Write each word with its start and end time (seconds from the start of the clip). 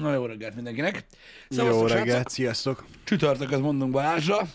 Na 0.00 0.12
jó 0.12 0.26
reggelt 0.26 0.54
mindenkinek. 0.54 1.06
Jó 1.48 1.56
Szevasztok, 1.56 1.88
reggelt, 1.88 2.08
srácok. 2.08 2.30
sziasztok! 2.30 2.84
Csütörtököt 3.04 3.60
mondunk 3.60 3.92
Balázsra. 3.92 4.48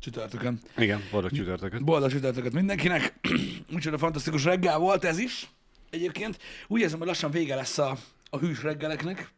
Csütörtökön. 0.00 0.60
Igen, 0.76 1.00
boldog 1.10 1.30
csütörtököt. 1.30 1.84
Boldog 1.84 2.10
csütörtököt 2.10 2.52
mindenkinek. 2.52 3.14
Úgyhogy 3.74 3.98
fantasztikus 3.98 4.44
reggel 4.44 4.78
volt 4.78 5.04
ez 5.04 5.18
is. 5.18 5.50
Egyébként 5.90 6.38
úgy 6.66 6.80
érzem, 6.80 6.98
hogy 6.98 7.06
lassan 7.06 7.30
vége 7.30 7.54
lesz 7.54 7.78
a, 7.78 7.96
a 8.30 8.38
hűs 8.38 8.62
reggeleknek. 8.62 9.32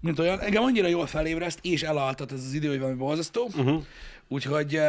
Mint 0.00 0.18
olyan. 0.18 0.40
Engem 0.40 0.62
annyira 0.62 0.88
jól 0.88 1.06
felébreszt, 1.06 1.58
és 1.62 1.82
elaltat 1.82 2.32
ez 2.32 2.44
az 2.44 2.52
idő, 2.52 2.68
hogy 2.68 2.78
valami 2.78 2.96
borzasztó. 2.96 3.44
Uh-huh. 3.44 3.82
Úgyhogy, 4.28 4.80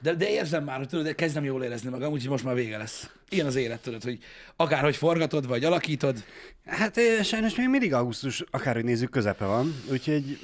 de, 0.00 0.14
de 0.14 0.30
érzem 0.30 0.64
már, 0.64 0.78
hogy 0.78 0.88
tudod, 0.88 1.04
de 1.04 1.12
kezdem 1.12 1.44
jól 1.44 1.64
érezni 1.64 1.90
magam, 1.90 2.12
úgyhogy 2.12 2.30
most 2.30 2.44
már 2.44 2.54
vége 2.54 2.76
lesz. 2.76 3.10
Ilyen 3.28 3.46
az 3.46 3.56
élet, 3.56 3.80
tudod, 3.80 4.02
hogy 4.02 4.18
akárhogy 4.56 4.96
forgatod, 4.96 5.46
vagy 5.46 5.64
alakítod, 5.64 6.24
Hát 6.68 7.00
sajnos 7.22 7.54
még 7.54 7.68
mindig 7.68 7.92
augusztus, 7.92 8.44
akárhogy 8.50 8.84
nézzük, 8.84 9.10
közepe 9.10 9.44
van, 9.44 9.74
úgyhogy 9.90 10.38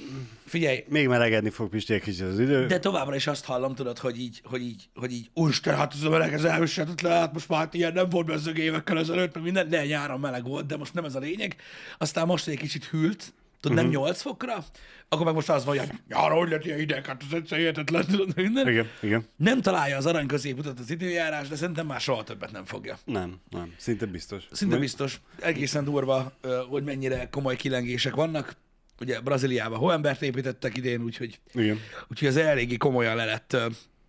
figyelj, 0.45 0.85
még 0.89 1.09
melegedni 1.09 1.51
fog 1.51 1.69
Pisti 1.69 1.95
egy 1.95 2.03
kicsit 2.03 2.27
az 2.27 2.39
idő. 2.39 2.67
De 2.67 2.79
továbbra 2.79 3.15
is 3.15 3.27
azt 3.27 3.45
hallom, 3.45 3.75
tudod, 3.75 3.99
hogy 3.99 4.21
így, 4.21 4.41
hogy 4.45 4.63
így, 4.63 4.89
hogy 4.95 5.13
így, 5.13 5.31
úristen, 5.35 5.77
hát 5.77 5.95
ez 5.95 6.03
a 6.03 6.11
meleg, 6.11 6.33
ez 6.33 6.45
elviselhetetlen, 6.45 7.13
hát 7.13 7.33
most 7.33 7.49
már 7.49 7.59
hát 7.59 7.75
ilyen 7.75 7.93
nem 7.93 8.09
volt 8.09 8.27
bezzeg 8.27 8.59
évekkel 8.59 8.99
ezelőtt, 8.99 9.35
meg 9.35 9.43
minden, 9.43 9.69
de 9.69 9.87
nyáron 9.87 10.21
meleg 10.21 10.45
volt, 10.45 10.67
de 10.67 10.77
most 10.77 10.95
nem 10.95 11.05
ez 11.05 11.15
a 11.15 11.19
lényeg. 11.19 11.57
Aztán 11.99 12.27
most 12.27 12.47
egy 12.47 12.59
kicsit 12.59 12.85
hűlt, 12.85 13.33
tudod, 13.69 13.83
nem 13.83 13.89
8 13.93 14.21
fokra, 14.21 14.65
akkor 15.09 15.25
meg 15.27 15.35
most 15.35 15.49
az 15.49 15.65
van, 15.65 15.79
hogy 15.79 15.89
hát 16.11 16.33
hogy 16.33 16.49
lett 16.51 16.65
ilyen 16.65 16.79
hideg, 16.79 17.07
hát 17.07 17.23
ez 17.29 17.33
egyszer 17.37 17.59
hihetetlen, 17.59 18.07
tudod, 18.07 18.37
minden. 18.37 18.69
Igen, 18.69 18.87
igen. 19.01 19.25
Nem 19.37 19.61
találja 19.61 19.97
az 19.97 20.07
arany 20.07 20.27
középutat 20.27 20.79
az 20.79 20.91
időjárás, 20.91 21.49
de 21.49 21.57
szerintem 21.57 21.87
már 21.87 22.01
soha 22.01 22.23
többet 22.23 22.53
nem 22.53 22.65
fogja. 22.65 22.99
Nem, 23.05 23.41
nem, 23.51 23.75
szinte 23.77 24.07
biztos. 24.07 24.47
Szinte 24.53 24.77
biztos, 24.77 25.21
egészen 25.41 25.85
durva, 25.85 26.33
hogy 26.69 26.85
mennyire 26.85 27.29
komoly 27.31 27.57
kilengések 27.57 28.15
vannak. 28.15 28.57
Ugye 29.01 29.21
Brazíliában 29.21 29.79
hóembert 29.79 30.23
építettek 30.23 30.77
idén, 30.77 31.03
úgyhogy, 31.03 31.41
Igen. 31.55 31.79
úgyhogy 32.09 32.29
az 32.29 32.37
eléggé 32.37 32.77
komolyan 32.77 33.17
le 33.17 33.25
lett 33.25 33.57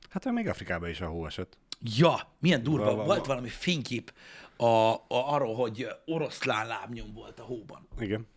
Hát 0.09 0.31
még 0.31 0.47
Afrikában 0.47 0.89
is 0.89 1.01
a 1.01 1.07
hó 1.07 1.25
esett. 1.25 1.57
Ja, 1.97 2.19
milyen 2.39 2.63
durva. 2.63 2.85
Va- 2.85 2.95
va- 2.95 3.05
Volt 3.05 3.17
va- 3.17 3.27
valami 3.27 3.47
fénykép 3.49 4.13
a, 4.57 4.65
a, 4.65 5.03
arról, 5.07 5.55
hogy 5.55 5.87
oroszlán 6.05 6.67
lábnyom 6.67 7.13
volt 7.13 7.39
a 7.39 7.43
hóban. 7.43 7.87
Igen. 7.99 8.27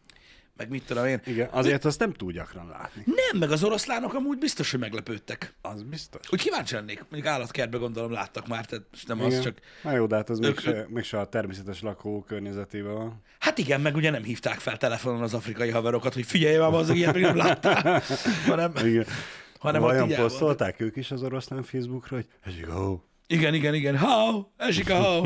Meg 0.59 0.69
mit 0.69 0.87
tudom 0.87 1.06
én. 1.06 1.20
Igen, 1.27 1.48
azért 1.51 1.84
azt 1.84 1.98
nem 1.98 2.12
túl 2.12 2.33
gyakran 2.33 2.69
látni. 2.69 3.03
Nem, 3.06 3.39
meg 3.39 3.51
az 3.51 3.64
oroszlánok 3.64 4.14
amúgy 4.14 4.39
biztos, 4.39 4.70
hogy 4.70 4.81
meglepődtek. 4.81 5.55
Az 5.62 5.83
biztos. 5.83 6.33
Úgy 6.33 6.41
kíváncsi 6.42 6.75
lennék. 6.75 6.98
Mondjuk 6.98 7.27
állatkertbe 7.27 7.78
gondolom 7.78 8.12
láttak 8.12 8.47
már, 8.47 8.65
tehát 8.67 8.84
nem 9.06 9.20
az 9.20 9.27
Igen. 9.27 9.42
csak... 9.42 9.59
Na 9.83 9.92
jó, 9.92 10.06
de 10.06 10.17
hát 10.17 10.31
az 10.31 10.39
még 10.39 10.48
Ők- 10.48 10.61
se, 10.61 10.87
még 10.89 11.05
se 11.05 11.19
a 11.20 11.27
természetes 11.28 11.83
lakó 11.83 12.23
környezetében 12.23 12.92
van. 12.92 13.23
Hát 13.39 13.59
igen, 13.59 13.81
meg 13.81 13.97
ugye 13.97 14.11
nem 14.11 14.23
hívták 14.23 14.59
fel 14.59 14.77
telefonon 14.77 15.23
az 15.23 15.34
afrikai 15.34 15.70
haverokat, 15.70 16.15
hogy 16.15 16.27
figyelj 16.27 16.56
már, 16.59 16.72
az 16.72 16.91
ilyet 16.91 17.15
még 17.15 17.22
nem 17.22 17.37
láttál. 17.37 18.03
hanem, 18.47 18.72
Igen. 18.84 19.06
hanem 19.59 19.81
Vajon 19.81 20.09
posztolták 20.09 20.81
ők 20.81 20.97
is 20.97 21.11
az 21.11 21.22
oroszlán 21.22 21.62
Facebookra, 21.62 22.17
hogy 22.17 22.27
esik 22.45 22.69
a. 22.69 23.05
Igen, 23.27 23.55
igen, 23.55 23.75
igen. 23.75 23.98
How? 23.98 24.45
Esik 24.56 24.91
a 24.91 25.20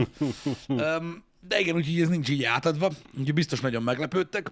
um, 0.68 1.24
de 1.48 1.60
igen, 1.60 1.74
úgyhogy 1.74 2.00
ez 2.00 2.08
nincs 2.08 2.28
így 2.28 2.44
átadva. 2.44 2.90
Úgyhogy 3.18 3.34
biztos 3.34 3.60
nagyon 3.60 3.82
meglepődtek. 3.82 4.50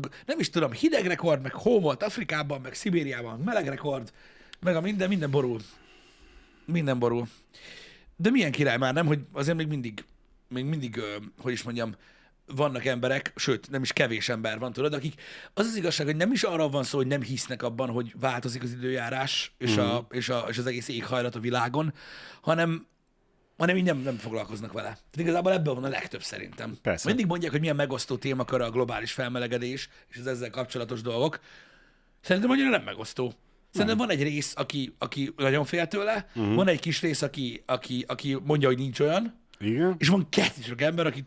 Meg 0.00 0.12
nem 0.26 0.38
is 0.38 0.50
tudom, 0.50 0.72
hideg 0.72 1.06
rekord, 1.06 1.42
meg 1.42 1.52
hó 1.52 1.80
volt 1.80 2.02
Afrikában, 2.02 2.60
meg 2.60 2.74
Szibériában, 2.74 3.38
meleg 3.38 3.68
rekord, 3.68 4.12
meg 4.60 4.76
a 4.76 4.80
minden, 4.80 5.08
minden 5.08 5.30
borul. 5.30 5.60
Minden 6.64 6.98
borul. 6.98 7.28
De 8.16 8.30
milyen 8.30 8.52
király 8.52 8.76
már, 8.76 8.94
nem? 8.94 9.06
Hogy 9.06 9.20
azért 9.32 9.56
még 9.56 9.66
mindig, 9.66 10.04
még 10.48 10.64
mindig, 10.64 11.00
hogy 11.38 11.52
is 11.52 11.62
mondjam, 11.62 11.94
vannak 12.46 12.84
emberek, 12.84 13.32
sőt, 13.36 13.70
nem 13.70 13.82
is 13.82 13.92
kevés 13.92 14.28
ember 14.28 14.58
van, 14.58 14.72
tudod, 14.72 14.94
akik, 14.94 15.20
az 15.54 15.66
az 15.66 15.76
igazság, 15.76 16.06
hogy 16.06 16.16
nem 16.16 16.32
is 16.32 16.42
arra 16.42 16.68
van 16.68 16.84
szó, 16.84 16.98
hogy 16.98 17.06
nem 17.06 17.22
hisznek 17.22 17.62
abban, 17.62 17.90
hogy 17.90 18.14
változik 18.20 18.62
az 18.62 18.72
időjárás 18.72 19.54
és, 19.58 19.76
a, 19.76 20.06
és, 20.10 20.28
a, 20.28 20.44
és 20.48 20.58
az 20.58 20.66
egész 20.66 20.88
éghajlat 20.88 21.34
a 21.34 21.40
világon, 21.40 21.94
hanem 22.40 22.86
hanem 23.62 23.76
így 23.76 23.84
nem, 23.84 23.98
nem 23.98 24.16
foglalkoznak 24.16 24.72
vele. 24.72 24.86
Tehát 24.86 25.16
igazából 25.16 25.52
ebből 25.52 25.74
van 25.74 25.84
a 25.84 25.88
legtöbb 25.88 26.22
szerintem. 26.22 26.78
Persze. 26.82 27.08
Mindig 27.08 27.26
mondják, 27.26 27.50
hogy 27.50 27.60
milyen 27.60 27.76
megosztó 27.76 28.16
témakör 28.16 28.60
a 28.60 28.70
globális 28.70 29.12
felmelegedés 29.12 29.88
és 30.08 30.18
az 30.18 30.26
ezzel 30.26 30.50
kapcsolatos 30.50 31.00
dolgok. 31.00 31.40
Szerintem 32.20 32.50
annyira 32.50 32.68
nem 32.68 32.82
megosztó. 32.82 33.32
Szerintem 33.70 33.96
van 33.96 34.10
egy 34.10 34.22
rész, 34.22 34.52
aki, 34.56 34.94
aki 34.98 35.32
nagyon 35.36 35.64
fél 35.64 35.86
tőle, 35.86 36.26
uh-huh. 36.34 36.54
van 36.54 36.68
egy 36.68 36.80
kis 36.80 37.00
rész, 37.00 37.22
aki, 37.22 37.62
aki, 37.66 38.04
aki 38.08 38.38
mondja, 38.44 38.68
hogy 38.68 38.78
nincs 38.78 39.00
olyan, 39.00 39.38
Igen. 39.58 39.94
és 39.98 40.08
van 40.08 40.28
kettő 40.28 40.60
sok 40.62 40.80
ember, 40.80 41.06
aki 41.06 41.24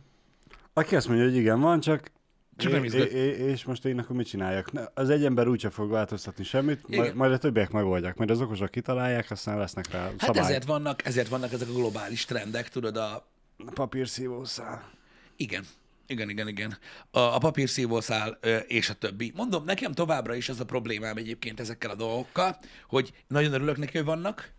Aki 0.73 0.96
azt 0.96 1.07
mondja, 1.07 1.25
hogy 1.25 1.35
igen, 1.35 1.59
van, 1.59 1.79
csak, 1.79 2.12
Csak 2.58 2.72
nem 2.72 2.84
é- 2.84 2.86
izgat. 2.86 3.08
é- 3.08 3.14
é- 3.14 3.38
és 3.38 3.64
most 3.64 3.86
én 3.86 4.00
akkor 4.00 4.16
mit 4.16 4.28
csináljak? 4.28 4.72
Az 4.94 5.10
egy 5.10 5.26
ember 5.26 5.48
úgyse 5.48 5.70
fog 5.70 5.90
változtatni 5.90 6.44
semmit, 6.44 6.82
Igen. 6.88 7.00
majd, 7.00 7.16
majd 7.16 7.32
a 7.32 7.38
többiek 7.38 7.72
megoldják, 7.72 8.16
majd 8.18 8.30
az 8.32 8.42
okosok 8.42 8.72
kitalálják, 8.72 9.32
aztán 9.32 9.58
lesznek 9.58 9.92
rá 9.92 10.00
Hát 10.02 10.14
szabályok. 10.20 10.46
ezért 10.50 10.66
vannak, 10.66 11.06
ezért 11.06 11.28
vannak 11.28 11.52
ezek 11.54 11.68
a 11.70 11.74
globális 11.74 12.26
trendek, 12.26 12.70
tudod, 12.70 12.98
a, 12.98 13.28
Papírszívószál. 13.74 14.92
Igen. 15.36 15.66
Igen, 16.08 16.30
igen, 16.30 16.48
igen. 16.48 16.78
A, 17.12 17.20
a 17.20 17.38
papírszívószál 17.38 18.38
ö, 18.42 18.58
és 18.58 18.90
a 18.90 18.94
többi. 18.94 19.32
Mondom, 19.36 19.64
nekem 19.64 19.92
továbbra 19.92 20.36
is 20.36 20.50
az 20.50 20.60
a 20.60 20.66
problémám 20.66 21.18
egyébként 21.18 21.60
ezekkel 21.60 21.90
a 21.90 21.96
dolgokkal, 21.96 22.58
hogy 22.88 23.14
nagyon 23.28 23.54
örülök 23.54 23.78
neki, 23.78 23.98
hogy 23.98 24.06
vannak. 24.06 24.54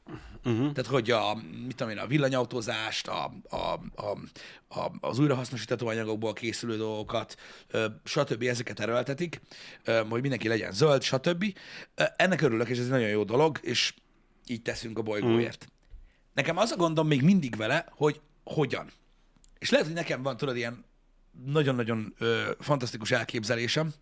Uh-huh. 0.44 0.72
Tehát, 0.72 0.90
hogy 0.90 1.10
a, 1.10 1.34
mit 1.66 1.76
tudom 1.76 1.92
én, 1.92 1.98
a 1.98 2.06
villanyautózást, 2.06 3.08
a, 3.08 3.32
a, 3.48 3.56
a, 3.56 4.18
a, 4.80 4.92
az 5.00 5.18
újrahasznosítható 5.18 5.86
anyagokból 5.86 6.32
készülő 6.32 6.76
dolgokat, 6.76 7.36
stb. 8.04 8.42
ezeket 8.42 8.80
erőltetik, 8.80 9.40
hogy 10.08 10.20
mindenki 10.20 10.48
legyen 10.48 10.72
zöld, 10.72 11.02
stb. 11.02 11.44
Ennek 12.16 12.40
örülök, 12.40 12.68
és 12.68 12.78
ez 12.78 12.84
egy 12.84 12.90
nagyon 12.90 13.08
jó 13.08 13.24
dolog, 13.24 13.58
és 13.62 13.94
így 14.46 14.62
teszünk 14.62 14.98
a 14.98 15.02
bolygóért. 15.02 15.68
Nekem 16.34 16.56
az 16.56 16.70
a 16.70 16.76
gondom 16.76 17.06
még 17.06 17.22
mindig 17.22 17.56
vele, 17.56 17.86
hogy 17.90 18.20
hogyan. 18.44 18.90
És 19.58 19.70
lehet, 19.70 19.86
hogy 19.86 19.94
nekem 19.94 20.22
van, 20.22 20.36
tudod, 20.36 20.56
ilyen 20.56 20.84
nagyon-nagyon 21.44 22.14
ö, 22.18 22.50
fantasztikus 22.58 23.10
elképzelésem 23.10 23.92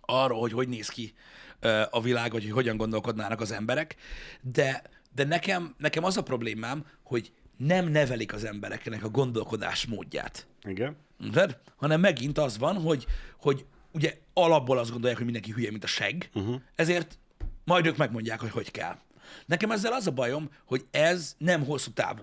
arról, 0.00 0.40
hogy 0.40 0.52
hogy 0.52 0.68
néz 0.68 0.88
ki 0.88 1.14
ö, 1.60 1.82
a 1.90 2.00
világ, 2.00 2.32
vagy 2.32 2.42
hogy 2.42 2.52
hogyan 2.52 2.76
gondolkodnának 2.76 3.40
az 3.40 3.52
emberek, 3.52 3.96
de, 4.40 4.82
de 5.14 5.24
nekem, 5.24 5.74
nekem 5.78 6.04
az 6.04 6.16
a 6.16 6.22
problémám, 6.22 6.86
hogy 7.02 7.32
nem 7.56 7.88
nevelik 7.88 8.32
az 8.32 8.44
embereknek 8.44 9.04
a 9.04 9.08
gondolkodás 9.08 9.86
módját. 9.86 10.46
Igen. 10.62 10.96
Érted? 11.24 11.58
Hanem 11.76 12.00
megint 12.00 12.38
az 12.38 12.58
van, 12.58 12.76
hogy, 12.76 13.06
hogy 13.40 13.66
ugye 13.92 14.18
alapból 14.32 14.78
azt 14.78 14.90
gondolják, 14.90 15.16
hogy 15.16 15.26
mindenki 15.26 15.52
hülye, 15.52 15.70
mint 15.70 15.84
a 15.84 15.86
seg, 15.86 16.30
uh-huh. 16.34 16.60
ezért 16.74 17.18
majd 17.64 17.86
ők 17.86 17.96
megmondják, 17.96 18.40
hogy 18.40 18.50
hogy 18.50 18.70
kell. 18.70 18.98
Nekem 19.46 19.70
ezzel 19.70 19.92
az 19.92 20.06
a 20.06 20.10
bajom, 20.10 20.50
hogy 20.64 20.86
ez 20.90 21.34
nem 21.38 21.64
hosszú 21.64 21.90
távú. 21.90 22.22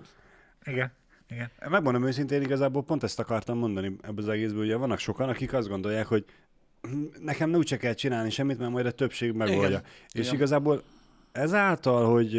Igen. 0.64 0.92
Igen. 1.32 1.50
Megmondom 1.70 2.06
őszintén, 2.06 2.42
igazából 2.42 2.82
pont 2.82 3.02
ezt 3.02 3.18
akartam 3.18 3.58
mondani 3.58 3.96
ebből 4.02 4.24
az 4.24 4.28
egészből, 4.28 4.62
ugye 4.62 4.76
vannak 4.76 4.98
sokan, 4.98 5.28
akik 5.28 5.52
azt 5.52 5.68
gondolják, 5.68 6.06
hogy 6.06 6.24
nekem 7.20 7.50
ne 7.50 7.56
úgyse 7.56 7.76
kell 7.76 7.94
csinálni 7.94 8.30
semmit, 8.30 8.58
mert 8.58 8.70
majd 8.70 8.86
a 8.86 8.90
többség 8.90 9.32
megoldja. 9.32 9.68
Igen. 9.68 9.82
És 10.12 10.20
Igen. 10.20 10.34
igazából 10.34 10.82
ezáltal, 11.32 12.12
hogy 12.12 12.32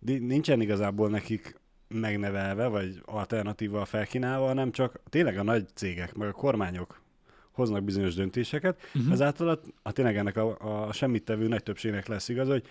nincsen 0.00 0.60
igazából 0.60 1.08
nekik 1.08 1.60
megnevelve, 1.88 2.66
vagy 2.66 3.02
alternatíva 3.04 3.84
felkínálva, 3.84 4.46
hanem 4.46 4.70
csak 4.70 5.00
tényleg 5.08 5.38
a 5.38 5.42
nagy 5.42 5.66
cégek, 5.74 6.14
meg 6.14 6.28
a 6.28 6.32
kormányok 6.32 7.02
hoznak 7.50 7.82
bizonyos 7.82 8.14
döntéseket, 8.14 8.80
uh-huh. 8.94 9.12
ezáltal 9.12 9.48
a, 9.48 9.60
a 9.82 9.92
tényleg 9.92 10.16
ennek 10.16 10.36
a, 10.36 10.86
a 10.86 10.92
semmit 10.92 11.24
tevő 11.24 11.48
nagy 11.48 11.62
többségnek 11.62 12.06
lesz 12.06 12.28
igaz, 12.28 12.48
hogy 12.48 12.66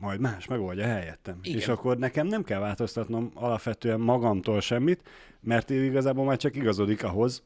majd 0.00 0.20
más 0.20 0.46
megoldja 0.46 0.84
helyettem. 0.84 1.38
Igen. 1.42 1.58
És 1.58 1.68
akkor 1.68 1.98
nekem 1.98 2.26
nem 2.26 2.42
kell 2.42 2.60
változtatnom 2.60 3.30
alapvetően 3.34 4.00
magamtól 4.00 4.60
semmit, 4.60 5.08
mert 5.40 5.70
igazából 5.70 6.24
már 6.24 6.36
csak 6.36 6.56
igazodik 6.56 7.04
ahhoz, 7.04 7.42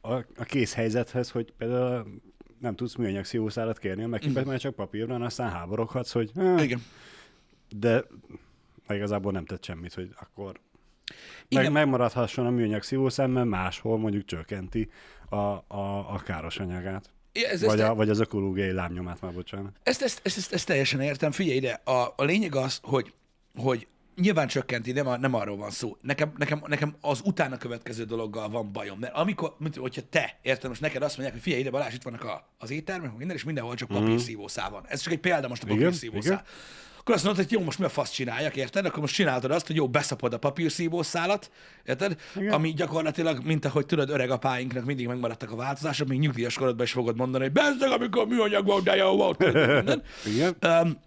a, 0.00 0.12
a 0.14 0.44
kész 0.44 0.74
helyzethez, 0.74 1.30
hogy 1.30 1.52
például 1.58 2.20
nem 2.60 2.74
tudsz 2.74 2.94
műanyag 2.94 3.24
szívószálat 3.24 3.78
kérni, 3.78 4.04
meg 4.04 4.22
uh-huh. 4.26 4.44
már 4.44 4.58
csak 4.58 4.74
papír 4.74 5.06
van, 5.06 5.22
aztán 5.22 5.50
háboroghatsz, 5.50 6.12
hogy 6.12 6.30
eh, 6.34 6.62
Igen. 6.62 6.82
de 7.76 8.04
de 8.90 8.96
igazából 8.96 9.32
nem 9.32 9.44
tett 9.44 9.64
semmit, 9.64 9.94
hogy 9.94 10.14
akkor 10.20 10.60
Igen. 11.48 11.62
meg, 11.62 11.72
megmaradhasson 11.72 12.46
a 12.46 12.50
műanyag 12.50 12.82
szívószám, 12.82 13.30
mert 13.30 13.48
máshol 13.48 13.98
mondjuk 13.98 14.24
csökkenti 14.24 14.90
a, 15.28 15.36
a, 15.36 16.14
a 16.14 16.20
káros 16.24 16.58
anyagát. 16.58 17.10
Ez, 17.32 17.62
Vagy, 17.62 17.80
ez, 17.80 17.88
a, 17.88 17.94
vagy 17.94 18.08
az 18.08 18.20
ökológiai 18.20 18.72
lábnyomát 18.72 19.20
már, 19.20 19.32
bocsánat. 19.32 19.72
Ezt, 19.82 20.02
ezt, 20.02 20.20
ezt, 20.22 20.36
ezt, 20.36 20.52
ezt 20.52 20.66
teljesen 20.66 21.00
értem. 21.00 21.30
Figyelj 21.30 21.56
ide, 21.56 21.80
a, 21.84 22.12
a 22.16 22.24
lényeg 22.24 22.54
az, 22.54 22.78
hogy, 22.82 23.12
hogy 23.56 23.86
nyilván 24.16 24.46
csökkenti, 24.46 24.92
nem, 24.92 25.06
a, 25.06 25.16
nem 25.16 25.34
arról 25.34 25.56
van 25.56 25.70
szó. 25.70 25.96
Nekem, 26.00 26.32
nekem, 26.36 26.62
nekem 26.66 26.94
az 27.00 27.20
utána 27.24 27.56
következő 27.56 28.04
dologgal 28.04 28.48
van 28.48 28.72
bajom. 28.72 28.98
Mert 28.98 29.14
amikor, 29.14 29.54
mint, 29.58 29.76
hogyha 29.76 30.02
te, 30.10 30.38
érted, 30.42 30.68
most 30.68 30.80
neked 30.80 31.02
azt 31.02 31.12
mondják, 31.12 31.32
hogy 31.32 31.42
figyelj 31.42 31.62
ide 31.62 31.70
Balázs, 31.70 31.94
itt 31.94 32.02
vannak 32.02 32.24
a, 32.24 32.48
az 32.58 32.70
éttermek, 32.70 33.16
minden, 33.16 33.36
és 33.36 33.44
mindenhol 33.44 33.74
csak 33.74 33.88
papírszívószál 33.88 34.70
van. 34.70 34.84
Ez 34.88 35.00
csak 35.00 35.12
egy 35.12 35.18
példa 35.20 35.48
most 35.48 35.62
a 35.62 35.66
Igen, 35.66 35.78
papírszívószál. 35.78 36.32
igen. 36.32 36.44
Akkor 37.00 37.14
azt 37.14 37.24
mondod, 37.24 37.44
hogy 37.44 37.52
jó, 37.52 37.60
most 37.60 37.78
mi 37.78 37.84
a 37.84 37.88
fasz 37.88 38.10
csináljak, 38.10 38.56
érted? 38.56 38.84
Akkor 38.84 39.00
most 39.00 39.14
csináltad 39.14 39.50
azt, 39.50 39.66
hogy 39.66 39.76
jó, 39.76 39.88
beszapod 39.88 40.32
a 40.32 40.38
papírszívószálat, 40.38 41.50
érted? 41.84 42.20
Igen. 42.36 42.52
Ami 42.52 42.72
gyakorlatilag, 42.72 43.44
mint 43.44 43.64
ahogy 43.64 43.86
tudod, 43.86 44.10
öreg 44.10 44.30
apáinknak 44.30 44.84
mindig 44.84 45.06
megmaradtak 45.06 45.50
a 45.50 45.56
változások, 45.56 46.08
még 46.08 46.18
nyugdíjas 46.18 46.54
korodban 46.54 46.84
is 46.84 46.92
fogod 46.92 47.16
mondani, 47.16 47.44
hogy 47.44 47.52
bezzeg, 47.52 47.90
amikor 47.90 48.26
műanyag 48.26 48.64
volt, 48.64 48.84
de 48.84 48.96
jó 48.96 49.16
volt. 49.16 49.42
Igen. 50.24 50.56
Um, 50.62 50.98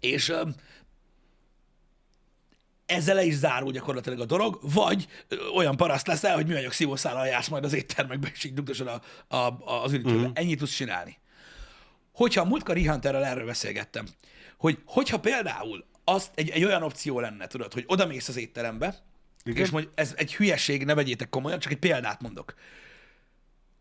és 0.00 0.28
um, 0.28 0.54
ezzel 2.86 3.14
le 3.14 3.24
is 3.24 3.34
zárul 3.34 3.72
gyakorlatilag 3.72 4.20
a 4.20 4.24
dolog, 4.24 4.58
vagy 4.62 5.06
olyan 5.54 5.76
paraszt 5.76 6.06
leszel, 6.06 6.34
hogy 6.34 6.46
műanyag 6.46 6.72
szívószállal 6.72 7.26
jársz 7.26 7.48
majd 7.48 7.64
az 7.64 7.72
éttermekbe, 7.72 8.28
és 8.34 8.44
így 8.44 8.54
dugdosod 8.54 8.86
a, 8.86 9.00
a, 9.36 9.36
a, 9.36 9.82
az 9.82 9.92
üdítőbe. 9.92 10.16
Uh-huh. 10.16 10.32
Ennyit 10.34 10.58
tudsz 10.58 10.74
csinálni. 10.74 11.18
Hogyha 12.12 12.40
a 12.40 12.44
múltkor 12.44 12.74
Rihunterrel 12.74 13.24
erről 13.24 13.46
beszélgettem, 13.46 14.06
hogy 14.56 14.78
hogyha 14.84 15.20
például 15.20 15.84
azt 16.04 16.30
egy, 16.34 16.50
egy 16.50 16.64
olyan 16.64 16.82
opció 16.82 17.20
lenne, 17.20 17.46
tudod, 17.46 17.72
hogy 17.72 17.84
oda 17.86 18.06
mész 18.06 18.28
az 18.28 18.36
étterembe, 18.36 18.94
Igen. 19.44 19.64
és 19.64 19.70
mondj, 19.70 19.88
ez 19.94 20.14
egy 20.16 20.34
hülyeség, 20.34 20.84
ne 20.84 20.94
vegyétek 20.94 21.28
komolyan, 21.28 21.58
csak 21.58 21.72
egy 21.72 21.78
példát 21.78 22.20
mondok. 22.20 22.54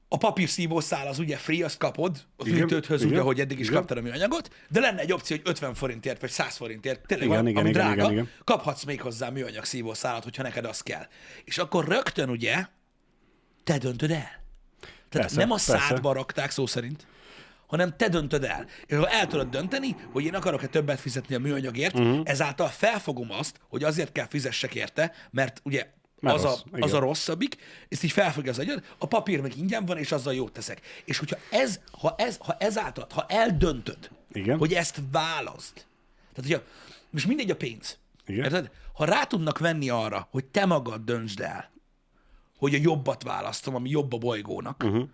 A 0.08 0.18
papírszívószál 0.18 1.08
az 1.08 1.20
ugye 1.20 1.38
free, 1.38 1.66
azt 1.66 1.78
kapod 1.78 2.26
a 2.38 2.44
fűtődhöz, 2.44 3.06
úgy, 3.06 3.16
ahogy 3.16 3.40
eddig 3.40 3.60
is 3.60 3.68
igen. 3.68 3.80
kaptad 3.80 3.98
a 3.98 4.02
műanyagot, 4.02 4.54
de 4.70 4.80
lenne 4.80 5.00
egy 5.00 5.12
opció, 5.12 5.36
hogy 5.36 5.50
50 5.50 5.74
forintért 5.74 6.22
vagy 6.22 6.30
100 6.30 6.56
forintért, 6.56 7.06
tényleg 7.08 7.28
Igen, 7.28 7.40
van, 7.40 7.48
igen, 7.48 7.62
ami 7.62 7.70
igen, 7.70 7.82
drága, 7.82 8.02
igen, 8.02 8.12
igen. 8.12 8.30
kaphatsz 8.44 8.84
még 8.84 9.02
hozzá 9.02 9.30
műanyag 9.30 9.64
szívószálat, 9.66 10.24
hogyha 10.24 10.44
neked 10.44 10.66
az 10.66 10.82
kell. 10.82 11.08
És 11.44 11.58
akkor 11.58 11.88
rögtön 11.88 12.30
ugye 12.30 12.66
te 13.64 13.78
döntöd 13.78 14.12
el. 14.12 14.44
Tehát 15.10 15.28
Persze, 15.28 15.38
nem 15.38 15.52
a 15.52 15.56
persze. 15.56 15.78
szádba 15.78 16.14
rakták 16.14 16.52
szó 16.52 16.66
szerint, 16.66 17.08
hanem 17.68 17.98
te 17.98 18.10
döntöd 18.10 18.44
el. 18.44 18.66
És 18.86 18.98
ha 18.98 19.10
el 19.10 19.28
tudod 19.28 19.50
dönteni, 19.50 19.96
hogy 20.12 20.24
én 20.24 20.36
akarok-e 20.36 20.68
többet 20.68 21.00
fizetni 21.00 21.36
a 21.36 21.40
műanyagért, 21.40 22.00
uh-huh. 22.00 22.22
ezáltal 22.24 22.68
felfogom 22.68 23.32
azt, 23.32 23.60
hogy 23.70 23.84
azért 23.84 24.12
kell 24.12 24.28
fizessek 24.28 24.76
érte, 24.76 25.14
mert 25.32 25.62
ugye 25.64 25.94
Mert 26.20 26.36
az, 26.36 26.44
rossz, 26.44 26.62
a, 26.72 26.78
az 26.80 26.94
a 26.94 27.00
rosszabbik, 27.00 27.58
ezt 27.90 28.04
így 28.04 28.12
felfogja 28.12 28.52
az 28.52 28.60
agyad, 28.60 28.84
a 28.98 29.08
papír 29.08 29.42
meg 29.42 29.58
ingyen 29.58 29.86
van, 29.86 29.98
és 29.98 30.12
azzal 30.12 30.34
jót 30.34 30.54
teszek. 30.54 30.82
És 31.06 31.18
hogyha 31.18 31.38
ez, 31.50 31.80
ha 31.92 32.16
ez, 32.18 32.38
ha 32.40 32.56
ezáltal, 32.60 33.08
ha 33.14 33.26
eldöntöd, 33.28 34.10
Igen. 34.32 34.58
hogy 34.58 34.74
ezt 34.74 35.02
válaszd, 35.12 35.74
tehát 36.34 36.52
hogyha, 36.52 36.62
most 37.10 37.28
mindegy 37.28 37.52
a 37.52 37.56
pénz, 37.56 37.98
Igen. 38.26 38.44
Érted? 38.44 38.72
Ha 38.94 39.06
rá 39.06 39.24
tudnak 39.24 39.58
venni 39.58 39.90
arra, 39.90 40.28
hogy 40.32 40.46
te 40.46 40.66
magad 40.66 41.02
döntsd 41.02 41.40
el, 41.40 41.72
hogy 42.58 42.76
a 42.76 42.80
jobbat 42.82 43.24
választom, 43.24 43.76
ami 43.76 43.90
jobb 43.90 44.14
a 44.14 44.18
bolygónak, 44.18 44.84
uh-huh. 44.84 45.08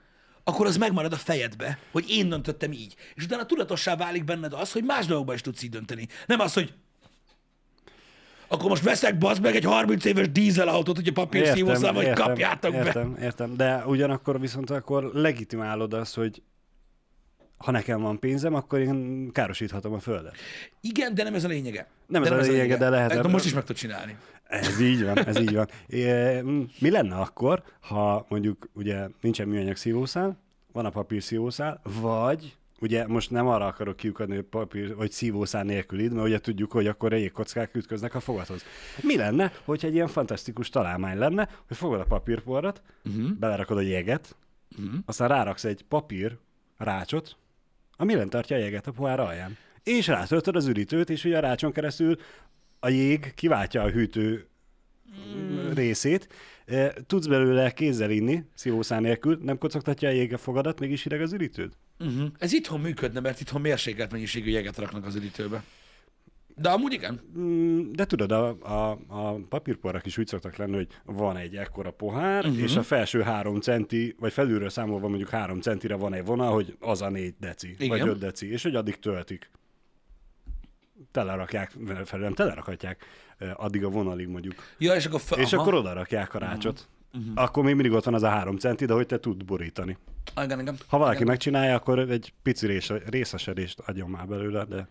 Akkor 0.51 0.65
az 0.65 0.77
megmarad 0.77 1.13
a 1.13 1.18
fejedbe, 1.18 1.77
hogy 1.92 2.06
én 2.09 2.30
döntöttem 2.30 2.71
így. 2.71 2.95
És 3.15 3.24
utána 3.24 3.45
tudatossá 3.45 3.95
válik 3.95 4.24
benned 4.24 4.53
az, 4.53 4.71
hogy 4.71 4.83
más 4.83 5.06
dolgokban 5.06 5.36
is 5.36 5.42
tudsz 5.42 5.63
így 5.63 5.69
dönteni. 5.69 6.07
Nem 6.25 6.39
az, 6.39 6.53
hogy 6.53 6.74
akkor 8.48 8.69
most 8.69 8.83
veszek 8.83 9.18
bazd 9.18 9.42
meg 9.42 9.56
egy 9.56 9.63
30 9.63 10.06
éves 10.06 10.31
dízelautót, 10.31 10.95
hogy 10.95 11.07
a 11.07 11.12
papír 11.12 11.48
szívószám, 11.48 11.95
hogy 11.95 12.09
kapjátok 12.09 12.71
be. 12.71 12.77
értem, 12.77 13.18
értem, 13.21 13.56
de 13.56 13.86
ugyanakkor 13.86 14.39
viszont 14.39 14.69
akkor 14.69 15.03
legitimálod 15.13 15.94
azt, 15.94 16.15
hogy 16.15 16.42
ha 17.57 17.71
nekem 17.71 18.01
van 18.01 18.19
pénzem, 18.19 18.53
akkor 18.53 18.80
én 18.80 19.30
károsíthatom 19.31 19.94
a 19.94 20.00
földet. 20.00 20.36
Igen, 20.81 21.15
de 21.15 21.24
nem 21.24 21.33
ez 21.33 21.44
a 21.44 21.48
lényege. 21.48 21.88
Nem 22.07 22.24
ez 22.24 22.30
de 22.30 22.36
a 22.36 22.39
lényege, 22.39 22.77
de 22.77 22.89
lehet 22.89 23.12
ebből- 23.12 23.31
most 23.31 23.45
is 23.45 23.53
meg 23.53 23.63
tud 23.63 23.75
csinálni. 23.75 24.18
Ez 24.51 24.80
így 24.80 25.03
van, 25.03 25.25
ez 25.25 25.39
így 25.39 25.56
van. 25.56 25.68
É, 25.88 26.42
Mi 26.80 26.89
lenne 26.89 27.15
akkor, 27.15 27.63
ha 27.80 28.25
mondjuk 28.30 28.69
ugye 28.74 29.07
nincsen 29.21 29.48
műanyag 29.48 29.75
szívószál, 29.75 30.38
van 30.71 30.86
a 30.86 30.89
papír 30.89 31.24
szívószál, 31.24 31.81
vagy 32.01 32.57
ugye 32.80 33.07
most 33.07 33.31
nem 33.31 33.48
arra 33.48 33.65
akarok 33.65 33.95
kiukadni, 33.95 34.36
hogy 34.36 34.44
papír 34.44 34.95
vagy 34.95 35.12
szívószál 35.12 35.63
nélkülid, 35.63 36.13
mert 36.13 36.27
ugye 36.27 36.39
tudjuk, 36.39 36.71
hogy 36.71 36.88
akkor 36.88 37.13
jégkockák 37.13 37.75
ütköznek 37.75 38.15
a 38.15 38.19
fogathoz. 38.19 38.63
Mi 39.01 39.18
lenne, 39.18 39.51
hogyha 39.63 39.88
egy 39.88 39.94
ilyen 39.94 40.07
fantasztikus 40.07 40.69
találmány 40.69 41.18
lenne, 41.18 41.50
hogy 41.68 41.77
fogod 41.77 42.00
a 42.00 42.06
papírporrat, 42.06 42.81
uh-huh. 43.06 43.31
belerakod 43.31 43.77
a 43.77 43.81
jeget, 43.81 44.36
uh-huh. 44.80 45.00
aztán 45.06 45.27
ráraksz 45.27 45.63
egy 45.63 45.86
papír 45.88 46.38
rácsot, 46.77 47.36
ami 47.98 48.15
lent 48.15 48.30
tartja 48.30 48.56
a 48.56 48.59
jeget 48.59 48.88
a 48.88 48.92
pohár 48.92 49.19
alján. 49.19 49.57
És 49.83 50.07
rátöltöd 50.07 50.56
az 50.56 50.68
üritőt, 50.68 51.09
és 51.09 51.25
ugye 51.25 51.38
a 51.38 51.42
rácson 51.42 51.71
keresztül 51.71 52.18
a 52.83 52.89
jég 52.89 53.33
kiváltja 53.36 53.81
a 53.81 53.89
hűtő 53.89 54.48
mm. 55.38 55.72
részét. 55.74 56.28
E, 56.66 56.94
Tudsz 57.07 57.25
belőle 57.25 57.72
kézzel 57.72 58.12
inni, 58.12 58.44
szívószál 58.54 59.00
nélkül, 59.00 59.39
nem 59.42 59.57
kocogtatja 59.57 60.10
a 60.10 60.12
jég 60.12 60.33
a 60.33 60.38
fogadat, 60.38 60.80
mégis 60.80 61.04
hideg 61.04 61.22
az 61.22 61.33
üritőd? 61.33 61.74
Uh-huh. 62.00 62.28
Ez 62.38 62.54
itthon 62.54 62.80
működne, 62.80 63.19
mert 63.19 63.42
itthon 63.42 63.62
mérsékelt 63.62 64.12
mennyiségű 64.12 64.50
jeget 64.50 64.78
raknak 64.78 65.06
az 65.06 65.16
üdítőbe. 65.16 65.63
De 66.56 66.69
amúgy 66.69 66.94
igen. 66.94 67.22
Mm, 67.38 67.92
De 67.92 68.06
tudod, 68.06 68.31
a, 68.31 68.57
a, 68.62 69.00
a 69.07 69.39
papírporrak 69.50 70.06
is 70.06 70.18
úgy 70.18 70.27
szoktak 70.27 70.56
lenni, 70.56 70.75
hogy 70.75 70.88
van 71.06 71.38
egy 71.38 71.56
ekkora 71.56 71.92
pohár, 71.92 72.45
uh-huh. 72.45 72.62
és 72.62 72.75
a 72.75 72.84
felső 72.84 73.22
három 73.22 73.60
centi, 73.60 74.16
vagy 74.19 74.34
felülről 74.34 74.69
számolva 74.69 75.07
mondjuk 75.07 75.30
három 75.30 75.62
centire 75.62 75.95
van 75.95 76.13
egy 76.13 76.25
vonal, 76.25 76.54
hogy 76.54 76.75
az 76.80 77.01
a 77.01 77.10
négy 77.10 77.34
deci, 77.39 77.75
Igen. 77.77 77.88
vagy 77.88 78.07
öt 78.07 78.19
deci, 78.19 78.51
és 78.51 78.63
hogy 78.63 78.75
addig 78.75 79.00
töltik. 79.00 79.50
Telerakják, 81.12 81.71
felül 82.06 82.25
nem 82.25 82.33
telerakhatják, 82.33 83.06
addig 83.53 83.83
a 83.83 83.89
vonalig 83.89 84.27
mondjuk. 84.27 84.56
Ja, 84.77 84.95
és 84.95 85.06
akkor... 85.06 85.19
Fe... 85.21 85.36
És 85.36 85.53
aha. 85.53 85.62
akkor 85.62 85.74
oda 85.74 85.94
rakják 85.94 86.33
a 86.33 86.39
rácsot. 86.39 86.88
Uh-huh. 87.13 87.31
Akkor 87.36 87.63
még 87.63 87.74
mindig 87.74 87.92
ott 87.92 88.03
van 88.03 88.13
az 88.13 88.24
a 88.24 88.30
három 88.30 88.57
centi, 88.57 88.86
de 88.86 88.94
hogy 88.94 89.06
te 89.06 89.19
tud 89.19 89.45
borítani. 89.45 89.98
Ah, 90.33 90.44
Igen, 90.44 90.59
igen. 90.59 90.77
Ha 90.88 90.98
valaki 90.98 91.15
igen. 91.15 91.27
megcsinálja, 91.27 91.75
akkor 91.75 92.00
egy 92.00 92.33
pici 92.44 92.68
része, 92.68 93.01
részesedést 93.09 93.80
adjon 93.80 94.09
már 94.09 94.27
belőle, 94.27 94.65
de 94.65 94.88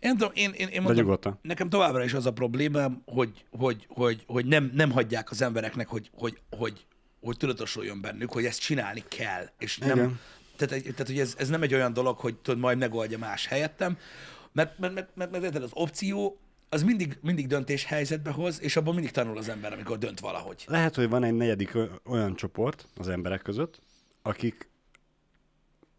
Én, 0.00 0.10
tudom, 0.10 0.30
én, 0.34 0.52
én, 0.56 0.68
én 0.68 0.82
mondom, 0.82 1.04
nyugodtan. 1.04 1.38
nekem 1.42 1.68
továbbra 1.68 2.04
is 2.04 2.14
az 2.14 2.26
a 2.26 2.32
problémám, 2.32 3.02
hogy, 3.06 3.44
hogy, 3.50 3.86
hogy, 3.88 4.22
hogy 4.26 4.46
nem, 4.46 4.70
nem 4.74 4.90
hagyják 4.90 5.30
az 5.30 5.42
embereknek, 5.42 5.88
hogy, 5.88 6.10
hogy, 6.14 6.38
hogy, 6.50 6.84
hogy 7.20 7.36
tudatosuljon 7.36 8.00
bennük, 8.00 8.32
hogy 8.32 8.44
ezt 8.44 8.60
csinálni 8.60 9.04
kell. 9.08 9.48
És 9.58 9.78
nem, 9.78 9.96
Igen. 9.96 10.20
tehát, 10.56 10.82
tehát 10.82 11.06
hogy 11.06 11.18
ez, 11.18 11.34
ez 11.38 11.48
nem 11.48 11.62
egy 11.62 11.74
olyan 11.74 11.92
dolog, 11.92 12.18
hogy 12.18 12.34
tudod, 12.34 12.60
majd 12.60 12.78
megoldja 12.78 13.18
más 13.18 13.46
helyettem, 13.46 13.98
mert, 14.54 14.78
mert, 14.78 14.94
mert, 14.94 15.16
mert, 15.30 15.42
mert 15.42 15.56
az 15.56 15.70
opció 15.72 16.38
az 16.68 16.82
mindig, 16.82 17.18
mindig 17.20 17.46
döntés 17.46 17.84
helyzetbe 17.84 18.30
hoz, 18.30 18.62
és 18.62 18.76
abból 18.76 18.94
mindig 18.94 19.10
tanul 19.10 19.38
az 19.38 19.48
ember, 19.48 19.72
amikor 19.72 19.98
dönt 19.98 20.20
valahogy. 20.20 20.64
Lehet, 20.66 20.94
hogy 20.94 21.08
van 21.08 21.24
egy 21.24 21.34
negyedik 21.34 21.78
olyan 22.04 22.34
csoport 22.34 22.88
az 22.96 23.08
emberek 23.08 23.42
között, 23.42 23.80
akik 24.22 24.68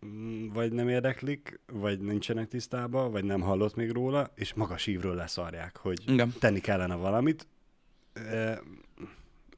mm, 0.06 0.48
vagy 0.50 0.72
nem 0.72 0.90
érdeklik, 0.90 1.60
vagy 1.66 2.00
nincsenek 2.00 2.48
tisztában, 2.48 3.12
vagy 3.12 3.24
nem 3.24 3.42
hallott 3.42 3.76
még 3.76 3.92
róla, 3.92 4.32
és 4.36 4.54
magas 4.54 4.88
ívről 4.88 5.16
leszarják, 5.16 5.78
hogy 5.78 6.10
Igen. 6.10 6.34
tenni 6.40 6.60
kellene 6.60 6.96
valamit. 6.96 7.48
E, 8.14 8.62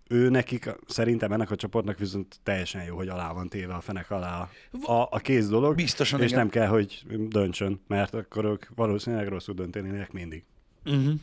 Ő 0.10 0.30
nekik, 0.30 0.76
szerintem 0.88 1.32
ennek 1.32 1.52
a 1.52 1.56
csoportnak 1.56 1.98
viszont 1.98 2.40
teljesen 2.44 2.84
jó, 2.84 2.96
hogy 2.96 3.08
alá 3.08 3.32
van 3.32 3.50
téve 3.50 3.74
a 3.74 3.82
fenek 3.82 4.12
alá 4.12 4.40
a, 4.40 4.92
a, 4.92 5.08
a 5.12 5.20
kész 5.20 5.48
dolog, 5.48 5.76
Biztosan, 5.76 6.20
és 6.22 6.26
igen. 6.26 6.40
nem 6.40 6.50
kell, 6.50 6.68
hogy 6.68 7.04
döntsön, 7.30 7.82
mert 7.88 8.14
akkor 8.14 8.46
ők 8.46 8.66
valószínűleg 8.76 9.28
rosszul 9.28 9.54
döntenének 9.54 10.12
mindig. 10.12 10.44
Uh-huh. 10.86 11.14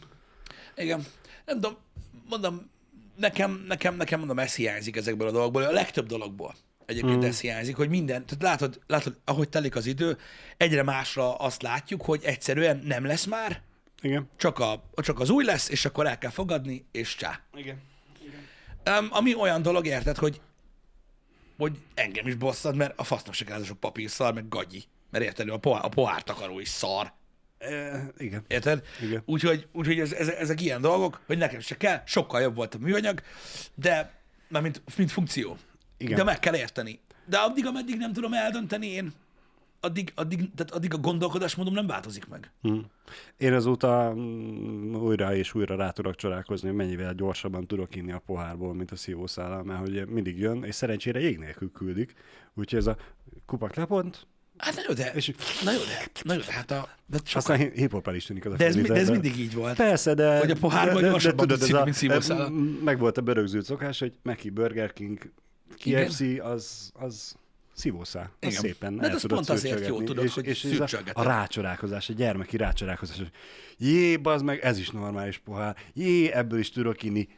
Igen. 0.77 1.05
Nem 1.45 1.61
tudom, 1.61 1.77
mondom, 2.29 2.71
nekem, 3.17 3.65
nekem, 3.69 3.97
nekem 3.97 4.19
mondom, 4.19 4.39
ez 4.39 4.55
hiányzik 4.55 4.97
ezekből 4.97 5.29
a 5.29 5.31
dolgokból, 5.31 5.63
a 5.63 5.73
legtöbb 5.73 6.07
dologból. 6.07 6.55
Egyébként 6.87 7.25
mm. 7.25 7.29
ez 7.29 7.41
hiányzik, 7.41 7.77
hogy 7.77 7.89
minden, 7.89 8.27
tehát 8.27 8.43
látod, 8.43 8.81
látod, 8.87 9.17
ahogy 9.25 9.49
telik 9.49 9.77
az 9.77 9.87
idő, 9.87 10.17
egyre 10.57 10.83
másra 10.83 11.35
azt 11.35 11.63
látjuk, 11.63 12.03
hogy 12.03 12.21
egyszerűen 12.25 12.83
nem 12.85 13.05
lesz 13.05 13.25
már, 13.25 13.63
Igen. 14.03 14.29
csak, 14.37 14.59
a, 14.59 14.85
csak 14.97 15.21
az 15.21 15.31
új 15.31 15.45
lesz, 15.45 15.69
és 15.69 15.85
akkor 15.85 16.07
el 16.07 16.19
kell 16.19 16.31
fogadni, 16.31 16.87
és 16.93 17.15
csá. 17.15 17.41
Igen. 17.55 17.83
Um, 18.91 19.09
ami 19.11 19.35
olyan 19.35 19.63
dolog, 19.63 19.87
érted, 19.87 20.17
hogy, 20.17 20.41
hogy 21.57 21.79
engem 21.95 22.27
is 22.27 22.35
bosszad, 22.35 22.77
mert 22.77 22.99
a 22.99 23.05
fasznak 23.05 23.35
se 23.35 23.45
kell 23.45 23.57
ez 23.57 23.63
a 23.63 23.65
sok 23.65 23.81
papír 23.81 24.11
szar, 24.11 24.35
meg 24.35 24.49
gagyi. 24.49 24.85
Mert 25.11 25.25
érted, 25.25 25.49
a, 25.49 25.59
pohár, 25.59 25.85
a 25.85 25.89
pohártakaró 25.89 26.61
is 26.61 26.69
szar. 26.69 27.13
E, 27.59 28.07
igen. 28.19 28.45
Érted? 28.49 28.83
Igen. 29.03 29.23
Úgyhogy, 29.27 29.69
úgyhogy 29.73 30.01
ez, 30.01 30.13
ez, 30.13 30.29
ezek 30.29 30.61
ilyen 30.61 30.81
dolgok, 30.81 31.21
hogy 31.27 31.39
nekem 31.39 31.61
se 31.61 31.77
kell, 31.77 32.03
sokkal 32.07 32.41
jobb 32.41 32.57
volt 32.57 32.75
a 32.75 32.79
műanyag, 32.79 33.23
de 33.75 34.13
mint, 34.49 34.83
mint 34.97 35.13
funkció. 35.13 35.57
Igen. 35.97 36.17
De 36.17 36.25
meg 36.25 36.39
kell 36.39 36.57
érteni. 36.57 37.01
De 37.27 37.39
addig, 37.39 37.67
ameddig 37.67 37.97
nem 37.97 38.13
tudom 38.13 38.33
eldönteni 38.33 38.87
én, 38.87 39.13
addig, 39.85 40.13
addig, 40.15 40.39
tehát 40.55 40.73
addig 40.73 40.95
a 40.95 40.99
gondolkodásmódom 40.99 41.75
nem 41.75 41.87
változik 41.87 42.29
meg. 42.29 42.51
Hm. 42.63 42.79
Én 43.37 43.53
azóta 43.53 44.13
mm, 44.17 44.95
újra 44.95 45.35
és 45.37 45.55
újra 45.55 45.77
rá 45.77 45.91
tudok 45.91 46.15
csodálkozni, 46.17 46.69
hogy 46.69 46.77
mennyivel 46.77 47.15
gyorsabban 47.15 47.67
tudok 47.67 47.97
inni 47.97 48.13
a 48.13 48.23
pohárból, 48.27 48.75
mint 48.75 48.91
a 48.91 48.97
szívószállal, 48.97 49.63
mert 49.63 49.81
hogy 49.81 50.07
mindig 50.09 50.39
jön, 50.39 50.65
és 50.65 50.75
szerencsére 50.75 51.21
jég 51.21 51.39
nélkül 51.39 51.71
küldik. 51.73 52.15
Úgyhogy 52.55 52.79
ez 52.79 52.87
a 52.87 52.97
kupak 53.47 53.75
lepont, 53.75 54.27
Hát 54.57 54.75
na 54.75 54.83
jó, 54.89 54.95
de, 54.95 55.13
És- 55.15 55.33
na 55.65 55.73
jó, 55.73 55.79
de, 55.79 56.11
na 56.23 56.33
jó, 56.35 56.41
de 56.41 56.53
hát 56.53 56.71
a, 56.71 56.89
de, 57.07 57.17
sokan, 57.25 57.33
Aztán 57.35 57.57
hi- 57.59 57.79
hip-hop 57.79 58.09
el 58.09 58.15
is 58.15 58.25
tűnik 58.25 58.45
az 58.47 58.53
a 58.53 58.57
de, 58.57 58.67
ez, 58.67 58.77
mi- 58.77 58.83
de 58.83 58.95
ez 58.95 59.09
mindig 59.11 59.39
így 59.39 59.55
volt. 59.55 59.77
Persze, 59.77 60.15
de... 60.15 60.39
Hogy 60.39 60.51
a 60.51 60.57
pohárban 60.61 61.03
de 61.03 61.09
gyorsabban 61.09 61.47
tudod, 61.47 61.63
ez 61.63 61.73
a- 61.73 61.85
mint 61.85 61.97
szívószállal. 61.97 62.51
m- 62.51 62.83
Meg 62.85 62.99
volt 62.99 63.19
a 63.19 63.21
berögzült 63.21 63.65
szokás, 63.65 63.99
hogy 63.99 64.13
Meki, 64.23 64.51
Burger 64.51 64.93
King, 64.93 65.31
Igen. 65.85 66.07
KFC, 66.07 66.21
az, 66.41 66.91
az 66.95 67.35
szívószál. 67.75 68.31
Az 68.41 68.49
Igen. 68.49 68.61
szépen 68.61 68.97
De 68.97 69.09
el 69.09 69.15
az 69.15 69.21
tudod 69.21 69.37
pont 69.37 69.49
azért 69.51 69.87
jó, 69.87 70.03
tudod, 70.03 70.25
és, 70.25 70.35
hogy 70.35 70.47
és 70.47 70.65
ez 70.65 70.93
a, 70.93 70.99
a 71.13 71.23
rácsodálkozás, 71.23 72.09
a 72.09 72.13
gyermeki 72.13 72.57
rácsodálkozás, 72.57 73.17
hogy 73.17 73.31
jé, 73.79 74.17
bazd 74.17 74.45
meg, 74.45 74.61
ez 74.61 74.79
is 74.79 74.91
normális 74.91 75.39
pohár, 75.39 75.77
jé, 75.93 76.31
ebből 76.33 76.59
is 76.59 76.71
tudok 76.71 77.03
inni, 77.03 77.29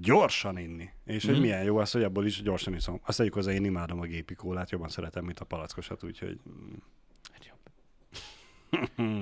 gyorsan 0.00 0.58
inni. 0.58 0.88
És 1.04 1.22
Mhm. 1.24 1.32
hogy 1.32 1.40
milyen 1.40 1.62
jó 1.62 1.76
az, 1.76 1.90
hogy 1.90 2.02
abból 2.02 2.26
is 2.26 2.42
gyorsan 2.42 2.74
iszom. 2.74 3.00
Azt 3.04 3.18
tegyük 3.18 3.34
hozzá, 3.34 3.52
én 3.52 3.64
imádom 3.64 4.00
a 4.00 4.04
gépi 4.04 4.34
kólát, 4.34 4.70
jobban 4.70 4.88
szeretem, 4.88 5.24
mint 5.24 5.40
a 5.40 5.44
palackosat, 5.44 6.04
úgyhogy 6.04 6.38
mm, 6.48 6.72
Hát 7.32 7.54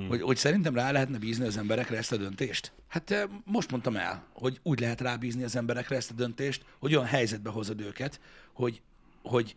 Hogy, 0.09 0.23
hogy 0.23 0.37
szerintem 0.37 0.75
rá 0.75 0.91
lehetne 0.91 1.19
bízni 1.19 1.47
az 1.47 1.57
emberekre 1.57 1.97
ezt 1.97 2.13
a 2.13 2.17
döntést? 2.17 2.73
Hát 2.89 3.11
eh, 3.11 3.23
most 3.45 3.71
mondtam 3.71 3.97
el, 3.97 4.27
hogy 4.33 4.61
úgy 4.63 4.81
lehet 4.81 5.01
rábízni 5.01 5.43
az 5.43 5.57
emberekre 5.57 5.97
ezt 5.97 6.11
a 6.11 6.15
döntést, 6.15 6.65
hogy 6.79 6.95
olyan 6.95 7.07
helyzetbe 7.07 7.51
hozod 7.51 7.81
őket, 7.81 8.21
hogy, 8.53 8.83
hogy, 9.23 9.55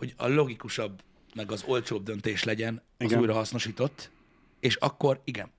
hogy 0.00 0.14
a 0.16 0.26
logikusabb, 0.28 1.02
meg 1.34 1.52
az 1.52 1.62
olcsóbb 1.66 2.02
döntés 2.02 2.44
legyen 2.44 2.82
az 2.98 3.06
Igen. 3.06 3.20
újrahasznosított, 3.20 4.10
és 4.60 4.74
akkor 4.74 5.20
igen. 5.24 5.50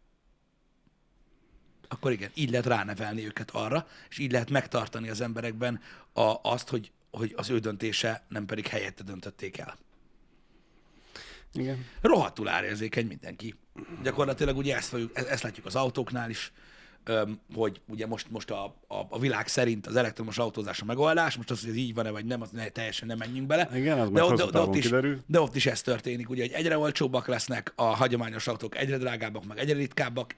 Akkor 1.87 2.11
igen, 2.11 2.31
így 2.33 2.49
lehet 2.49 2.65
ránevelni 2.65 3.25
őket 3.25 3.51
arra, 3.51 3.87
és 4.09 4.17
így 4.17 4.31
lehet 4.31 4.49
megtartani 4.49 5.09
az 5.09 5.21
emberekben 5.21 5.81
a, 6.13 6.35
azt, 6.41 6.69
hogy, 6.69 6.91
hogy 7.11 7.33
az 7.37 7.49
ő 7.49 7.59
döntése 7.59 8.25
nem 8.27 8.45
pedig 8.45 8.67
helyette 8.67 9.03
döntötték 9.03 9.57
el. 9.57 9.77
igen. 11.53 11.85
rohadtul 12.01 12.47
árérzékeny 12.47 13.07
mindenki. 13.07 13.55
Gyakorlatilag 14.03 14.57
ugye 14.57 14.75
ezt, 14.75 14.89
fogjuk, 14.89 15.17
e- 15.17 15.25
ezt 15.29 15.43
látjuk 15.43 15.65
az 15.65 15.75
autóknál 15.75 16.29
is, 16.29 16.51
hogy 17.53 17.81
ugye 17.87 18.07
most, 18.07 18.31
most 18.31 18.51
a, 18.51 18.63
a, 18.87 18.95
a 19.09 19.19
világ 19.19 19.47
szerint 19.47 19.87
az 19.87 19.95
elektromos 19.95 20.37
autózás 20.37 20.81
a 20.81 20.85
megoldás, 20.85 21.35
most 21.35 21.51
az, 21.51 21.61
hogy 21.61 21.69
ez 21.69 21.75
így 21.75 21.93
van-e 21.93 22.09
vagy 22.09 22.25
nem, 22.25 22.41
az 22.41 22.49
ne, 22.49 22.69
teljesen 22.69 23.07
nem 23.07 23.17
menjünk 23.17 23.47
bele. 23.47 23.69
Igen, 23.73 23.99
az 23.99 24.09
de, 24.09 24.35
de, 24.35 24.45
de, 24.51 24.59
ott 24.59 24.75
is, 24.75 24.83
kiderül. 24.83 25.19
de 25.27 25.41
ott 25.41 25.55
is 25.55 25.65
ez 25.65 25.81
történik, 25.81 26.29
ugye, 26.29 26.41
hogy 26.41 26.51
egyre 26.51 26.77
olcsóbbak 26.77 27.27
lesznek 27.27 27.73
a 27.75 27.83
hagyományos 27.83 28.47
autók, 28.47 28.77
egyre 28.77 28.97
drágábbak, 28.97 29.45
meg 29.45 29.57
egyre 29.57 29.75
ritkábbak, 29.75 30.35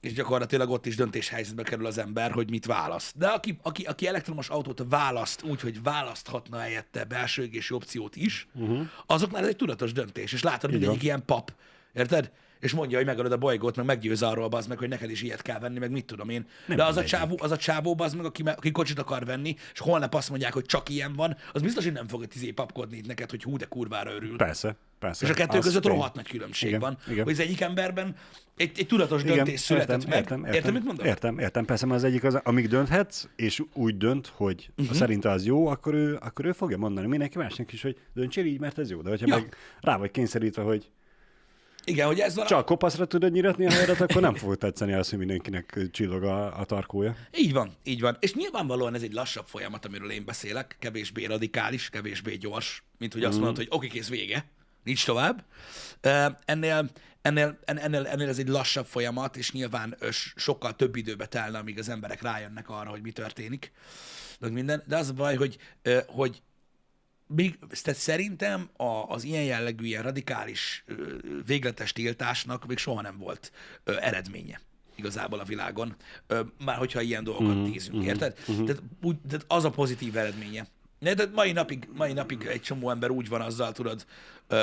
és 0.00 0.12
gyakorlatilag 0.12 0.70
ott 0.70 0.86
is 0.86 0.96
döntéshelyzetbe 0.96 1.62
kerül 1.62 1.86
az 1.86 1.98
ember, 1.98 2.30
hogy 2.30 2.50
mit 2.50 2.66
választ. 2.66 3.18
De 3.18 3.26
aki, 3.26 3.58
aki, 3.62 3.82
aki 3.82 4.06
elektromos 4.06 4.48
autót 4.48 4.84
választ 4.88 5.42
úgy, 5.42 5.60
hogy 5.60 5.82
választhatna 5.82 6.58
helyette 6.58 7.04
belső 7.04 7.42
égési 7.42 7.74
opciót 7.74 8.16
is, 8.16 8.48
uh-huh. 8.54 8.86
azoknál 9.06 9.42
ez 9.42 9.48
egy 9.48 9.56
tudatos 9.56 9.92
döntés. 9.92 10.32
És 10.32 10.42
látod, 10.42 10.70
mindegyik 10.70 10.96
van. 10.96 11.04
ilyen 11.04 11.24
pap, 11.24 11.52
érted? 11.92 12.30
És 12.60 12.72
mondja, 12.72 12.96
hogy 12.96 13.06
megadod 13.06 13.32
a 13.32 13.36
bolygót, 13.36 13.76
meg 13.76 13.86
meggyőz 13.86 14.22
arról, 14.22 14.48
az 14.50 14.66
meg, 14.66 14.78
hogy 14.78 14.88
neked 14.88 15.10
is 15.10 15.22
ilyet 15.22 15.42
kell 15.42 15.58
venni, 15.58 15.78
meg 15.78 15.90
mit 15.90 16.04
tudom 16.04 16.28
én. 16.28 16.46
Nem 16.66 16.76
De 16.76 16.84
az 16.84 16.96
a, 16.96 17.04
csávó, 17.04 17.38
az 17.42 17.50
a 17.50 17.56
csávó, 17.56 17.94
az 17.98 18.14
meg, 18.14 18.24
aki, 18.24 18.42
aki 18.42 18.70
kocsit 18.70 18.98
akar 18.98 19.24
venni, 19.24 19.56
és 19.72 19.80
holnap 19.80 20.14
azt 20.14 20.30
mondják, 20.30 20.52
hogy 20.52 20.64
csak 20.64 20.88
ilyen 20.88 21.12
van, 21.12 21.36
az 21.52 21.62
biztos, 21.62 21.84
hogy 21.84 21.92
nem 21.92 22.08
fog 22.08 22.22
egy 22.22 22.32
izé 22.34 22.50
papkodni 22.50 22.96
itt 22.96 23.06
neked, 23.06 23.30
hogy 23.30 23.42
hú, 23.42 23.56
de 23.56 23.64
kurvára 23.64 24.12
örül. 24.12 24.36
Persze, 24.36 24.76
persze. 24.98 25.24
És 25.26 25.32
a 25.32 25.34
kettő 25.34 25.58
Az 25.58 25.64
között 25.64 25.82
tény. 25.82 25.92
rohadt 25.92 26.14
nagy 26.14 26.28
különbség 26.28 26.68
Igen, 26.68 26.80
van. 26.80 26.98
igen. 27.08 27.24
Hogy 27.24 27.32
az 27.32 27.40
egyik 27.40 27.60
emberben 27.60 28.16
egy, 28.56 28.72
egy 28.78 28.86
tudatos 28.86 29.22
döntés 29.22 29.60
született 29.60 30.06
meg. 30.06 30.18
Értem, 30.18 30.38
értem, 30.38 30.54
Érted, 30.54 30.72
mit 30.72 30.84
mondom? 30.84 31.06
Értem, 31.06 31.38
értem. 31.38 31.64
Persze, 31.64 31.86
mert 31.86 31.98
az 31.98 32.04
egyik 32.04 32.24
az, 32.24 32.34
amíg 32.34 32.68
dönthetsz, 32.68 33.28
és 33.36 33.62
úgy 33.72 33.96
dönt, 33.96 34.26
hogy 34.26 34.70
Mhm. 34.70 34.82
uh-huh. 34.82 34.96
szerinte 34.98 35.30
az 35.30 35.44
jó, 35.46 35.66
akkor 35.66 35.94
ő, 35.94 36.18
akkor 36.20 36.44
ő 36.44 36.52
fogja 36.52 36.76
mondani 36.76 37.06
mindenki 37.06 37.38
másnak 37.38 37.72
is, 37.72 37.82
hogy 37.82 37.96
döntsél 38.14 38.44
így, 38.44 38.60
mert 38.60 38.78
ez 38.78 38.90
jó. 38.90 39.02
De 39.02 39.08
hogyha 39.08 39.26
ja. 39.28 39.34
meg 39.34 39.56
rá 39.80 39.96
vagy 39.96 40.10
kényszerítve, 40.10 40.62
hogy 40.62 40.90
Igen, 41.84 42.06
hogy 42.06 42.20
ez 42.20 42.34
van. 42.34 42.46
csak 42.46 42.64
kopaszra 42.64 43.06
tudod 43.06 43.32
nyiratni 43.32 43.66
a 43.66 43.70
helyedet, 43.70 44.00
akkor 44.00 44.22
nem 44.22 44.34
fog 44.34 44.56
tetszeni 44.56 44.92
az, 44.92 45.08
hogy 45.08 45.18
mindenkinek 45.18 45.78
csillog 45.90 46.22
a, 46.22 46.60
a 46.60 46.64
tarkója. 46.64 47.16
Így 47.36 47.52
van, 47.52 47.72
így 47.84 48.00
van. 48.00 48.16
És 48.20 48.34
nyilvánvalóan 48.34 48.94
ez 48.94 49.02
egy 49.02 49.12
lassabb 49.12 49.46
folyamat, 49.46 49.84
amiről 49.84 50.10
én 50.10 50.24
beszélek, 50.24 50.76
kevésbé 50.78 51.24
radikális, 51.24 51.88
kevésbé 51.88 52.34
gyors, 52.34 52.82
mint 52.98 53.12
hogy 53.12 53.24
azt 53.24 53.38
mondod, 53.38 53.56
hogy 53.56 53.66
oké, 53.70 53.86
kész 53.86 54.08
vége, 54.08 54.44
nincs 54.84 55.04
tovább. 55.04 55.44
Ennél, 56.44 56.90
ennél, 57.22 57.58
en- 57.64 57.78
ennél, 57.78 58.06
ennél 58.06 58.28
ez 58.28 58.38
egy 58.38 58.48
lassabb 58.48 58.86
folyamat, 58.86 59.36
és 59.36 59.52
nyilván 59.52 59.96
sokkal 60.36 60.76
több 60.76 60.96
időbe 60.96 61.26
telne, 61.26 61.58
amíg 61.58 61.78
az 61.78 61.88
emberek 61.88 62.22
rájönnek 62.22 62.68
arra, 62.68 62.90
hogy 62.90 63.02
mi 63.02 63.10
történik, 63.10 63.72
meg 64.40 64.52
minden. 64.52 64.82
De 64.86 64.96
az 64.96 65.08
a 65.08 65.12
baj, 65.12 65.36
hogy, 65.36 65.56
hogy 66.06 66.42
még, 67.28 67.58
tehát 67.82 68.00
szerintem 68.00 68.68
a, 68.76 68.84
az 68.84 69.24
ilyen 69.24 69.44
jellegű, 69.44 69.84
ilyen 69.84 70.02
radikális 70.02 70.84
végletes 71.46 71.92
tiltásnak 71.92 72.66
még 72.66 72.78
soha 72.78 73.00
nem 73.00 73.18
volt 73.18 73.52
ö, 73.84 73.96
eredménye 74.00 74.60
igazából 74.94 75.38
a 75.38 75.44
világon, 75.44 75.96
ö, 76.26 76.40
már 76.64 76.76
hogyha 76.76 77.00
ilyen 77.00 77.24
dolgokat 77.24 77.54
mm, 77.54 77.62
nézünk, 77.62 78.04
érted? 78.04 78.34
Tehát, 78.44 78.82
úgy, 79.02 79.16
tehát 79.28 79.44
az 79.48 79.64
a 79.64 79.70
pozitív 79.70 80.16
eredménye. 80.16 80.66
De, 80.98 81.14
de 81.14 81.26
mai, 81.34 81.52
napig, 81.52 81.88
mai 81.96 82.12
napig 82.12 82.44
egy 82.46 82.60
csomó 82.60 82.90
ember 82.90 83.10
úgy 83.10 83.28
van 83.28 83.40
azzal, 83.40 83.72
tudod, 83.72 84.06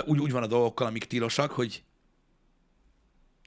úgy, 0.05 0.19
úgy 0.19 0.31
van 0.31 0.43
a 0.43 0.47
dolgokkal, 0.47 0.87
amik 0.87 1.05
tilosak, 1.05 1.51
hogy 1.51 1.83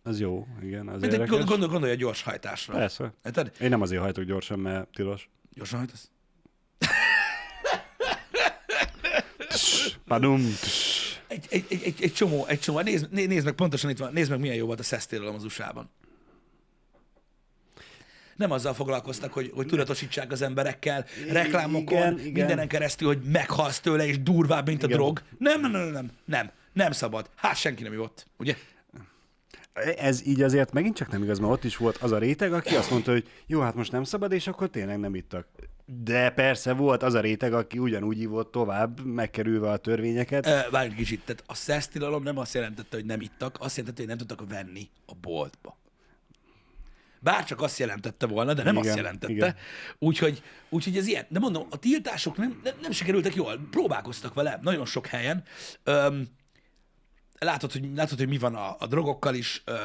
Az 0.03 0.21
jó, 0.21 0.47
igen, 0.63 0.89
az 0.89 1.01
mint 1.01 1.13
egy, 1.13 1.29
gondol, 1.29 1.69
gondolj 1.69 1.93
a 1.93 1.95
gyors 1.95 2.23
hajtásra. 2.23 2.75
Persze. 2.75 3.13
Érted? 3.25 3.53
Én 3.61 3.69
nem 3.69 3.81
azért 3.81 4.03
hajtok 4.03 4.25
gyorsan, 4.25 4.59
mert 4.59 4.89
tilos. 4.93 5.29
Gyorsan 5.55 5.79
hajtasz? 5.79 6.11
Padum. 10.07 10.57
Egy, 11.27 11.47
egy, 11.51 11.65
egy, 11.69 11.83
egy, 11.83 11.97
egy 12.01 12.13
csomó, 12.13 12.47
egy 12.47 12.61
csomó. 12.61 12.81
Nézd, 12.81 13.13
né- 13.13 13.29
nézd 13.29 13.45
meg, 13.45 13.55
pontosan 13.55 13.91
itt 13.91 13.99
van, 13.99 14.13
nézd 14.13 14.31
meg, 14.31 14.41
milyen 14.41 14.57
jó 14.57 14.67
volt 14.67 14.81
a 14.81 14.83
szesztélelem 14.83 15.35
az 15.35 15.45
USA-ban. 15.45 15.91
Nem 18.37 18.51
azzal 18.51 18.75
foglalkoztak, 18.75 19.33
hogy, 19.33 19.51
hogy 19.55 19.67
tudatosítsák 19.67 20.33
az 20.33 20.43
emberekkel, 20.43 21.05
reklámokon, 21.31 21.97
igen, 21.97 22.19
igen, 22.19 22.33
mindenen 22.33 22.69
keresztül, 22.69 23.09
hogy 23.09 23.23
meghalsz 23.23 23.81
tőle, 23.81 24.07
és 24.07 24.23
durvább, 24.23 24.67
mint 24.67 24.83
a 24.83 24.87
Igen. 24.87 24.99
drog. 24.99 25.23
Nem, 25.39 25.61
nem, 25.61 25.71
nem, 25.71 25.89
nem, 25.89 26.11
nem, 26.25 26.51
nem, 26.73 26.93
szabad. 26.93 27.31
Hát 27.35 27.57
senki 27.57 27.83
nem 27.83 28.01
ott, 28.01 28.27
ugye? 28.37 28.57
Ez 29.97 30.27
így 30.27 30.43
azért 30.43 30.73
megint 30.73 30.97
csak 30.97 31.09
nem 31.11 31.23
igaz, 31.23 31.39
mert 31.39 31.53
ott 31.53 31.65
is 31.65 31.77
volt 31.77 31.97
az 31.97 32.13
a 32.13 32.19
réteg, 32.19 32.53
aki 32.53 32.77
azt 32.77 32.91
mondta, 32.91 33.11
hogy 33.13 33.29
jó, 33.47 33.61
hát 33.61 33.75
most 33.75 33.93
nem 33.93 34.05
szabad, 34.05 34.33
és 34.33 34.47
akkor 34.47 34.71
tényleg 34.71 34.99
nem 34.99 35.15
ittak. 35.15 35.47
De 35.91 36.31
persze 36.31 36.73
volt 36.73 37.03
az 37.03 37.15
a 37.15 37.21
réteg, 37.21 37.53
aki 37.53 37.79
ugyanúgy 37.79 38.21
ívott 38.21 38.51
tovább, 38.53 39.05
megkerülve 39.05 39.71
a 39.71 39.77
törvényeket. 39.77 40.71
Várj 40.71 40.95
kicsit, 40.95 41.25
tehát 41.25 41.43
a 41.47 41.55
szesztilalom 41.55 42.23
nem 42.23 42.39
azt 42.39 42.55
jelentette, 42.55 42.97
hogy 42.97 43.05
nem 43.05 43.21
ittak, 43.21 43.57
azt 43.61 43.77
jelentette, 43.77 44.07
hogy 44.07 44.17
nem 44.17 44.27
tudtak 44.27 44.49
venni 44.49 44.91
a 45.07 45.15
boltba. 45.21 45.79
Bár 47.21 47.45
csak 47.45 47.61
azt 47.61 47.79
jelentette 47.79 48.27
volna, 48.27 48.55
de 48.55 48.63
nem 48.63 48.77
Igen, 48.77 48.87
azt 48.87 48.97
jelentette. 48.97 49.33
igen. 49.33 49.57
Úgyhogy, 49.99 50.43
úgyhogy 50.69 50.97
ez 50.97 51.07
ilyen. 51.07 51.27
De 51.29 51.39
mondom, 51.39 51.67
a 51.71 51.79
tiltások 51.79 52.37
nem, 52.37 52.61
nem, 52.65 52.75
nem 52.83 52.91
sikerültek 52.91 53.35
jól. 53.35 53.61
Próbálkoztak 53.71 54.35
vele 54.35 54.59
nagyon 54.63 54.87
sok 54.87 55.07
helyen. 55.07 55.43
Öm, 55.85 56.27
látod, 57.39 57.73
hogy, 57.73 57.89
látod, 57.95 58.19
hogy 58.19 58.29
mi 58.29 58.39
van 58.39 58.55
a, 58.55 58.77
a 58.79 58.87
drogokkal 58.87 59.35
is, 59.35 59.63
ö, 59.65 59.77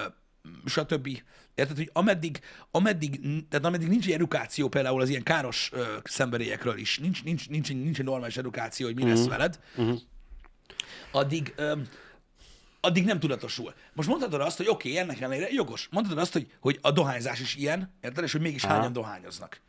stb. 0.66 1.22
Érted, 1.56 1.78
hogy 1.78 1.90
ameddig, 1.94 2.40
ameddig, 2.72 3.20
tehát 3.50 3.66
ameddig 3.66 3.88
nincs 3.88 4.06
egy 4.06 4.12
edukáció 4.14 4.68
például 4.68 5.02
az 5.02 5.10
ilyen 5.10 5.24
káros 5.24 5.70
ö, 5.74 5.84
szenvedélyekről 6.04 6.78
is, 6.78 7.00
nincs, 7.00 7.24
nincs, 7.24 7.50
nincs, 7.50 7.70
nincs 7.74 8.00
egy 8.00 8.06
normális 8.06 8.38
edukáció, 8.38 8.86
hogy 8.86 8.96
mi 8.96 9.08
lesz 9.10 9.28
veled, 9.28 9.60
addig, 11.12 11.54
öm, 11.56 11.88
addig 12.80 13.06
nem 13.06 13.20
tudatosul. 13.20 13.74
Most 13.94 14.10
mondhatod 14.10 14.42
azt, 14.42 14.58
hogy 14.58 14.68
oké, 14.68 14.90
okay, 14.90 15.02
ennek 15.02 15.22
ellenére 15.22 15.48
jogos. 15.52 15.88
Mondhatod 15.92 16.20
azt, 16.20 16.34
hogy, 16.34 16.52
hogy 16.60 16.80
a 16.82 16.92
dohányzás 16.92 17.40
is 17.40 17.56
ilyen, 17.56 17.94
érted, 18.02 18.24
és 18.24 18.32
hogy 18.32 18.42
mégis 18.42 18.64
Aha. 18.64 18.74
hányan 18.74 18.94
dohányoznak. 18.94 19.62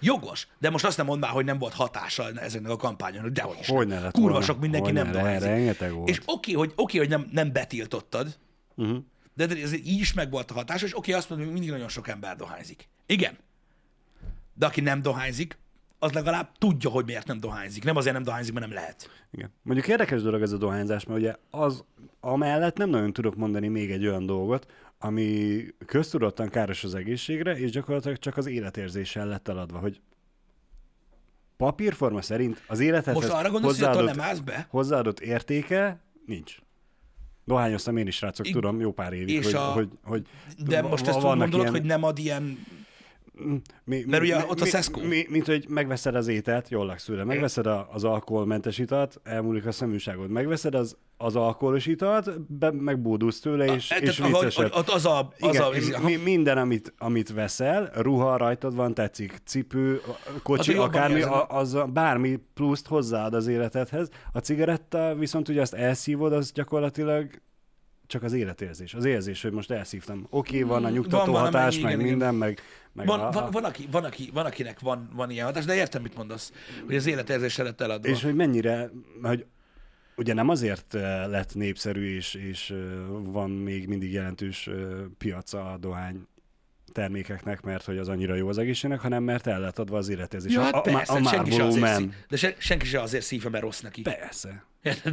Jogos, 0.00 0.48
de 0.58 0.70
most 0.70 0.84
azt 0.84 0.96
nem 0.96 1.06
mondd 1.06 1.20
már, 1.20 1.30
hogy 1.30 1.44
nem 1.44 1.58
volt 1.58 1.72
hatása 1.72 2.30
ezeknek 2.30 2.70
a 2.70 2.76
kampányon, 2.76 3.32
de 3.32 3.42
hogy 3.42 3.56
is. 3.60 3.68
Hogy 3.68 3.86
ne 3.86 4.00
lett 4.00 4.12
Kurva 4.12 4.30
volna? 4.30 4.44
sok 4.44 4.60
mindenki 4.60 4.86
Hogy 4.86 4.94
nem 4.94 5.06
ne, 5.06 5.12
dohányzik. 5.12 5.48
És 6.04 6.20
oké, 6.24 6.52
hogy, 6.52 6.72
oké, 6.76 6.98
hogy 6.98 7.08
nem, 7.08 7.28
nem 7.32 7.52
betiltottad, 7.52 8.38
Uh-huh. 8.78 8.98
De 9.36 9.48
ez 9.62 9.72
így 9.72 10.00
is 10.00 10.12
megvolt 10.12 10.50
a 10.50 10.54
hatása, 10.54 10.86
és 10.86 10.96
oké, 10.96 11.12
azt 11.12 11.28
mondom, 11.28 11.46
hogy 11.46 11.56
mindig 11.56 11.74
nagyon 11.74 11.88
sok 11.88 12.08
ember 12.08 12.36
dohányzik. 12.36 12.88
Igen. 13.06 13.36
De 14.54 14.66
aki 14.66 14.80
nem 14.80 15.02
dohányzik, 15.02 15.58
az 15.98 16.12
legalább 16.12 16.52
tudja, 16.58 16.90
hogy 16.90 17.04
miért 17.04 17.26
nem 17.26 17.40
dohányzik. 17.40 17.84
Nem 17.84 17.96
azért 17.96 18.14
nem 18.14 18.22
dohányzik, 18.22 18.52
mert 18.52 18.66
nem 18.66 18.74
lehet. 18.74 19.10
Igen. 19.30 19.52
Mondjuk 19.62 19.88
érdekes 19.88 20.22
dolog 20.22 20.42
ez 20.42 20.52
a 20.52 20.56
dohányzás, 20.56 21.04
mert 21.04 21.20
ugye 21.20 21.34
az 21.50 21.84
amellett 22.20 22.76
nem 22.76 22.90
nagyon 22.90 23.12
tudok 23.12 23.36
mondani 23.36 23.68
még 23.68 23.90
egy 23.90 24.06
olyan 24.06 24.26
dolgot, 24.26 24.70
ami 24.98 25.60
köztudottan 25.86 26.48
káros 26.48 26.84
az 26.84 26.94
egészségre, 26.94 27.58
és 27.58 27.70
gyakorlatilag 27.70 28.18
csak 28.18 28.36
az 28.36 28.46
életérzéssel 28.46 29.26
lett 29.26 29.48
eladva, 29.48 29.78
hogy 29.78 30.00
papírforma 31.56 32.22
szerint 32.22 32.62
az 32.66 32.80
élethez 32.80 33.14
Most 33.14 33.28
arra 33.28 33.50
gondolsz, 33.50 33.78
hogy 33.78 33.86
hozzáadott, 33.86 34.14
nem 34.16 34.24
állsz 34.24 34.38
be? 34.38 34.66
hozzáadott 34.70 35.20
értéke 35.20 36.00
nincs. 36.26 36.58
Dohányoztam 37.46 37.96
én 37.96 38.06
is, 38.06 38.14
srácok, 38.16 38.46
tudom, 38.50 38.80
jó 38.80 38.92
pár 38.92 39.12
évig, 39.12 39.34
és 39.34 39.44
hogy, 39.44 39.54
a- 39.54 39.58
hogy, 39.60 39.88
hogy 40.02 40.22
De 40.66 40.82
most 40.82 41.06
ezt 41.06 41.16
úgy 41.16 41.22
gondolod, 41.22 41.54
ilyen- 41.60 41.70
hogy 41.70 41.82
nem 41.84 42.02
ad 42.04 42.18
ilyen 42.18 42.66
Mi, 43.84 44.04
Mert 44.06 44.22
ugye 44.22 44.36
mi- 44.36 44.42
ott 44.48 44.60
a 44.60 44.64
mi- 44.64 44.70
Tesco. 44.70 45.00
Mi, 45.00 45.26
mint 45.28 45.46
hogy 45.46 45.64
megveszed 45.68 46.14
az 46.14 46.28
ételt, 46.28 46.68
jól 46.68 46.86
laksz 46.86 47.04
tőle, 47.04 47.24
megveszed 47.24 47.66
a, 47.66 47.88
az 47.92 48.04
alkoholmentes 48.04 48.78
italt, 48.78 49.20
elmúlik 49.24 49.66
a 49.66 49.72
szeműságod, 49.72 50.30
megveszed 50.30 50.74
az, 50.74 50.96
az 51.16 51.36
alkoholos 51.36 51.86
italt, 51.86 52.40
be, 52.52 52.70
megbódulsz 52.70 53.40
tőle, 53.40 53.64
és, 53.74 53.86
Tehát, 53.86 54.02
és 54.02 54.18
ahogy- 54.20 54.32
viccesebb. 54.32 54.72
ott 54.74 54.88
az 54.88 55.06
a... 55.06 55.32
Az 55.40 55.56
Igen, 55.56 56.00
a, 56.00 56.04
mi, 56.04 56.16
minden, 56.16 56.58
amit, 56.58 56.94
amit 56.98 57.32
veszel, 57.32 57.90
ruha 57.94 58.36
rajtad 58.36 58.74
van, 58.74 58.94
tetszik, 58.94 59.38
cipő, 59.44 60.00
kocsi, 60.42 60.70
Hát, 60.72 60.80
jobban 60.80 60.88
akármi, 60.88 61.22
a, 61.22 61.46
az 61.48 61.74
a, 61.74 61.84
bármi 61.86 62.40
pluszt 62.54 62.86
hozzáad 62.86 63.34
az 63.34 63.46
életedhez. 63.46 64.08
A 64.32 64.38
cigaretta 64.38 65.14
viszont 65.18 65.48
ugye 65.48 65.60
azt 65.60 65.74
elszívod, 65.74 66.32
az 66.32 66.52
gyakorlatilag 66.52 67.30
csak 68.06 68.22
az 68.22 68.32
életérzés. 68.32 68.94
Az 68.94 69.04
érzés, 69.04 69.42
hogy 69.42 69.52
most 69.52 69.70
elszívtam. 69.70 70.26
Oké, 70.30 70.62
okay, 70.62 70.68
van 70.68 70.84
a 70.84 70.90
nyugtató 70.90 71.22
Hmm, 71.22 71.32
Van 71.32 71.42
hatás, 71.42 71.74
meg 71.74 71.84
igen, 71.84 72.00
igen. 72.00 72.10
minden, 72.10 72.34
meg, 72.34 72.60
meg 72.92 73.06
Van, 73.06 73.20
a, 73.20 73.30
van, 73.30 73.42
a, 73.42 73.50
van, 73.50 73.64
aki, 73.64 73.88
van, 73.90 74.04
aki, 74.04 74.30
van, 74.32 74.46
akinek 74.46 74.80
van, 74.80 75.08
van 75.12 75.30
ilyen 75.30 75.46
hatás, 75.46 75.64
de 75.64 75.74
értem, 75.74 76.02
mit 76.02 76.16
mondasz, 76.16 76.52
hogy 76.86 76.96
az 76.96 77.06
életérzésre 77.06 77.62
lett 77.62 77.80
eladva. 77.80 78.08
És 78.08 78.22
hogy 78.22 78.34
mennyire, 78.34 78.90
hogy 79.22 79.46
ugye 80.16 80.34
nem 80.34 80.48
azért 80.48 80.94
eh, 80.94 81.26
lett 81.26 81.54
népszerű, 81.54 82.16
és, 82.16 82.34
és 82.34 82.70
eh, 82.70 82.78
van 83.24 83.50
még 83.50 83.88
mindig 83.88 84.12
jelentős 84.12 84.66
eh, 84.66 84.74
piaca 85.18 85.72
a 85.72 85.76
dohány 85.78 86.26
termékeknek, 86.92 87.62
mert 87.62 87.84
hogy 87.84 87.98
az 87.98 88.08
annyira 88.08 88.34
jó 88.34 88.48
az 88.48 88.58
egészségnek, 88.58 89.00
hanem 89.00 89.22
mert 89.22 89.46
el 89.46 89.60
lett 89.60 89.78
adva 89.78 89.96
az 89.96 90.08
életérzés. 90.08 90.52
ja, 90.52 90.62
hát 90.62 90.74
a, 90.74 90.78
a, 90.78 90.82
persze, 90.82 91.12
a 91.12 91.24
senki 91.24 91.50
se 91.50 91.64
azért 91.64 91.96
szív, 91.96 92.12
de 92.28 92.36
se, 92.36 92.54
senki 92.58 92.86
se 92.86 93.00
azért 93.00 93.24
szívja, 93.24 93.50
mert 93.50 93.64
rossz 93.64 93.80
neki. 93.80 94.02
Persze. 94.02 94.64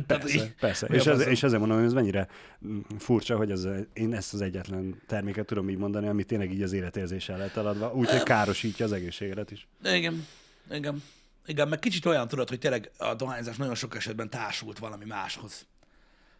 Persze, 0.08 0.34
így- 0.34 0.54
persze. 0.60 0.88
És, 0.88 1.04
faszom? 1.04 1.30
és 1.30 1.44
ezért 1.44 1.60
mondom, 1.60 1.78
hogy 1.78 1.86
ez 1.86 1.94
mennyire 1.94 2.28
mm, 2.68 2.80
furcsa, 2.98 3.38
hogy 3.38 3.52
ez, 3.52 3.68
én 3.94 4.14
ezt 4.14 4.34
az 4.34 4.42
egyetlen 4.42 5.02
terméket 5.08 5.46
tudom 5.46 5.70
így 5.70 5.78
mondani, 5.78 6.08
ami 6.08 6.24
tényleg 6.24 6.52
így 6.52 6.62
az 6.62 6.74
életérzéssel 6.74 7.38
lett 7.38 7.56
eladva, 7.56 7.94
úgyhogy 7.94 8.24
károsítja 8.24 8.86
az 8.86 8.92
egészségedet 8.92 9.52
is. 9.52 9.68
Igen, 9.84 10.28
igen. 10.72 11.04
Igen, 11.46 11.68
meg 11.68 11.80
kicsit 11.80 12.06
olyan 12.06 12.28
tudod, 12.28 12.50
hogy 12.50 12.60
tényleg 12.60 12.92
a 12.98 13.14
dohányzás 13.14 13.56
nagyon 13.56 13.76
sok 13.76 13.96
esetben 13.96 14.30
társult 14.30 14.80
valami 14.80 15.06
máshoz. 15.06 15.66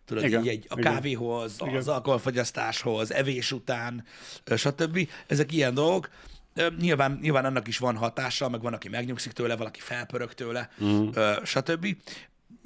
Tudod, 0.06 0.24
Igen, 0.24 0.42
így 0.42 0.48
egy, 0.48 0.66
a 0.70 0.80
igen. 0.80 0.94
kávéhoz, 0.94 1.56
Igen. 1.60 1.76
az 1.76 1.88
alkoholfogyasztáshoz, 1.88 3.12
evés 3.12 3.52
után, 3.52 4.06
stb. 4.56 5.10
Ezek 5.28 5.52
ilyen 5.52 5.74
dolgok. 5.74 6.10
Nyilván, 6.80 7.20
nyilván 7.22 7.46
annak 7.46 7.68
is 7.68 7.78
van 7.78 7.96
hatása, 7.96 8.50
meg 8.50 8.62
van, 8.62 8.74
aki 8.74 8.90
megnyugszik 8.90 9.32
tőle, 9.32 9.56
valaki 9.56 9.80
felpörög 9.80 10.34
tőle, 10.34 10.70
uh. 10.80 11.44
stb. 11.44 11.88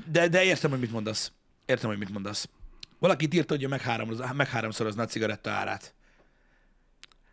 De, 0.05 0.27
de 0.27 0.43
értem, 0.43 0.69
hogy 0.69 0.79
mit 0.79 0.91
mondasz. 0.91 1.31
Értem, 1.65 1.89
hogy 1.89 1.99
mit 1.99 2.09
mondasz. 2.13 2.49
Valaki 2.99 3.27
írta, 3.31 3.55
hogy 3.55 3.69
meg, 3.69 3.81
háromroz, 3.81 4.21
meg 4.35 4.47
háromszorozna 4.47 5.03
a 5.03 5.05
cigaretta 5.05 5.49
árát. 5.49 5.93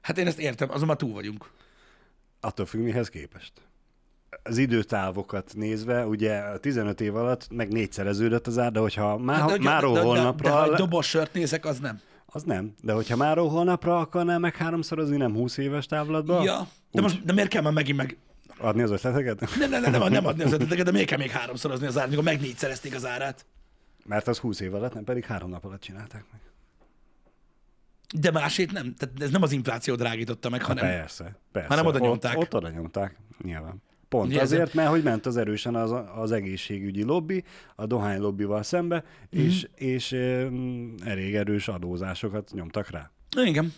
Hát 0.00 0.18
én 0.18 0.26
ezt 0.26 0.38
értem, 0.38 0.70
azon 0.70 0.86
már 0.86 0.96
túl 0.96 1.12
vagyunk. 1.12 1.50
Attól 2.40 2.66
függ, 2.66 2.80
mihez 2.80 3.08
képest. 3.08 3.52
Az 4.42 4.58
időtávokat 4.58 5.52
nézve, 5.54 6.06
ugye 6.06 6.38
a 6.38 6.58
15 6.58 7.00
év 7.00 7.16
alatt 7.16 7.48
meg 7.50 7.72
négyszereződött 7.72 8.46
az 8.46 8.58
ár, 8.58 8.72
de 8.72 8.78
hogyha 8.80 9.16
má, 9.18 9.34
Hát, 9.38 9.48
de, 9.48 9.58
máról 9.58 9.94
de, 9.94 10.00
de, 10.00 10.06
holnapra... 10.06 10.42
de, 10.42 10.48
de, 10.48 10.54
ha 10.56 10.64
egy 10.64 10.70
le- 10.70 10.76
dobos 10.76 11.08
sört 11.08 11.32
nézek, 11.32 11.64
az 11.64 11.78
nem. 11.78 12.00
Az 12.26 12.42
nem. 12.42 12.74
De 12.82 12.92
hogyha 12.92 13.16
máról 13.16 13.48
holnapra 13.48 13.98
akarnál 13.98 14.38
meg 14.38 14.56
háromszorozni, 14.56 15.16
nem 15.16 15.32
20 15.34 15.56
éves 15.56 15.86
távlatban, 15.86 16.42
Ja. 16.42 16.68
De, 16.90 17.00
most, 17.00 17.24
de 17.24 17.32
miért 17.32 17.48
kell 17.48 17.62
már 17.62 17.72
megint 17.72 17.96
meg... 17.96 18.16
adni 18.58 18.82
az 18.82 18.90
ötleteket? 18.90 19.40
Nem, 19.58 19.70
nem, 19.70 19.82
nem, 19.82 19.90
nem, 19.92 20.12
nem 20.12 20.26
adni 20.26 20.42
az 20.42 20.52
ötleteket, 20.52 20.84
de 20.84 20.90
miért 20.90 21.06
kell 21.08 21.18
még 21.18 21.30
háromszorozni 21.30 21.86
az 21.86 21.96
árát, 21.96 22.08
amikor 22.08 22.24
meg 22.24 22.40
négyszerezték 22.40 22.94
az 22.94 23.06
árát? 23.06 23.46
Mert 24.06 24.28
az 24.28 24.38
20 24.38 24.60
év 24.60 24.74
alatt, 24.74 24.94
nem 24.94 25.04
pedig 25.04 25.24
három 25.24 25.50
nap 25.50 25.64
alatt 25.64 25.80
csinálták 25.80 26.24
meg. 26.32 26.40
De 28.14 28.30
másét 28.30 28.72
nem. 28.72 28.94
Tehát 28.94 29.22
ez 29.22 29.30
nem 29.30 29.42
az 29.42 29.52
infláció 29.52 29.94
drágította 29.94 30.48
meg, 30.48 30.62
hanem... 30.62 30.84
Persze, 30.84 31.36
persze. 31.52 31.68
Hanem 31.68 31.86
oda 31.86 31.98
nyomták. 31.98 32.36
Ott, 32.36 32.42
ott 32.42 32.54
oda 32.54 32.68
nyomták, 32.70 33.16
nyilván. 33.42 33.82
Pont 34.08 34.30
Ugye 34.30 34.40
azért, 34.40 34.74
mert 34.74 34.88
hogy 34.88 35.02
ment 35.02 35.26
az 35.26 35.36
erősen 35.36 35.74
az, 35.74 35.94
az 36.14 36.32
egészségügyi 36.32 37.02
lobby, 37.02 37.44
a 37.74 37.86
dohány 37.86 38.20
lobbival 38.20 38.62
szembe, 38.62 39.04
Mhm. 39.30 39.42
és, 39.42 39.68
és 39.74 40.12
um, 40.12 40.94
elég 41.04 41.34
erős 41.34 41.68
adózásokat 41.68 42.50
nyomtak 42.52 42.90
rá. 42.90 43.10
Igen. 43.36 43.72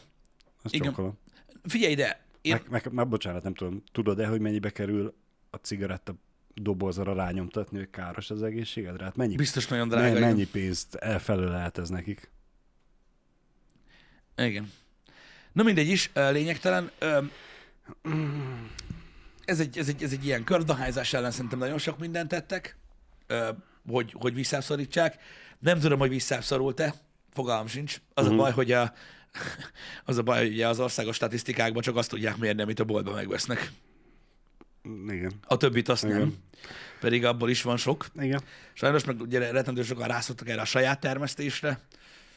Azt 0.63 0.75
Igen. 0.75 0.87
csókolom. 0.89 1.19
Figyelj 1.65 1.93
ide. 1.93 2.21
Én... 2.47 2.53
Meg, 2.53 2.65
meg, 2.71 2.93
meg, 2.93 3.09
bocsánat, 3.09 3.43
nem 3.43 3.55
tudom, 3.55 3.83
tudod-e, 3.93 4.27
hogy 4.27 4.41
mennyibe 4.41 4.71
kerül 4.71 5.15
a 5.51 5.57
cigaretta 5.57 6.15
dobozra 6.55 7.15
rányomtatni, 7.15 7.79
hogy 7.79 7.91
káros 7.91 8.31
az 8.31 8.43
egészségedre? 8.43 9.05
Hát 9.05 9.17
mennyi, 9.17 9.35
Biztos 9.35 9.67
nagyon 9.69 9.89
mennyi, 9.89 10.01
drága. 10.01 10.17
igen. 10.17 10.29
mennyi 10.29 10.47
pénzt 10.47 10.95
elfelől 10.95 11.51
lehet 11.51 11.79
ez 11.79 11.89
nekik? 11.89 12.31
Igen. 14.37 14.73
Na 15.53 15.63
mindegy 15.63 15.89
is, 15.89 16.11
lényegtelen. 16.15 16.91
Ez 19.45 19.61
egy, 19.61 19.79
ez 19.79 19.89
egy, 19.89 20.03
ez 20.03 20.13
egy 20.13 20.25
ilyen 20.25 20.45
kördohányzás 20.45 21.13
ellen 21.13 21.31
szerintem 21.31 21.59
nagyon 21.59 21.79
sok 21.79 21.99
mindent 21.99 22.29
tettek, 22.29 22.77
hogy, 23.89 24.15
hogy 24.19 24.35
visszaszorítsák. 24.35 25.17
Nem 25.59 25.79
tudom, 25.79 25.99
hogy 25.99 26.09
visszaszorult-e, 26.09 26.95
fogalmam 27.31 27.67
sincs. 27.67 28.01
Az 28.15 28.25
Mhm. 28.25 28.35
a 28.35 28.37
baj, 28.37 28.53
hogy 28.53 28.73
a, 28.73 28.93
az 30.05 30.17
a 30.17 30.23
baj, 30.23 30.39
hogy 30.39 30.53
ugye 30.53 30.69
az 30.69 30.81
országos 30.81 31.17
statisztikákban 31.17 31.83
csak 31.83 31.97
azt 31.97 32.11
tudják 32.11 32.37
mérni, 32.37 32.63
amit 32.63 32.81
a 32.81 32.85
boltban 32.85 33.15
megvesznek. 33.15 33.71
Igen. 35.09 35.33
A 35.47 35.57
többit 35.57 35.89
azt 35.89 36.03
nem. 36.03 36.17
Igen. 36.17 36.35
Pedig 37.01 37.25
abból 37.25 37.51
is 37.51 37.63
van 37.63 37.77
sok. 37.77 38.07
Igen. 38.21 38.43
Sajnos 38.73 39.05
meg 39.05 39.21
ugye 39.21 39.51
rettentő 39.51 39.83
sokan 39.83 40.09
rászoktak 40.09 40.49
erre 40.49 40.61
a 40.61 40.65
saját 40.65 41.01
termesztésre, 41.01 41.81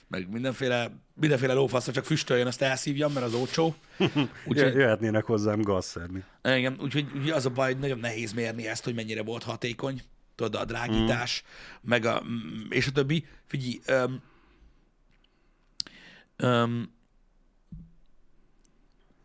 meg 0.09 0.29
mindenféle, 0.29 0.91
mindenféle 1.13 1.53
lófasz, 1.53 1.91
csak 1.91 2.05
füstöljön, 2.05 2.47
azt 2.47 2.61
elszívjam, 2.61 3.13
mert 3.13 3.25
az 3.25 3.33
olcsó. 3.33 3.75
Úgyhogy... 4.45 4.75
Jöhetnének 4.75 5.25
hozzám 5.25 5.61
gazszerni. 5.61 6.23
igen, 6.43 6.77
úgyhogy 6.81 7.05
ugye 7.15 7.35
az 7.35 7.45
a 7.45 7.49
baj, 7.49 7.71
hogy 7.71 7.81
nagyon 7.81 7.99
nehéz 7.99 8.33
mérni 8.33 8.67
ezt, 8.67 8.83
hogy 8.83 8.95
mennyire 8.95 9.23
volt 9.23 9.43
hatékony. 9.43 10.01
Tudod, 10.35 10.61
a 10.61 10.65
drágítás, 10.65 11.43
mm. 11.45 11.89
meg 11.89 12.05
a, 12.05 12.23
mm, 12.23 12.69
és 12.69 12.87
a 12.87 12.91
többi. 12.91 13.25
Figyelj, 13.45 13.79
um, 16.43 16.97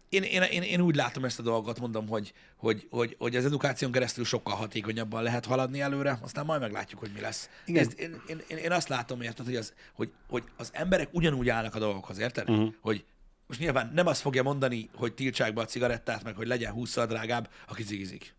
én, 0.08 0.22
én, 0.22 0.42
én, 0.42 0.62
én, 0.62 0.80
úgy 0.80 0.94
látom 0.94 1.24
ezt 1.24 1.38
a 1.38 1.42
dolgot, 1.42 1.80
mondom, 1.80 2.08
hogy, 2.08 2.32
hogy, 2.56 2.86
hogy, 2.90 3.16
hogy 3.18 3.36
az 3.36 3.44
edukáción 3.44 3.92
keresztül 3.92 4.24
sokkal 4.24 4.54
hatékonyabban 4.54 5.22
lehet 5.22 5.46
haladni 5.46 5.80
előre, 5.80 6.18
aztán 6.22 6.44
majd 6.44 6.60
meglátjuk, 6.60 7.00
hogy 7.00 7.10
mi 7.14 7.20
lesz. 7.20 7.48
Igen. 7.66 7.86
Ez, 7.86 7.98
én, 7.98 8.20
én, 8.26 8.40
én, 8.46 8.56
én 8.56 8.72
azt 8.72 8.88
látom, 8.88 9.20
érted, 9.20 9.44
hogy 9.44 9.56
az, 9.56 9.74
hogy, 9.94 10.12
hogy 10.28 10.42
az 10.56 10.70
emberek 10.72 11.08
ugyanúgy 11.12 11.48
állnak 11.48 11.74
a 11.74 11.78
dolgokhoz, 11.78 12.18
érted? 12.18 12.50
Uh-huh. 12.50 12.74
Hogy 12.80 13.04
most 13.46 13.60
nyilván 13.60 13.90
nem 13.94 14.06
azt 14.06 14.20
fogja 14.20 14.42
mondani, 14.42 14.88
hogy 14.94 15.14
tiltsák 15.14 15.54
be 15.54 15.60
a 15.60 15.64
cigarettát, 15.64 16.24
meg 16.24 16.36
hogy 16.36 16.46
legyen 16.46 16.72
20 16.72 16.94
drágább, 16.94 17.48
aki 17.68 17.82
cigizik. 17.82 18.34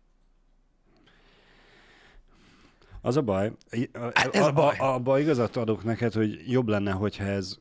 Az 3.00 3.16
a 3.16 3.22
baj, 3.22 3.52
a, 3.92 3.98
Hát 4.14 4.34
ez 4.34 4.46
a 4.46 4.52
baj. 4.52 4.76
A, 4.78 4.84
a, 4.84 4.94
abba 4.94 5.18
igazat 5.18 5.56
adok 5.56 5.84
neked, 5.84 6.12
hogy 6.12 6.50
jobb 6.50 6.68
lenne, 6.68 6.90
hogyha 6.90 7.24
ez 7.24 7.56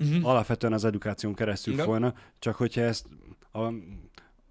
uh-huh. 0.00 0.28
alapvetően 0.28 0.72
az 0.72 0.84
edukáción 0.84 1.34
keresztül 1.34 1.72
Igen. 1.72 1.86
folyna, 1.86 2.14
csak 2.38 2.54
hogyha 2.54 2.80
ezt 2.80 3.06
a, 3.52 3.62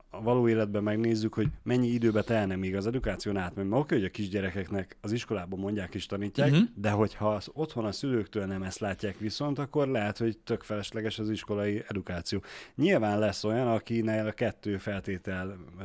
a 0.10 0.22
való 0.22 0.48
életben 0.48 0.84
megnézzük, 0.84 1.34
hogy 1.34 1.48
mennyi 1.64 1.88
időbe 1.88 2.22
telne 2.22 2.56
még 2.56 2.76
az 2.76 2.88
edukáción 2.88 3.38
átmegy. 3.38 3.68
Mert 3.68 3.82
oké, 3.82 3.96
hogy 3.96 4.04
a 4.06 4.10
kisgyerekeknek 4.10 4.98
az 5.02 5.12
iskolában 5.12 5.60
mondják 5.60 5.96
és 5.96 6.06
tanítják, 6.06 6.52
uh-huh. 6.52 6.68
de 6.76 6.90
hogyha 6.90 7.34
az 7.34 7.50
otthon 7.54 7.86
a 7.86 7.92
szülőktől 7.92 8.46
nem 8.46 8.64
ezt 8.64 8.80
látják 8.80 9.18
viszont, 9.18 9.60
akkor 9.60 9.88
lehet, 9.88 10.18
hogy 10.18 10.38
tök 10.38 10.64
felesleges 10.64 11.20
az 11.20 11.30
iskolai 11.30 11.84
edukáció. 11.88 12.44
Nyilván 12.76 13.20
lesz 13.20 13.44
olyan, 13.44 13.68
akinél 13.68 14.28
a 14.28 14.32
kettő 14.32 14.78
feltétel 14.78 15.58
ö, 15.80 15.84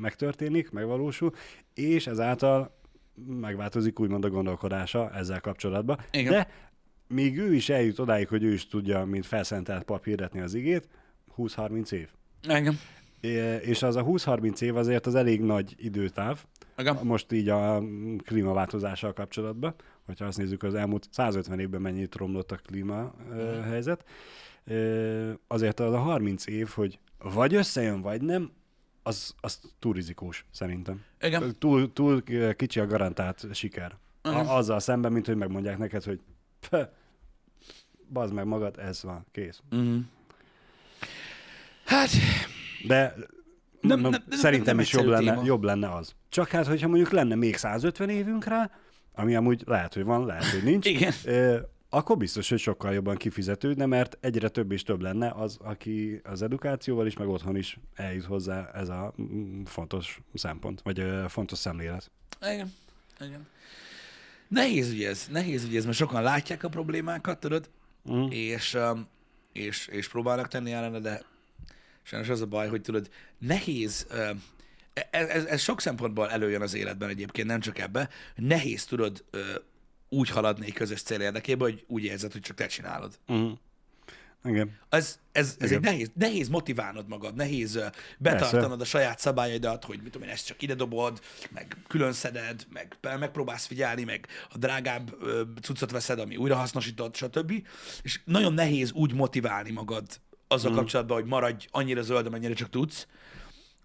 megtörténik, 0.00 0.70
megvalósul, 0.70 1.34
és 1.74 2.06
ezáltal 2.06 2.78
megváltozik 3.26 4.00
úgymond 4.00 4.24
a 4.24 4.30
gondolkodása 4.30 5.10
ezzel 5.14 5.40
kapcsolatban. 5.40 5.98
Igen. 6.10 6.32
De 6.32 6.48
még 7.10 7.38
ő 7.38 7.54
is 7.54 7.68
eljut 7.68 7.98
odáig, 7.98 8.28
hogy 8.28 8.42
ő 8.42 8.52
is 8.52 8.66
tudja, 8.66 9.04
mint 9.04 9.26
felszentelt 9.26 9.82
pap 9.82 10.04
hirdetni 10.04 10.40
az 10.40 10.54
igét, 10.54 10.88
20-30 11.36 11.92
év. 11.92 12.08
Engem. 12.42 12.78
É- 13.20 13.62
És 13.62 13.82
az 13.82 13.96
a 13.96 14.04
20-30 14.04 14.60
év 14.60 14.76
azért 14.76 15.06
az 15.06 15.14
elég 15.14 15.40
nagy 15.40 15.74
időtáv, 15.78 16.44
Engem. 16.74 16.98
most 17.02 17.32
így 17.32 17.48
a 17.48 17.82
klímaváltozással 18.24 19.12
kapcsolatban, 19.12 19.74
hogyha 20.06 20.24
azt 20.24 20.38
nézzük, 20.38 20.62
az 20.62 20.74
elmúlt 20.74 21.08
150 21.10 21.58
évben 21.58 21.80
mennyit 21.80 22.14
romlott 22.14 22.52
a 22.52 22.56
klíma 22.56 23.14
ö, 23.30 23.60
helyzet, 23.60 24.04
azért 25.46 25.80
az 25.80 25.92
a 25.92 25.98
30 25.98 26.46
év, 26.46 26.68
hogy 26.68 26.98
vagy 27.18 27.54
összejön, 27.54 28.00
vagy 28.00 28.22
nem, 28.22 28.50
az, 29.02 29.34
az 29.40 29.60
túl 29.78 29.92
rizikós, 29.92 30.44
szerintem. 30.50 31.02
Igen. 31.20 31.54
Túl, 31.58 31.92
túl 31.92 32.22
kicsi 32.56 32.80
a 32.80 32.86
garantált 32.86 33.46
siker. 33.52 33.96
A, 34.22 34.28
azzal 34.28 34.80
szemben, 34.80 35.12
mint 35.12 35.26
hogy 35.26 35.36
megmondják 35.36 35.78
neked, 35.78 36.04
hogy 36.04 36.20
bazd 38.12 38.32
meg 38.32 38.44
magad, 38.46 38.78
ez 38.78 39.02
van, 39.02 39.26
kész. 39.32 39.60
Mm. 39.74 39.98
Hát, 41.84 42.08
De 42.86 43.14
Nem- 43.80 44.00
nem, 44.00 44.12
szerintem 44.30 44.74
nem 44.76 44.84
is 44.84 44.92
jobb 44.92 45.06
lenne, 45.06 45.30
téma. 45.30 45.44
jobb 45.44 45.62
lenne 45.62 45.92
az. 45.94 46.14
Csak 46.28 46.48
hát, 46.48 46.66
hogyha 46.66 46.88
mondjuk 46.88 47.10
lenne 47.10 47.34
még 47.34 47.56
150 47.56 48.08
évünk 48.08 48.44
rá, 48.44 48.70
ami 49.14 49.34
amúgy 49.34 49.62
lehet, 49.66 49.94
hogy 49.94 50.04
van, 50.04 50.26
lehet, 50.26 50.44
hogy 50.44 50.62
nincs. 50.62 50.86
Igen. 50.94 51.12
ö, 51.24 51.58
akkor 51.92 52.16
biztos, 52.16 52.48
hogy 52.48 52.58
sokkal 52.58 52.92
jobban 52.92 53.16
kifizetődne, 53.16 53.86
mert 53.86 54.16
egyre 54.20 54.48
több 54.48 54.72
és 54.72 54.82
több 54.82 55.00
lenne 55.00 55.30
az, 55.30 55.56
aki 55.60 56.20
az 56.24 56.42
edukációval 56.42 57.06
is, 57.06 57.16
meg 57.16 57.28
otthon 57.28 57.56
is 57.56 57.78
eljut 57.94 58.24
hozzá 58.24 58.70
ez 58.74 58.88
a 58.88 59.14
fontos 59.64 60.20
szempont, 60.34 60.80
vagy 60.82 61.04
fontos 61.28 61.58
szemlélet. 61.58 62.10
Igen. 62.40 62.72
Igen. 63.20 63.46
Nehéz 64.50 64.92
ugye 64.92 65.08
ez, 65.08 65.26
nehéz 65.30 65.64
ugye 65.64 65.78
ez, 65.78 65.84
mert 65.84 65.96
sokan 65.96 66.22
látják 66.22 66.62
a 66.62 66.68
problémákat, 66.68 67.40
tudod, 67.40 67.70
Mm. 68.10 68.26
és, 68.30 68.74
um, 68.74 69.08
és, 69.52 69.86
és 69.86 70.08
próbálnak 70.08 70.48
tenni 70.48 70.72
ellene, 70.72 70.98
de 70.98 71.22
sajnos 72.02 72.28
az 72.28 72.40
a 72.40 72.46
baj, 72.46 72.68
hogy 72.68 72.80
tudod, 72.80 73.10
nehéz, 73.38 74.06
um, 74.12 74.42
ez, 75.10 75.28
ez, 75.28 75.44
ez 75.44 75.60
sok 75.60 75.80
szempontból 75.80 76.30
előjön 76.30 76.62
az 76.62 76.74
életben 76.74 77.08
egyébként, 77.08 77.46
nem 77.48 77.60
csak 77.60 77.78
ebbe, 77.78 78.08
nehéz 78.34 78.84
tudod 78.84 79.24
úgy 80.08 80.28
haladni 80.28 80.66
egy 80.66 80.72
közös 80.72 81.02
cél 81.02 81.20
érdekében, 81.20 81.70
hogy 81.70 81.84
úgy 81.88 82.04
érzed, 82.04 82.32
hogy 82.32 82.40
csak 82.40 82.56
te 82.56 82.66
csinálod. 82.66 83.18
Mm. 83.32 83.50
Igen. 84.44 84.78
Ez, 84.88 85.18
ez, 85.32 85.56
ez 85.58 85.70
Igen. 85.70 85.82
egy 85.82 85.90
nehéz, 85.90 86.10
nehéz 86.14 86.48
motiválnod 86.48 87.08
magad, 87.08 87.34
nehéz 87.34 87.78
betartanod 88.18 88.78
Persze. 88.78 88.82
a 88.82 88.84
saját 88.84 89.18
szabályaidat, 89.18 89.84
hogy 89.84 90.00
mit 90.02 90.12
tudom 90.12 90.28
én, 90.28 90.34
ezt 90.34 90.46
csak 90.46 90.62
ide 90.62 90.74
dobod, 90.74 91.20
meg 91.50 91.76
külön 91.88 92.12
szeded, 92.12 92.66
meg 92.72 92.96
megpróbálsz 93.02 93.66
figyelni, 93.66 94.04
meg 94.04 94.26
a 94.50 94.58
drágább 94.58 95.14
ö, 95.22 95.42
cuccot 95.62 95.90
veszed, 95.90 96.18
ami 96.18 96.36
újrahasznosított, 96.36 97.14
stb. 97.14 97.52
És 98.02 98.20
nagyon 98.24 98.52
nehéz 98.52 98.92
úgy 98.92 99.14
motiválni 99.14 99.70
magad 99.70 100.06
azzal 100.48 100.72
mm. 100.72 100.74
kapcsolatban, 100.74 101.20
hogy 101.20 101.28
maradj 101.28 101.66
annyira 101.70 102.02
zöld, 102.02 102.26
amennyire 102.26 102.54
csak 102.54 102.70
tudsz, 102.70 103.06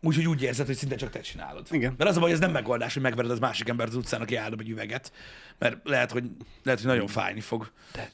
úgyhogy 0.02 0.28
úgy 0.28 0.42
érzed, 0.42 0.66
hogy 0.66 0.76
szinte 0.76 0.96
csak 0.96 1.10
te 1.10 1.20
csinálod. 1.20 1.68
Igen. 1.72 1.94
Mert 1.98 2.10
az 2.10 2.18
a 2.18 2.20
baj, 2.20 2.32
ez 2.32 2.40
nem 2.40 2.52
megoldás, 2.52 2.94
hogy 2.94 3.02
megvered 3.02 3.32
az 3.32 3.40
másik 3.40 3.70
embert 3.70 3.90
az 3.90 3.96
utcán, 3.96 4.22
aki 4.22 4.36
eldob 4.36 4.60
egy 4.60 4.70
üveget, 4.70 5.12
mert 5.58 5.78
lehet, 5.84 6.12
hogy, 6.12 6.24
lehet, 6.64 6.80
hogy 6.80 6.90
nagyon 6.90 7.08
fájni 7.08 7.42
fog. 7.42 7.72
De 7.94 8.12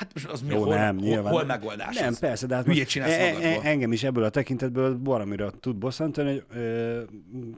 hát 0.00 0.14
most 0.14 0.26
az 0.26 0.42
mi, 0.42 0.54
Jó, 0.54 0.62
hol, 0.62 0.74
nem, 0.74 0.96
hol, 0.98 1.08
nyilván. 1.08 1.32
hol 1.32 1.44
megoldás 1.44 1.98
Nem, 1.98 2.08
az? 2.08 2.18
persze, 2.18 2.46
de 2.46 2.54
hát 2.54 2.64
Hülyét 2.64 2.88
csinálsz 2.88 3.12
e- 3.12 3.20
e- 3.20 3.32
magadból. 3.32 3.62
engem 3.64 3.92
is 3.92 4.02
ebből 4.02 4.24
a 4.24 4.28
tekintetből 4.28 4.98
valamire 5.02 5.50
tud 5.60 5.76
bosszantani, 5.76 6.30
hogy, 6.30 6.44
ö, 6.56 7.00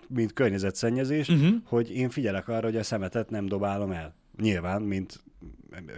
mint 0.08 0.32
környezetszennyezés, 0.32 1.28
uh-huh. 1.28 1.54
hogy 1.64 1.90
én 1.96 2.10
figyelek 2.10 2.48
arra, 2.48 2.64
hogy 2.64 2.76
a 2.76 2.82
szemetet 2.82 3.30
nem 3.30 3.46
dobálom 3.46 3.90
el. 3.90 4.14
Nyilván, 4.40 4.82
mint 4.82 5.22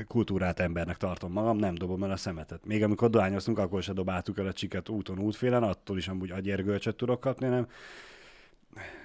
kultúrát 0.09 0.61
embernek 0.61 0.97
tartom 0.97 1.33
magam, 1.33 1.57
nem 1.57 1.75
dobom 1.75 2.05
el 2.05 2.11
a 2.11 2.17
szemetet. 2.17 2.67
Még 2.67 2.83
amikor 2.83 3.11
dohányoztunk, 3.11 3.59
akkor 3.59 3.83
se 3.83 3.93
dobáltuk 3.93 4.39
el 4.39 4.47
a 4.47 4.53
csiket 4.53 4.89
úton, 4.89 5.19
útfélen, 5.19 5.63
attól 5.63 5.99
is 5.99 6.09
amúgy 6.09 6.31
agyérgölcsöt 6.31 6.97
tudok 6.97 7.21
kapni, 7.21 7.49
nem 7.49 7.67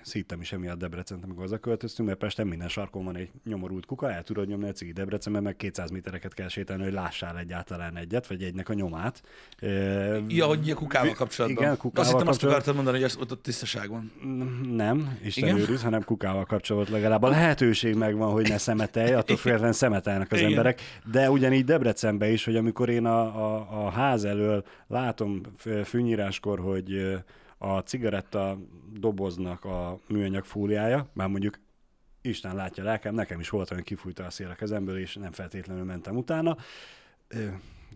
szítem 0.02 0.42
is 0.42 0.52
emiatt 0.52 0.78
Debrecent, 0.78 1.24
amikor 1.24 1.42
hazaköltöztünk, 1.42 2.08
mert 2.08 2.20
Pesten 2.20 2.48
minden 2.48 2.68
sarkon 2.68 3.04
van 3.04 3.16
egy 3.16 3.30
nyomorult 3.46 3.86
kuka, 3.86 4.12
el 4.12 4.24
tudod 4.24 4.48
nyomni 4.48 4.70
a 4.70 4.72
cigi 4.72 4.92
Debrecenben, 4.92 5.44
meg 5.44 5.56
200 5.56 5.90
métereket 5.90 6.34
kell 6.34 6.48
sétálni, 6.48 6.84
hogy 6.84 6.94
lássál 6.94 7.38
egyáltalán 7.38 7.98
egyet, 7.98 8.28
vagy 8.28 8.44
egynek 8.44 8.70
a 8.70 8.74
nyomát. 8.74 9.22
Ja, 10.28 10.46
hogy 10.46 10.70
a 10.70 10.76
kukával 10.76 11.14
kapcsolatban. 11.14 11.64
Igen, 11.64 11.78
kukával 11.78 12.04
Azt 12.04 12.12
hittem 12.12 12.28
azt 12.28 12.44
akartad 12.44 12.76
mondani, 12.76 12.98
hogy 12.98 13.06
az, 13.06 13.18
ott, 13.20 13.32
ott 13.32 13.44
tisztaság 13.44 13.90
van. 13.90 14.12
Nem, 14.70 15.18
Isten 15.24 15.50
Igen? 15.50 15.60
őriz, 15.60 15.84
hanem 15.84 16.04
kukával 16.04 16.46
kapcsolatban 16.46 16.94
legalább 16.94 17.24
a 17.24 17.30
lehetőség 17.30 17.96
megvan, 17.96 18.32
hogy 18.32 18.50
ne 18.50 18.58
szemetelj, 18.58 19.14
attól 19.14 19.38
függetlenül 19.38 19.74
szemetelnek 19.74 20.32
az 20.32 20.38
Igen. 20.38 20.50
emberek. 20.50 20.82
De 21.12 21.32
ugyanígy 21.32 21.64
Debrecenben 21.64 22.32
is, 22.32 22.46
hogy 22.46 22.56
amikor 22.56 22.90
én 22.90 23.06
a, 23.06 23.22
a, 23.22 23.68
a 23.86 23.90
ház 23.90 24.24
elől 24.24 24.64
látom 24.88 25.42
fűnyíráskor, 25.84 26.60
hogy 26.60 27.20
a 27.62 27.80
cigaretta 27.80 28.58
doboznak 28.94 29.66
a 29.66 30.00
műanyag 30.08 30.46
fóliája, 30.46 31.08
már 31.14 31.28
mondjuk 31.28 31.60
Isten 32.22 32.56
látja 32.56 32.84
lelkem, 32.84 33.14
nekem 33.14 33.40
is 33.40 33.50
volt 33.50 33.72
olyan 33.72 33.84
kifújta 33.84 34.26
a 34.26 34.30
szél 34.30 34.50
a 34.50 34.56
kezemből, 34.56 34.98
és 34.98 35.16
nem 35.16 35.32
feltétlenül 35.32 35.84
mentem 35.84 36.18
utána. 36.18 36.58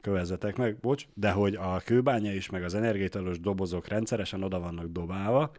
Kövezzetek 0.02 0.56
meg, 0.56 0.78
bocs, 0.78 1.08
de 1.14 1.32
hogy 1.32 1.56
a 1.56 1.82
kőbánya 1.86 2.34
is, 2.34 2.50
meg 2.50 2.64
az 2.64 2.74
energiaitalos 2.74 3.40
dobozok 3.40 3.88
rendszeresen 3.88 4.44
oda 4.44 4.60
vannak 4.60 4.86
dobálva, 4.86 5.52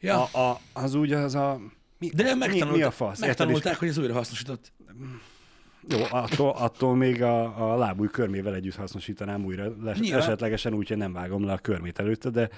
Ja. 0.00 0.24
a, 0.24 0.50
a, 0.50 0.60
az 0.72 0.94
úgy 0.94 1.12
az 1.12 1.34
a... 1.34 1.60
Mi, 1.98 2.08
De 2.14 2.22
mi, 2.22 2.38
megtanulták, 2.38 2.76
mi 2.76 2.82
a 2.82 2.90
fasz? 2.90 3.20
Megtanulták 3.20 3.78
hogy 3.78 3.88
ez 3.88 3.98
újra 3.98 4.12
hasznosított. 4.12 4.72
Jó, 5.88 5.98
attól, 6.10 6.50
attól 6.50 6.96
még 6.96 7.22
a, 7.22 7.72
a 7.72 7.76
lábúj 7.76 8.08
körmével 8.08 8.54
együtt 8.54 8.74
hasznosítanám 8.74 9.44
újra, 9.44 9.74
les, 9.82 9.98
esetlegesen 9.98 10.74
úgy, 10.74 10.88
hogy 10.88 10.96
nem 10.96 11.12
vágom 11.12 11.44
le 11.44 11.52
a 11.52 11.58
körmét 11.58 11.98
előtte, 11.98 12.30
de, 12.30 12.48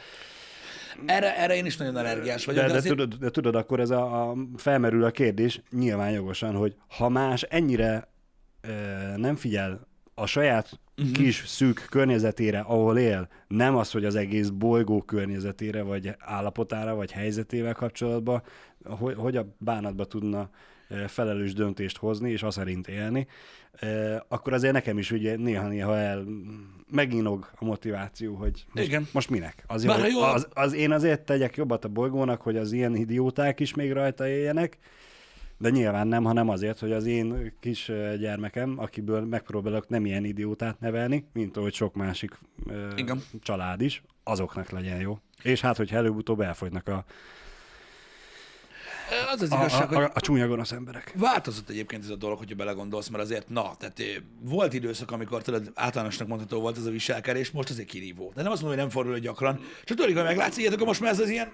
Erre, 1.07 1.37
erre 1.37 1.57
én 1.57 1.67
is 1.67 1.77
nagyon 1.77 1.97
allergiás 1.97 2.45
vagyok. 2.45 2.61
de, 2.61 2.67
De, 2.67 2.73
de, 2.73 2.79
azért... 2.79 2.97
tudod, 2.97 3.15
de 3.15 3.31
tudod, 3.31 3.55
akkor 3.55 3.81
ez 3.81 3.91
a, 3.91 4.31
a, 4.31 4.37
felmerül 4.57 5.05
a 5.05 5.11
kérdés 5.11 5.61
nyilván 5.71 6.11
jogosan, 6.11 6.55
hogy 6.55 6.75
ha 6.89 7.09
más 7.09 7.43
ennyire 7.43 8.09
e, 8.61 8.71
nem 9.17 9.37
figyel 9.37 9.87
a 10.15 10.27
saját 10.27 10.81
uh-huh. 10.97 11.15
kis 11.15 11.43
szűk 11.47 11.87
környezetére, 11.91 12.59
ahol 12.59 12.99
él, 12.99 13.29
nem 13.49 13.77
az, 13.77 13.91
hogy 13.91 14.05
az 14.05 14.15
egész 14.15 14.49
bolygó 14.49 15.03
környezetére, 15.03 15.83
vagy 15.83 16.15
állapotára, 16.19 16.95
vagy 16.95 17.13
helyzetével 17.13 17.75
kapcsolatban, 17.75 18.43
hogy, 18.85 19.15
hogy 19.15 19.37
a 19.37 19.55
bánatba 19.59 20.05
tudna 20.05 20.51
felelős 21.07 21.53
döntést 21.53 21.97
hozni, 21.97 22.31
és 22.31 22.43
az 22.43 22.55
szerint 22.55 22.89
élni, 22.89 23.27
akkor 24.29 24.53
azért 24.53 24.73
nekem 24.73 24.99
is 24.99 25.11
ugye 25.11 25.37
néha-néha 25.37 25.97
el 25.97 26.25
meginog 26.91 27.51
a 27.59 27.65
motiváció, 27.65 28.35
hogy 28.35 28.65
most, 28.73 28.87
Igen. 28.87 29.09
most 29.13 29.31
minek? 29.31 29.65
Azért, 29.67 29.97
Bár 29.99 30.11
jól- 30.11 30.25
az, 30.25 30.49
az, 30.53 30.73
én 30.73 30.93
azért 30.93 31.21
tegyek 31.21 31.57
jobbat 31.57 31.85
a 31.85 31.89
bolygónak, 31.89 32.43
hogy 32.43 32.57
az 32.57 32.73
ilyen 32.73 32.97
idióták 32.97 33.61
is 33.61 33.75
még 33.75 33.93
rajta 33.93 34.29
éljenek, 34.29 34.79
de 35.59 35.71
nyilván 35.71 36.07
nem, 36.07 36.25
hanem 36.25 36.49
azért, 36.49 36.79
hogy 36.79 36.93
az 36.93 37.07
én 37.07 37.53
kis 37.61 37.93
gyermekem, 38.19 38.75
akiből 38.79 39.21
megpróbálok 39.25 39.89
nem 39.89 40.07
ilyen 40.07 40.25
idiótát 40.25 40.81
nevelni, 40.81 41.27
mint 41.33 41.57
ahogy 41.57 41.75
sok 41.75 41.95
másik 41.95 42.39
ö, 42.67 42.89
Igen. 42.97 43.23
család 43.41 43.81
is, 43.81 44.03
azoknak 44.25 44.71
legyen 44.71 45.01
jó. 45.01 45.19
És 45.43 45.61
hát, 45.61 45.77
hogy 45.77 45.93
előbb-utóbb 45.93 46.41
elfogynak 46.41 46.89
a, 46.89 47.05
Az 49.33 49.43
az 49.43 49.53
a, 49.53 49.57
igazság, 49.57 49.93
a, 49.93 49.95
hogy 49.95 50.05
a, 50.05 50.11
a 50.15 50.21
csúnya 50.21 50.47
gonosz 50.47 50.73
emberek. 50.73 51.13
Változott 51.17 51.69
egyébként 51.69 52.05
ez 52.05 52.11
a 52.11 52.17
dolog, 52.17 52.39
hogyha 52.39 52.55
belegondolsz, 52.55 53.09
mert 53.09 53.23
azért, 53.23 53.49
na, 53.49 53.75
tehát 53.79 54.01
eh, 54.01 54.07
volt 54.41 54.73
időszak, 54.73 55.11
amikor 55.11 55.43
tudod, 55.43 55.71
általánosnak 55.75 56.29
mondható 56.29 56.61
volt 56.61 56.77
ez 56.77 56.87
a 56.87 56.91
viselkedés, 56.91 57.51
most 57.51 57.71
azért 57.71 57.89
kirívó. 57.89 58.33
De 58.35 58.43
nem 58.43 58.53
azt 58.53 58.63
mondom, 58.63 58.79
hogy 58.79 58.89
nem 58.89 58.97
fordul 58.97 59.13
elő 59.13 59.23
gyakran. 59.23 59.61
Csak 59.85 59.97
tudod, 59.97 60.15
hogy 60.15 60.25
meglátsz 60.25 60.57
ilyet, 60.57 60.73
akkor 60.73 60.87
most 60.87 61.01
már 61.01 61.11
ez 61.11 61.21
az 61.21 61.29
ilyen 61.29 61.53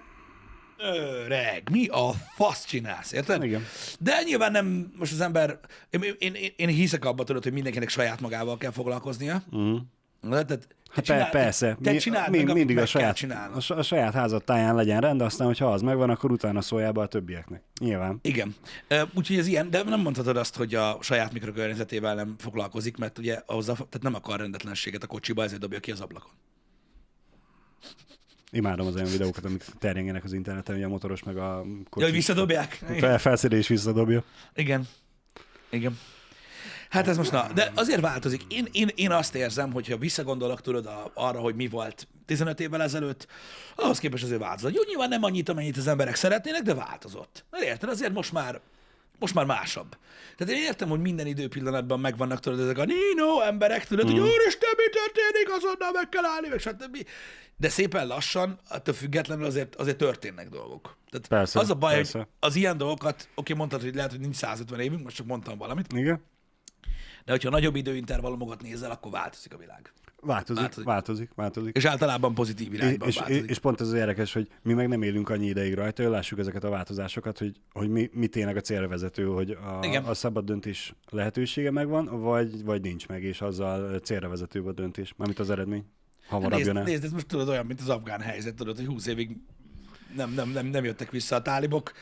öreg, 0.82 1.68
mi 1.70 1.86
a 1.86 2.12
fasz 2.34 2.64
csinálsz, 2.64 3.12
érted? 3.12 3.44
Igen. 3.44 3.64
De 3.98 4.22
nyilván 4.24 4.52
nem, 4.52 4.92
most 4.98 5.12
az 5.12 5.20
ember, 5.20 5.58
én, 5.90 6.00
én, 6.18 6.34
én, 6.34 6.52
én 6.56 6.68
hiszek 6.68 7.04
abban, 7.04 7.26
tudod, 7.26 7.42
hogy 7.42 7.52
mindenkinek 7.52 7.88
saját 7.88 8.20
magával 8.20 8.56
kell 8.56 8.70
foglalkoznia. 8.70 9.42
Uh-huh. 9.50 9.80
Tehát, 10.30 10.46
te 10.46 10.58
Hát 10.90 11.04
csinál- 11.04 11.30
per, 11.30 11.42
persze, 11.42 11.76
te 11.82 11.90
mi, 11.92 11.98
csináld 11.98 12.30
mi, 12.30 12.42
meg, 12.42 12.54
mindig 12.54 12.78
a 12.78 12.86
saját, 12.86 13.22
a, 13.68 13.72
a 13.72 13.82
saját 13.82 14.12
házad 14.14 14.44
táján 14.44 14.74
legyen 14.74 15.00
rend, 15.00 15.20
aztán, 15.20 15.46
hogyha 15.46 15.72
az 15.72 15.82
megvan, 15.82 16.10
akkor 16.10 16.30
utána 16.32 16.60
szóljál 16.60 16.92
be 16.92 17.00
a 17.00 17.06
többieknek. 17.06 17.62
Nyilván. 17.80 18.18
Igen. 18.22 18.54
Úgyhogy 19.14 19.38
ez 19.38 19.46
ilyen, 19.46 19.70
de 19.70 19.82
nem 19.82 20.00
mondhatod 20.00 20.36
azt, 20.36 20.56
hogy 20.56 20.74
a 20.74 20.98
saját 21.00 21.32
mikrokörnyezetével 21.32 22.14
nem 22.14 22.34
foglalkozik, 22.38 22.96
mert 22.96 23.18
ugye 23.18 23.34
a, 23.46 23.62
tehát 23.64 24.00
nem 24.02 24.14
akar 24.14 24.38
rendetlenséget 24.40 25.02
a 25.02 25.06
kocsiba, 25.06 25.42
ezért 25.42 25.60
dobja 25.60 25.80
ki 25.80 25.90
az 25.90 26.00
ablakon. 26.00 26.32
Imádom 28.50 28.86
az 28.86 28.94
olyan 28.94 29.10
videókat, 29.10 29.44
amik 29.44 29.64
terjengenek 29.78 30.24
az 30.24 30.32
interneten, 30.32 30.74
hogy 30.74 30.84
a 30.84 30.88
motoros 30.88 31.22
meg 31.22 31.36
a 31.36 31.40
Ja, 31.56 31.62
kocsis. 31.90 32.08
hogy 32.08 32.12
visszadobják? 32.12 32.72
Fel, 32.98 33.18
felszedés 33.18 33.68
visszadobja. 33.68 34.24
Igen. 34.54 34.88
Igen. 35.70 35.98
Hát 36.92 37.08
ez 37.08 37.16
most 37.16 37.30
na, 37.30 37.46
de 37.54 37.72
azért 37.74 38.00
változik. 38.00 38.42
Én, 38.48 38.68
én, 38.72 38.88
én 38.94 39.10
azt 39.10 39.34
érzem, 39.34 39.72
hogyha 39.72 39.96
visszagondolok 39.96 40.60
tudod 40.60 40.86
a, 40.86 41.10
arra, 41.14 41.38
hogy 41.38 41.54
mi 41.54 41.68
volt 41.68 42.08
15 42.26 42.60
évvel 42.60 42.82
ezelőtt, 42.82 43.26
ahhoz 43.76 43.98
képest 43.98 44.24
azért 44.24 44.40
változott. 44.40 44.74
Jó, 44.74 44.82
nyilván 44.86 45.08
nem 45.08 45.22
annyit, 45.22 45.48
amennyit 45.48 45.76
az 45.76 45.86
emberek 45.86 46.14
szeretnének, 46.14 46.62
de 46.62 46.74
változott. 46.74 47.44
Mert 47.50 47.64
érted, 47.64 47.88
azért 47.88 48.12
most 48.12 48.32
már 48.32 48.60
most 49.18 49.34
már 49.34 49.44
másabb. 49.44 49.96
Tehát 50.36 50.54
én 50.54 50.62
értem, 50.62 50.88
hogy 50.88 51.00
minden 51.00 51.26
időpillanatban 51.26 52.00
megvannak 52.00 52.40
tudod 52.40 52.60
ezek 52.60 52.78
a 52.78 52.84
Nino 52.84 53.40
emberek, 53.40 53.86
tudod, 53.86 54.04
mm. 54.04 54.10
hogy 54.10 54.20
úristen, 54.20 54.70
mi 54.76 54.84
történik, 54.92 55.56
azonnal 55.56 55.90
meg 55.92 56.08
kell 56.08 56.24
állni, 56.24 56.48
meg 56.48 56.58
stb. 56.58 57.06
De 57.56 57.68
szépen 57.68 58.06
lassan, 58.06 58.58
attól 58.68 58.94
függetlenül 58.94 59.44
azért, 59.44 59.74
azért 59.74 59.96
történnek 59.96 60.48
dolgok. 60.48 60.96
Tehát 61.10 61.28
Persze, 61.28 61.58
az 61.58 61.70
a 61.70 61.74
baj, 61.74 61.94
persze. 61.94 62.18
hogy 62.18 62.26
az 62.40 62.56
ilyen 62.56 62.76
dolgokat, 62.76 63.28
oké, 63.34 63.52
mondtad, 63.52 63.82
hogy 63.82 63.94
lehet, 63.94 64.10
hogy 64.10 64.20
nincs 64.20 64.36
150 64.36 64.80
évünk, 64.80 65.02
most 65.04 65.16
csak 65.16 65.26
mondtam 65.26 65.58
valamit, 65.58 65.92
Igen. 65.92 66.22
De 67.24 67.32
hogyha 67.32 67.50
nagyobb 67.50 67.76
időintervallumokat 67.76 68.62
nézel, 68.62 68.90
akkor 68.90 69.10
változik 69.10 69.54
a 69.54 69.56
világ. 69.56 69.92
Változik, 70.24 70.60
Változik. 70.62 70.84
változik, 70.86 71.30
változik. 71.34 71.76
És 71.76 71.84
általában 71.84 72.34
pozitív 72.34 72.74
irányban 72.74 73.08
És, 73.08 73.14
és, 73.14 73.20
változik. 73.20 73.50
és 73.50 73.58
pont 73.58 73.80
ez 73.80 73.86
az 73.86 73.92
érdekes, 73.92 74.32
hogy 74.32 74.48
mi 74.62 74.72
meg 74.72 74.88
nem 74.88 75.02
élünk 75.02 75.28
annyi 75.28 75.46
ideig 75.46 75.74
rajta, 75.74 76.02
hogy 76.02 76.12
lássuk 76.12 76.38
ezeket 76.38 76.64
a 76.64 76.68
változásokat, 76.68 77.38
hogy, 77.38 77.56
hogy 77.72 77.88
mi, 77.88 78.10
mi 78.12 78.26
tényleg 78.26 78.56
a 78.56 78.60
célra 78.60 78.88
vezető, 78.88 79.24
hogy 79.24 79.50
a, 79.50 79.78
Igen. 79.82 80.04
a 80.04 80.14
szabad 80.14 80.44
döntés 80.44 80.94
lehetősége 81.10 81.70
megvan, 81.70 82.20
vagy, 82.20 82.64
vagy 82.64 82.80
nincs 82.82 83.08
meg, 83.08 83.22
és 83.22 83.40
azzal 83.40 83.98
célra 83.98 84.28
vezetőbb 84.28 84.66
a 84.66 84.72
döntés, 84.72 85.14
mármint 85.16 85.38
az 85.40 85.50
eredmény. 85.50 85.84
Hamarabb 86.28 86.52
nézd, 86.52 86.66
jön 86.66 86.76
el. 86.76 86.82
nézd, 86.82 87.04
ez 87.04 87.12
most 87.12 87.26
tudod 87.26 87.48
olyan, 87.48 87.66
mint 87.66 87.80
az 87.80 87.88
afgán 87.88 88.20
helyzet, 88.20 88.54
tudod, 88.54 88.76
hogy 88.76 88.86
20 88.86 89.06
évig 89.06 89.36
nem, 90.16 90.32
nem, 90.32 90.48
nem, 90.48 90.66
nem 90.66 90.84
jöttek 90.84 91.10
vissza 91.10 91.36
a 91.36 91.42
tálibok, 91.42 91.92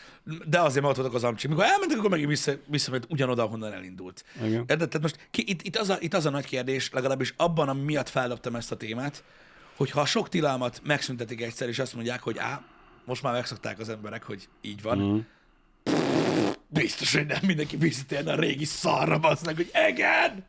de 0.48 0.60
azért 0.60 0.82
már 0.82 0.90
ott 0.90 0.96
voltak 0.96 1.14
az 1.16 1.24
amcsik. 1.24 1.50
Mikor 1.50 1.64
elmentek, 1.64 1.98
akkor 1.98 2.10
megint 2.10 2.28
vissza, 2.28 2.52
visszament 2.66 3.06
ugyanoda, 3.08 3.44
honnan 3.44 3.72
elindult. 3.72 4.24
Igen. 4.44 4.66
Tehát 4.66 5.00
most 5.00 5.28
ki, 5.30 5.44
itt, 5.46 5.62
itt, 5.62 5.76
az 5.76 5.88
a, 5.90 5.96
itt 6.00 6.14
az 6.14 6.26
a 6.26 6.30
nagy 6.30 6.46
kérdés, 6.46 6.90
legalábbis 6.92 7.34
abban, 7.36 7.68
ami 7.68 7.82
miatt 7.82 8.08
feldobtam 8.08 8.54
ezt 8.54 8.72
a 8.72 8.76
témát, 8.76 9.24
hogy 9.76 9.90
ha 9.90 10.00
a 10.00 10.06
sok 10.06 10.28
tilalmat 10.28 10.80
megszüntetik 10.84 11.40
egyszer, 11.42 11.68
és 11.68 11.78
azt 11.78 11.94
mondják, 11.94 12.22
hogy 12.22 12.38
á, 12.38 12.62
most 13.04 13.22
már 13.22 13.32
megszokták 13.32 13.78
az 13.78 13.88
emberek, 13.88 14.22
hogy 14.22 14.48
így 14.60 14.82
van, 14.82 14.98
Mhm. 14.98 15.18
biztos, 16.68 17.14
hogy 17.14 17.26
nem 17.26 17.40
mindenki 17.46 17.76
visszatérne 17.76 18.32
a 18.32 18.40
régi 18.40 18.64
szarra, 18.64 19.18
bazdnak, 19.18 19.56
hogy 19.56 19.70
igen! 19.88 20.46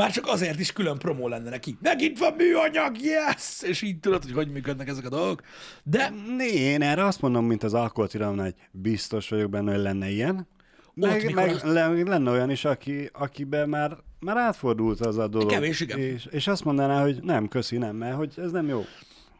Már 0.00 0.10
csak 0.10 0.26
azért 0.26 0.60
is 0.60 0.72
külön 0.72 0.98
promó 0.98 1.28
lenne 1.28 1.50
neki. 1.50 1.76
Megint 1.80 2.18
van 2.18 2.34
műanyag, 2.34 2.96
yes! 3.00 3.62
És 3.62 3.82
így 3.82 4.00
tudod, 4.00 4.22
hogy 4.22 4.32
hogy 4.32 4.50
működnek 4.50 4.88
ezek 4.88 5.04
a 5.04 5.08
dolgok. 5.08 5.42
De 5.82 6.12
én 6.38 6.82
erre 6.82 7.04
azt 7.04 7.20
mondom, 7.20 7.44
mint 7.44 7.62
az 7.62 7.74
alkoholtilalomnál, 7.74 8.44
hogy 8.44 8.54
biztos 8.70 9.28
vagyok 9.28 9.50
benne, 9.50 9.72
hogy 9.72 9.82
lenne 9.82 10.08
ilyen. 10.08 10.48
Meg, 10.94 11.16
mikor 11.16 11.34
meg 11.34 11.48
azt- 11.54 11.64
le, 11.64 11.86
lenne 11.88 12.30
olyan 12.30 12.50
is, 12.50 12.64
aki, 12.64 13.10
akiben 13.12 13.68
már, 13.68 13.96
már 14.20 14.36
átfordult 14.36 15.00
az 15.00 15.18
a 15.18 15.28
dolog. 15.28 15.50
Kevés, 15.50 15.80
igen. 15.80 15.98
És, 15.98 16.26
és 16.30 16.46
azt 16.46 16.64
mondaná, 16.64 17.02
hogy 17.02 17.22
nem, 17.22 17.48
köszi, 17.48 17.76
nem, 17.76 17.96
mert 17.96 18.16
hogy 18.16 18.32
ez 18.36 18.50
nem 18.50 18.68
jó. 18.68 18.84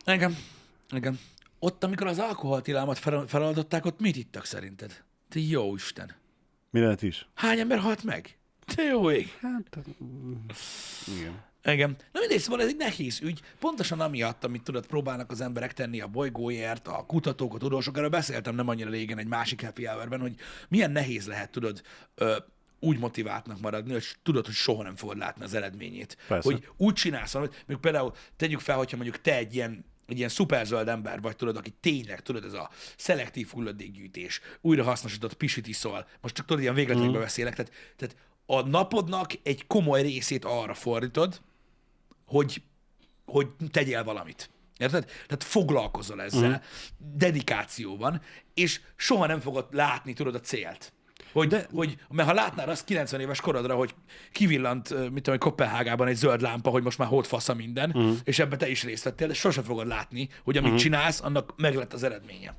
igen, 0.07 0.37
igen. 0.91 1.19
Ott, 1.59 1.85
amikor 1.85 2.07
az 2.07 2.19
alkoholtilalmat 2.19 2.99
fel, 2.99 3.25
feloldották, 3.27 3.85
ott 3.85 4.01
mit 4.01 4.17
ittak 4.17 4.45
szerinted? 4.45 5.05
Te 5.29 5.39
jó 5.39 5.75
Isten. 5.75 6.15
Mi 6.71 6.81
lehet 6.81 7.03
is? 7.03 7.29
Hány 7.35 7.59
ember 7.59 7.79
halt 7.79 8.03
meg? 8.05 8.40
Te 8.75 8.83
jó 8.83 9.11
ég. 9.11 9.29
Hát, 9.41 9.79
mm, 10.05 10.33
igen. 11.19 11.49
Igen. 11.65 11.97
Na 12.13 12.21
mindegy, 12.21 12.39
szóval 12.41 12.61
ez 12.61 12.69
egy 12.69 12.77
nehéz 12.77 13.21
ügy, 13.23 13.41
pontosan 13.59 14.01
amiatt, 14.01 14.45
amit 14.45 14.63
tudod, 14.63 14.87
próbálnak 14.87 15.31
az 15.31 15.41
emberek 15.41 15.73
tenni 15.73 16.01
a 16.01 16.07
bolygóért, 16.07 16.89
a 16.89 17.05
kutatók, 17.07 17.55
a 17.55 17.59
tudósok, 17.59 17.97
erről 17.97 18.09
beszéltem 18.09 18.55
nem 18.55 18.69
annyira 18.69 18.91
régen 18.91 19.19
egy 19.19 19.27
másik 19.27 19.65
happy 19.65 19.85
hour 19.85 20.21
hogy 20.21 20.35
milyen 20.69 20.91
nehéz 20.91 21.27
lehet, 21.27 21.51
tudod, 21.51 21.83
ö, 22.15 22.37
úgy 22.81 22.99
motiváltnak 22.99 23.61
maradni, 23.61 23.93
hogy 23.93 24.05
tudod, 24.23 24.45
hogy 24.47 24.55
soha 24.55 24.83
nem 24.83 24.97
fogod 24.97 25.17
látni 25.19 25.45
az 25.45 25.55
eredményét. 25.55 26.17
Persze. 26.29 26.51
Hogy 26.51 26.69
úgy 26.77 26.95
csinálsz 26.95 27.33
valamit, 27.33 27.55
mondjuk 27.57 27.81
például 27.81 28.13
tegyük 28.37 28.61
fel, 28.61 28.77
hogyha 28.77 28.97
mondjuk 28.97 29.21
te 29.21 29.37
egy 29.37 29.55
ilyen 29.55 29.85
egy 30.07 30.17
ilyen 30.17 30.29
szuperzöld 30.29 30.89
ember 30.89 31.21
vagy, 31.21 31.37
tudod, 31.37 31.57
aki 31.57 31.75
tényleg, 31.81 32.23
tudod, 32.23 32.45
ez 32.45 32.53
a 32.53 32.71
szelektív 32.97 33.49
hulladékgyűjtés, 33.51 34.41
újrahasznosított 34.61 35.35
pisit 35.35 35.67
iszol, 35.67 36.07
most 36.21 36.35
csak 36.35 36.47
tudod, 36.47 36.63
ilyen 36.63 36.75
végletekbe 36.75 37.11
Mhm. 37.11 37.21
beszélek, 37.21 37.55
tehát, 37.55 37.73
tehát 37.97 38.17
a 38.51 38.61
napodnak 38.63 39.33
egy 39.43 39.67
komoly 39.67 40.03
részét 40.03 40.45
arra 40.45 40.75
fordítod, 40.75 41.41
hogy, 42.27 42.63
hogy 43.25 43.49
tegyél 43.71 44.05
valamit. 44.05 44.51
Érted? 44.79 45.05
Tehát 45.05 45.45
foglalkozol 45.45 46.23
ezzel, 46.23 46.51
uh-huh. 46.51 46.63
dedikáció 47.15 47.97
van, 47.97 48.23
és 48.55 48.81
soha 48.97 49.27
nem 49.27 49.41
fogod 49.41 49.67
látni, 49.71 50.13
tudod, 50.13 50.35
a 50.35 50.41
célt. 50.41 50.93
Hogy, 51.33 51.49
De... 51.49 51.67
Hogy, 51.73 51.97
mert 52.09 52.29
ha 52.29 52.35
látnál 52.35 52.69
azt 52.69 52.85
90 52.85 53.21
éves 53.21 53.41
korodra, 53.41 53.75
hogy 53.75 53.95
kivillant, 54.33 55.11
mit 55.13 55.23
tudom, 55.23 55.39
Kopenhágában 55.39 56.09
egy 56.09 56.17
zöld 56.17 56.41
lámpa, 56.41 56.71
hogy 56.71 56.83
most 56.83 56.99
már 56.99 57.09
hót 57.09 57.27
fasza 57.27 57.55
minden, 57.55 57.91
uh-huh. 57.91 58.17
és 58.25 58.39
ebbe 58.39 58.57
te 58.57 58.69
is 58.69 58.85
részt 58.85 59.05
vettél, 59.05 59.27
de 59.27 59.35
sose 59.35 59.63
fogod 59.63 59.87
látni, 59.87 60.29
hogy 60.45 60.57
amit 60.57 60.69
uh-huh. 60.69 60.83
csinálsz, 60.83 61.21
annak 61.21 61.55
meg 61.57 61.75
lett 61.75 61.93
az 61.93 62.03
eredménye. 62.03 62.55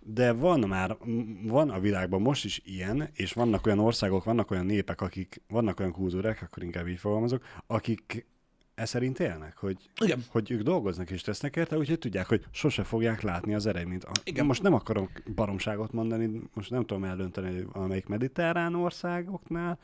De 0.00 0.32
van 0.32 0.60
már, 0.60 0.96
van 1.42 1.70
a 1.70 1.80
világban 1.80 2.20
most 2.20 2.44
is 2.44 2.60
ilyen, 2.64 3.10
és 3.14 3.32
vannak 3.32 3.66
olyan 3.66 3.78
országok, 3.78 4.24
vannak 4.24 4.50
olyan 4.50 4.66
népek, 4.66 5.00
akik, 5.00 5.42
vannak 5.48 5.80
olyan 5.80 5.92
kultúrák, 5.92 6.42
akkor 6.42 6.62
inkább 6.62 6.88
így 6.88 6.98
fogalmazok, 6.98 7.44
akik 7.66 8.26
e 8.76 8.84
szerint 8.84 9.20
élnek, 9.20 9.56
hogy, 9.56 9.90
Igen. 10.00 10.24
hogy 10.28 10.50
ők 10.50 10.62
dolgoznak 10.62 11.10
és 11.10 11.22
tesznek 11.22 11.56
érte, 11.56 11.76
úgyhogy 11.78 11.98
tudják, 11.98 12.26
hogy 12.26 12.44
sose 12.50 12.84
fogják 12.84 13.22
látni 13.22 13.54
az 13.54 13.66
eredményt. 13.66 14.06
Igen. 14.24 14.46
Most 14.46 14.62
nem 14.62 14.74
akarok 14.74 15.10
baromságot 15.34 15.92
mondani, 15.92 16.40
most 16.54 16.70
nem 16.70 16.84
tudom 16.84 17.04
eldönteni, 17.04 17.54
hogy 17.54 17.66
valamelyik 17.72 18.06
mediterrán 18.06 18.74
országoknál 18.74 19.78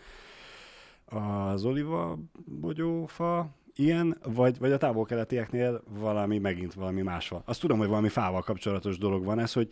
az 1.05 1.65
oliva 1.65 2.19
bogyófa 2.45 3.51
ilyen, 3.75 4.19
vagy, 4.25 4.59
vagy 4.59 4.73
a 4.73 4.79
távol-keletieknél 4.79 5.83
valami, 5.89 6.39
megint 6.39 6.75
valami 6.75 7.03
más 7.03 7.29
van. 7.29 7.43
Azt 7.45 7.61
tudom, 7.61 7.79
hogy 7.79 7.89
valami 7.89 8.09
fával 8.09 8.43
kapcsolatos 8.43 8.99
dolog 8.99 9.25
van 9.25 9.39
ez, 9.39 9.53
hogy 9.53 9.69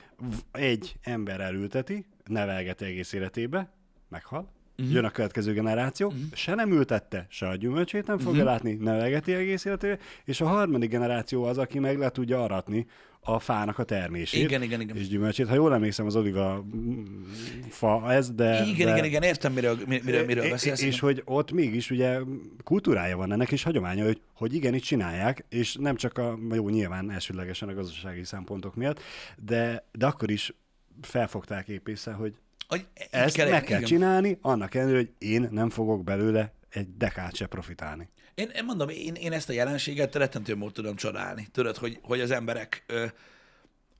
egy 0.52 0.96
ember 1.02 1.40
elülteti, 1.40 2.06
nevelgeti 2.24 2.84
egész 2.84 3.12
életébe, 3.12 3.70
meghal, 4.08 4.48
uh-huh. 4.80 4.94
jön 4.94 5.04
a 5.04 5.10
következő 5.10 5.52
generáció, 5.52 6.06
uh-huh. 6.06 6.22
se 6.32 6.54
nem 6.54 6.72
ültette, 6.72 7.26
se 7.28 7.48
a 7.48 7.56
gyümölcsét 7.56 8.06
nem 8.06 8.18
fogja 8.18 8.42
uh-huh. 8.42 8.50
látni, 8.50 8.72
nevelgeti 8.72 9.32
egész 9.32 9.64
életébe, 9.64 9.98
és 10.24 10.40
a 10.40 10.46
harmadik 10.46 10.90
generáció 10.90 11.44
az, 11.44 11.58
aki 11.58 11.78
meg 11.78 11.98
le 11.98 12.10
tudja 12.10 12.42
aratni 12.42 12.86
a 13.22 13.38
fának 13.38 13.78
a 13.78 13.84
termését. 13.84 14.42
Igen, 14.42 14.62
igen, 14.62 14.80
igen. 14.80 14.96
És 14.96 15.08
gyümölcsét. 15.08 15.48
Ha 15.48 15.54
jól 15.54 15.74
emlékszem, 15.74 16.06
az 16.06 16.16
oliva 16.16 16.64
mm, 16.76 17.22
fa 17.68 18.12
ez, 18.12 18.30
de... 18.30 18.64
Igen, 18.66 18.86
de... 18.86 18.92
igen, 18.92 19.04
igen, 19.04 19.22
értem, 19.22 19.52
miről, 19.52 19.78
mi- 19.86 20.00
miről, 20.04 20.24
miről 20.24 20.50
beszélsz. 20.50 20.82
És 20.82 21.00
hogy 21.00 21.22
ott 21.24 21.52
mégis 21.52 21.90
ugye 21.90 22.18
kultúrája 22.64 23.16
van 23.16 23.32
ennek, 23.32 23.52
és 23.52 23.62
hagyománya, 23.62 24.04
hogy, 24.04 24.20
hogy 24.34 24.54
igen, 24.54 24.74
itt 24.74 24.82
csinálják, 24.82 25.44
és 25.48 25.74
nem 25.74 25.96
csak 25.96 26.18
a, 26.18 26.38
jó, 26.52 26.68
nyilván 26.68 27.10
elsődlegesen 27.10 27.68
a 27.68 27.74
gazdasági 27.74 28.24
szempontok 28.24 28.74
miatt, 28.74 29.00
de, 29.36 29.84
de 29.92 30.06
akkor 30.06 30.30
is 30.30 30.54
felfogták 31.00 31.68
épp 31.68 31.88
észre, 31.88 32.12
hogy 32.12 32.34
Hogy 32.70 32.86
ezt 33.10 33.36
kell- 33.36 33.50
meg 33.50 33.64
kell 33.64 33.76
igen. 33.76 33.88
csinálni, 33.88 34.38
annak 34.40 34.74
ellenére, 34.74 34.96
hogy 34.96 35.10
én 35.18 35.48
nem 35.50 35.70
fogok 35.70 36.04
belőle 36.04 36.52
egy 36.68 36.96
dekát 36.96 37.34
se 37.34 37.46
profitálni. 37.46 38.08
Én, 38.34 38.50
én 38.54 38.64
mondom, 38.64 38.88
én, 38.88 39.14
én 39.14 39.32
ezt 39.32 39.48
a 39.48 39.52
jelenséget 39.52 40.14
rettentő 40.14 40.54
módon 40.56 40.72
tudom 40.72 40.96
csodálni. 40.96 41.48
Tudod, 41.52 41.76
hogy, 41.76 41.98
hogy 42.02 42.20
az 42.20 42.30
emberek 42.30 42.84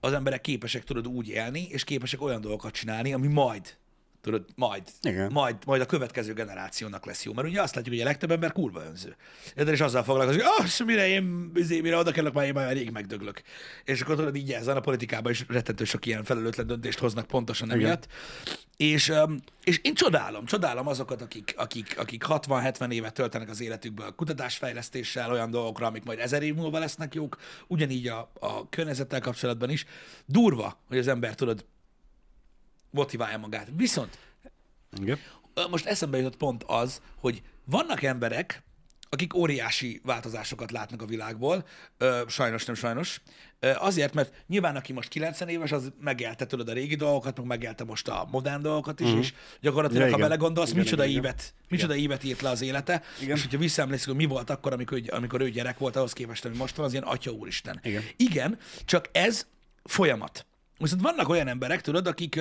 az 0.01 0.13
emberek 0.13 0.41
képesek 0.41 0.85
tudod 0.85 1.07
úgy 1.07 1.29
élni, 1.29 1.67
és 1.69 1.85
képesek 1.85 2.23
olyan 2.23 2.41
dolgokat 2.41 2.73
csinálni, 2.73 3.13
ami 3.13 3.27
majd, 3.27 3.77
tudod, 4.21 4.45
majd, 4.55 4.83
Igen. 5.03 5.33
majd, 5.33 5.57
majd 5.67 5.81
a 5.81 5.87
következő 5.87 6.33
generációnak 6.33 7.07
lesz 7.07 7.25
jó. 7.25 7.33
Mert 7.33 7.49
ugye 7.49 7.63
azt 7.63 7.75
látjuk, 7.75 7.95
hogy 7.95 8.05
a 8.05 8.09
legtöbb 8.09 8.31
ember 8.31 8.53
kurva 8.53 8.85
önző. 8.85 9.17
Érted, 9.49 9.69
és 9.69 9.81
azzal 9.81 10.03
foglalkozik, 10.03 10.43
hogy 10.43 10.67
ah, 10.67 10.87
mire 10.87 11.09
én, 11.09 11.51
izé, 11.55 11.81
mire 11.81 11.97
oda 11.97 12.11
kellek, 12.11 12.33
már 12.33 12.47
én 12.47 12.53
már 12.53 12.73
rég 12.73 12.91
megdöglök. 12.91 13.43
És 13.85 14.01
akkor 14.01 14.17
tudod, 14.17 14.37
így 14.37 14.53
ezen 14.53 14.77
a 14.77 14.81
politikában 14.81 15.33
is 15.33 15.45
rettentő 15.49 15.85
sok 15.85 16.07
ilyen 16.07 16.25
felelőtlen 16.25 16.67
döntést 16.67 16.99
hoznak 16.99 17.27
pontosan 17.27 17.73
emiatt. 17.73 18.07
És, 18.77 19.13
és 19.65 19.81
én 19.83 19.95
csodálom, 19.95 20.45
csodálom 20.45 20.87
azokat, 20.87 21.23
akik, 21.23 21.55
akik, 21.57 21.99
akik 21.99 22.25
60-70 22.29 22.93
évet 22.93 23.15
töltenek 23.15 23.49
az 23.49 23.61
életükből 23.61 24.15
kutatásfejlesztéssel, 24.15 25.31
olyan 25.31 25.51
dolgokra, 25.51 25.87
amik 25.87 26.05
majd 26.05 26.19
ezer 26.19 26.43
év 26.43 26.55
múlva 26.55 26.79
lesznek 26.79 27.15
jók, 27.15 27.37
ugyanígy 27.67 28.09
a, 28.09 28.31
a 28.41 28.69
környezettel 28.69 29.21
kapcsolatban 29.21 29.71
is. 29.71 29.85
Durva, 30.27 30.81
hogy 30.89 30.99
az 30.99 31.09
ember 31.09 31.35
tudod 31.35 31.65
motiválja 32.91 33.39
magát. 33.39 33.69
Viszont 33.77 34.19
Igen. 35.01 35.19
Most 35.71 35.87
eszembe 35.87 36.17
jutott 36.17 36.37
pont 36.37 36.65
az, 36.67 37.01
hogy 37.17 37.43
vannak 37.65 38.03
emberek, 38.03 38.63
akik 39.13 39.35
óriási 39.35 40.01
változásokat 40.05 40.71
látnak 40.71 41.03
a 41.03 41.07
világból, 41.07 41.67
ö, 41.99 42.23
sajnos, 42.29 42.65
nem 42.65 42.75
sajnos, 42.75 43.21
ö, 43.61 43.73
azért, 43.77 44.15
mert 44.15 44.33
nyilván 44.47 44.77
aki 44.77 44.93
most 44.93 45.09
90 45.09 45.49
éves, 45.49 45.73
az 45.73 45.93
megélte 46.01 46.47
tőled 46.47 46.69
a 46.69 46.73
régi 46.73 46.95
dolgokat, 46.95 47.37
meg 47.37 47.47
megélte 47.47 47.85
most 47.85 48.09
a 48.09 48.29
modern 48.31 48.63
dolgokat 48.63 49.01
is, 49.01 49.07
uh-huh. 49.07 49.21
és 49.23 49.33
gyakorlatilag, 49.61 50.03
Ja, 50.03 50.11
ha 50.11 50.17
igen. 50.17 50.29
belegondolsz, 50.29 50.71
Igen, 50.71 50.83
micsoda, 50.83 51.05
igen, 51.05 51.17
igen. 51.19 51.31
évet, 51.33 51.55
micsoda 51.69 51.95
évet 51.95 52.25
írt 52.25 52.41
le 52.41 52.49
az 52.49 52.61
élete, 52.61 53.03
Igen. 53.21 53.37
és 53.37 53.43
hogyha 53.43 53.59
visszaemlékszik, 53.59 54.07
hogy 54.09 54.17
mi 54.17 54.25
volt 54.25 54.51
akkor, 54.51 54.73
amikor, 54.73 54.99
ő- 54.99 55.13
amikor 55.13 55.41
ő 55.41 55.51
gyerek 55.51 55.79
volt, 55.79 55.97
ahhoz 55.97 56.13
képest, 56.13 56.45
ami 56.45 56.57
most 56.57 56.77
van, 56.77 56.87
az 56.87 56.93
ilyen 56.93 57.05
atya 57.05 57.31
úristen. 57.31 57.81
Igen. 57.83 58.03
Igen, 58.17 58.59
csak 58.85 59.09
ez 59.13 59.47
folyamat. 59.85 60.47
Viszont 60.81 61.03
vannak 61.03 61.29
olyan 61.29 61.49
emberek, 61.49 61.81
tudod, 61.81 62.07
akik, 62.07 62.41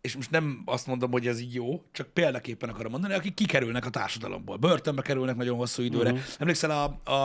és 0.00 0.14
most 0.16 0.30
nem 0.30 0.62
azt 0.64 0.86
mondom, 0.86 1.10
hogy 1.10 1.26
ez 1.26 1.40
így 1.40 1.54
jó, 1.54 1.82
csak 1.92 2.08
példaképpen 2.08 2.68
akarom 2.68 2.90
mondani, 2.90 3.14
akik 3.14 3.34
kikerülnek 3.34 3.86
a 3.86 3.90
társadalomból. 3.90 4.56
Börtönbe 4.56 5.02
kerülnek 5.02 5.36
nagyon 5.36 5.56
hosszú 5.56 5.82
időre. 5.82 6.10
Uh-huh. 6.10 6.26
Emlékszel, 6.38 6.70
a, 6.70 7.00
a, 7.10 7.24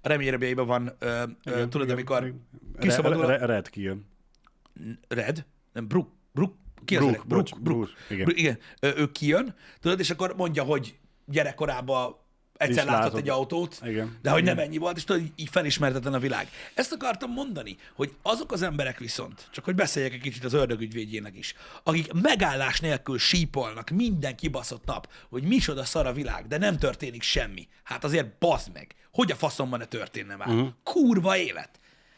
a 0.00 0.08
reményrebjeiben 0.08 0.66
van, 0.66 0.92
ö, 0.98 1.22
ö, 1.44 1.68
tudod, 1.68 1.90
amikor 1.90 2.22
Re- 2.22 2.32
kiszabadul 2.78 3.24
a... 3.24 3.26
Re- 3.26 3.46
Red 3.46 3.70
kijön. 3.70 4.06
Red? 5.08 5.46
Nem, 5.72 5.86
Brook. 5.88 6.10
Brook? 6.32 6.54
Ki 6.84 6.96
az 6.96 7.02
Brook, 7.02 7.14
öreg? 7.14 7.26
Brook, 7.26 7.42
bocs, 7.42 7.60
Brook. 7.60 7.78
Brook, 7.78 7.90
igen. 8.08 8.24
Brook, 8.24 8.38
igen. 8.38 8.58
Ö, 8.80 9.00
ő 9.00 9.12
kijön, 9.12 9.54
tudod, 9.80 10.00
és 10.00 10.10
akkor 10.10 10.36
mondja, 10.36 10.62
hogy 10.62 10.98
gyerekkorában 11.24 12.16
egyszer 12.56 12.84
látott 12.84 13.02
látott. 13.02 13.18
egy 13.20 13.28
autót, 13.28 13.80
Igen. 13.84 14.18
de 14.22 14.30
hogy 14.30 14.42
nem 14.42 14.54
Igen. 14.54 14.66
ennyi 14.66 14.78
volt, 14.78 14.96
és 14.96 15.04
tudod, 15.04 15.22
így 15.36 15.48
felismertetlen 15.50 16.14
a 16.14 16.18
világ. 16.18 16.48
Ezt 16.74 16.92
akartam 16.92 17.30
mondani, 17.30 17.76
hogy 17.94 18.12
azok 18.22 18.52
az 18.52 18.62
emberek 18.62 18.98
viszont, 18.98 19.48
csak 19.50 19.64
hogy 19.64 19.74
beszéljek 19.74 20.12
egy 20.12 20.20
kicsit 20.20 20.44
az 20.44 20.52
ördögügyvédjének 20.52 21.36
is, 21.36 21.54
akik 21.82 22.12
megállás 22.12 22.80
nélkül 22.80 23.18
sípolnak 23.18 23.90
minden 23.90 24.36
kibaszott 24.36 24.84
nap, 24.84 25.08
hogy 25.28 25.42
micsoda 25.42 25.84
szar 25.84 26.06
a 26.06 26.12
világ, 26.12 26.46
de 26.46 26.58
nem 26.58 26.78
történik 26.78 27.22
semmi. 27.22 27.68
Hát 27.82 28.04
azért 28.04 28.38
bazd 28.38 28.72
meg. 28.72 28.94
Hogy 29.12 29.30
a 29.30 29.36
faszomban 29.36 29.78
ne 29.78 29.84
történne 29.84 30.36
már? 30.36 30.48
Uh-huh. 30.48 30.68
Kurva 30.82 31.36
élet. 31.36 31.70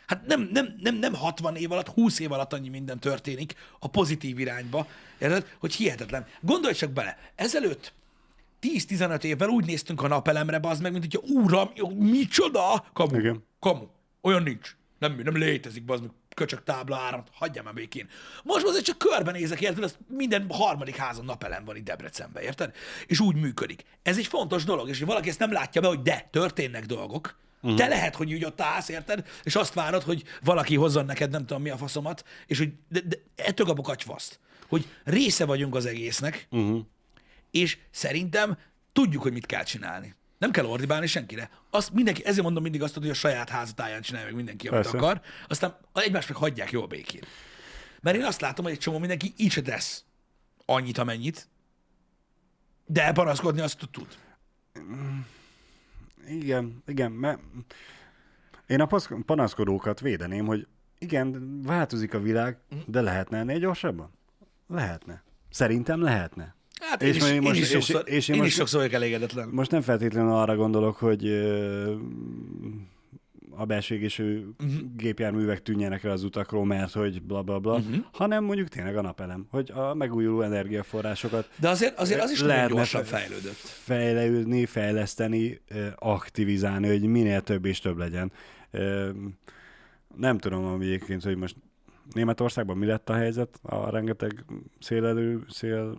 Hát 0.07 0.27
nem, 0.27 0.49
nem, 0.53 0.75
nem, 0.81 0.95
nem 0.95 1.15
60 1.15 1.57
év 1.57 1.73
alatt, 1.73 1.89
20 1.89 2.19
év 2.19 2.33
alatt 2.33 2.53
annyi 2.53 2.69
minden 2.69 2.99
történik 2.99 3.55
a 3.79 3.89
pozitív 3.89 4.39
irányba, 4.39 4.87
érted? 5.19 5.47
hogy 5.59 5.75
hihetetlen. 5.75 6.27
Gondolj 6.41 6.75
csak 6.75 6.91
bele, 6.91 7.19
ezelőtt 7.35 7.93
10-15 8.63 9.23
évvel 9.23 9.49
úgy 9.49 9.67
néztünk 9.67 10.03
a 10.03 10.09
napelemre, 10.09 10.59
bazd 10.59 10.83
meg, 10.83 10.93
mint 10.93 11.05
hogyha 11.05 11.35
úram, 11.35 11.71
micsoda? 11.99 12.87
Kamu. 12.93 13.19
Igen. 13.19 13.45
Kamu. 13.61 13.87
Olyan 14.21 14.43
nincs. 14.43 14.77
Nem, 14.99 15.21
nem 15.25 15.37
létezik, 15.37 15.83
az 15.87 16.01
meg 16.01 16.11
köcsök 16.35 16.65
tábla 16.65 16.97
áramot, 16.97 17.29
hagyjam 17.33 17.65
már 17.65 17.75
békén. 17.75 18.09
Most 18.43 18.67
azért 18.67 18.85
csak 18.85 18.99
körbenézek, 18.99 19.61
érted? 19.61 19.85
Ez 19.85 19.97
minden 20.09 20.47
harmadik 20.49 20.97
házon 20.97 21.25
napelem 21.25 21.65
van 21.65 21.77
itt 21.77 21.85
Debrecenben, 21.85 22.43
érted? 22.43 22.75
És 23.07 23.21
úgy 23.21 23.37
működik. 23.37 23.85
Ez 24.03 24.19
egy 24.19 24.27
fontos 24.27 24.65
dolog, 24.65 24.89
és 24.89 24.99
hogy 24.99 25.07
valaki 25.07 25.29
ezt 25.29 25.39
nem 25.39 25.53
látja 25.53 25.81
be, 25.81 25.87
hogy 25.87 26.03
de, 26.03 26.29
történnek 26.31 26.87
dolgok, 26.87 27.37
Uh-huh. 27.61 27.79
Te 27.79 27.89
lehet, 27.89 28.15
hogy 28.15 28.33
úgy 28.33 28.45
ott 28.45 28.61
állsz, 28.61 28.89
érted? 28.89 29.27
És 29.43 29.57
azt 29.57 29.75
várod, 29.75 30.03
hogy 30.03 30.23
valaki 30.45 30.77
hozzon 30.77 31.05
neked 31.05 31.31
nem 31.31 31.47
tudom 31.47 31.63
mi 31.63 31.71
a 31.71 31.77
faszomat, 31.77 32.25
és 32.47 32.59
hogy 32.59 32.73
de, 32.89 33.01
de 33.01 33.17
ettől 33.37 33.67
kapok 33.67 33.89
agyfaszt, 33.89 34.41
hogy 34.69 34.87
része 35.05 35.45
vagyunk 35.45 35.75
az 35.75 35.87
egésznek, 35.87 36.47
uh-huh. 36.51 36.81
És 37.51 37.79
szerintem 37.91 38.59
tudjuk, 38.93 39.23
hogy 39.23 39.33
mit 39.33 39.47
kell 39.47 39.63
csinálni. 39.63 40.15
Nem 40.39 40.51
kell 40.51 40.65
ordibálni 40.65 41.07
senkire. 41.07 41.51
Azt 41.71 41.93
mindenki, 41.93 42.25
ezért 42.25 42.43
mondom 42.43 42.63
mindig 42.63 42.83
azt, 42.83 42.95
hogy 42.95 43.11
a 43.11 43.15
saját 43.15 43.49
házatáján 43.49 44.03
csinálja 44.03 44.27
meg 44.27 44.37
mindenki, 44.37 44.69
amit 44.69 44.83
Persze. 44.83 44.99
akar. 44.99 45.21
Aztán 45.49 45.77
egymást 45.95 46.29
meg 46.29 46.39
hagyják 46.39 46.71
jól 46.71 46.87
békén. 46.87 47.23
Mert 48.01 48.17
én 48.17 48.25
azt 48.25 48.41
látom, 48.41 48.65
hogy 48.65 48.75
egy 48.75 48.81
csomó 48.81 48.99
mindenki 48.99 49.33
így 49.37 49.51
se 49.51 49.63
tesz 49.63 50.05
annyit, 50.65 50.99
amennyit, 50.99 51.49
de 52.87 53.13
panaszkodni 53.13 53.61
azt 53.61 53.89
tud. 53.91 54.19
Igen, 56.27 56.83
igen, 56.87 57.13
mert 57.13 57.41
én 58.67 58.81
a 58.81 58.89
panaszkodókat 59.27 60.01
védeném, 60.01 60.47
hogy 60.47 60.67
igen, 60.99 61.61
változik 61.63 62.15
a 62.15 62.21
világ, 62.21 62.59
de 62.87 63.01
lehetne 63.01 63.39
ennél 63.39 63.59
gyorsabban? 63.59 64.11
Lehetne. 64.67 65.23
Szerintem 65.51 66.01
lehetne. 66.01 66.55
Hát 66.81 67.03
és 67.03 67.09
én, 67.09 67.15
is, 67.15 67.41
most, 67.41 67.57
én 67.57 67.63
is 67.63 67.69
sokszor, 67.69 68.03
és, 68.05 68.15
és 68.15 68.29
én, 68.29 68.35
én 68.35 68.41
most, 68.41 68.53
is 68.53 68.57
sokszor 68.57 68.81
vagyok 68.81 68.95
elégedetlen. 68.95 69.49
Most 69.49 69.71
nem 69.71 69.81
feltétlenül 69.81 70.33
arra 70.33 70.57
gondolok, 70.57 70.97
hogy 70.97 71.27
a 73.59 73.65
belső 73.65 73.95
égésű 73.95 74.45
uh-huh. 74.65 74.81
gépjárművek 74.97 75.63
tűnjenek 75.63 76.05
el 76.05 76.11
az 76.11 76.23
utakról, 76.23 76.65
mert 76.65 76.93
hogy 76.93 77.23
bla 77.23 77.43
bla 77.43 77.59
bla, 77.59 77.75
uh-huh. 77.75 77.97
hanem 78.13 78.45
mondjuk 78.45 78.69
tényleg 78.69 78.97
a 78.97 79.01
napelem, 79.01 79.47
hogy 79.51 79.71
a 79.75 79.95
megújuló 79.95 80.43
energiaforrásokat 80.43 81.51
De 81.57 81.69
azért, 81.69 81.99
azért 81.99 82.23
az 82.23 82.31
is 82.31 82.41
nagyon 82.41 82.69
gyorsan 82.69 83.05
fejlődött. 83.05 83.55
Fejlődni, 83.63 84.67
fejleszteni, 84.67 85.61
aktivizálni, 85.97 86.89
hogy 86.89 87.03
minél 87.03 87.41
több 87.41 87.65
és 87.65 87.79
több 87.79 87.97
legyen. 87.97 88.33
Nem 90.17 90.39
tudom 90.39 90.65
ami 90.65 90.85
egyébként, 90.85 91.23
hogy 91.23 91.37
most 91.37 91.57
Németországban 92.13 92.77
mi 92.77 92.87
lett 92.87 93.09
a 93.09 93.15
helyzet 93.15 93.59
a 93.63 93.91
rengeteg 93.91 94.45
szélelő, 94.81 95.45
szél 95.49 95.99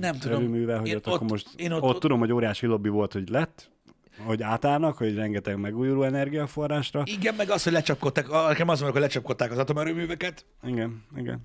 nem 0.00 0.18
tudom. 0.18 0.50
Hogy 0.50 0.94
ott, 0.94 1.06
ott, 1.06 1.14
akkor 1.14 1.28
most 1.28 1.48
én 1.56 1.72
ott, 1.72 1.82
ott, 1.82 1.94
ott, 1.94 2.00
tudom, 2.00 2.18
hogy 2.18 2.32
óriási 2.32 2.66
lobby 2.66 2.88
volt, 2.88 3.12
hogy 3.12 3.28
lett, 3.28 3.70
hogy 4.18 4.42
átállnak, 4.42 4.96
hogy 4.96 5.14
rengeteg 5.14 5.56
megújuló 5.56 6.02
energiaforrásra. 6.02 7.02
Igen, 7.04 7.34
meg 7.34 7.50
az, 7.50 7.62
hogy 7.62 7.72
lecsapkodták, 7.72 8.28
nekem 8.28 8.68
az 8.68 8.80
hogy 8.80 8.94
lecsapkodták 8.94 9.50
az 9.50 9.58
atomerőműveket. 9.58 10.44
Igen, 10.62 11.04
igen. 11.16 11.40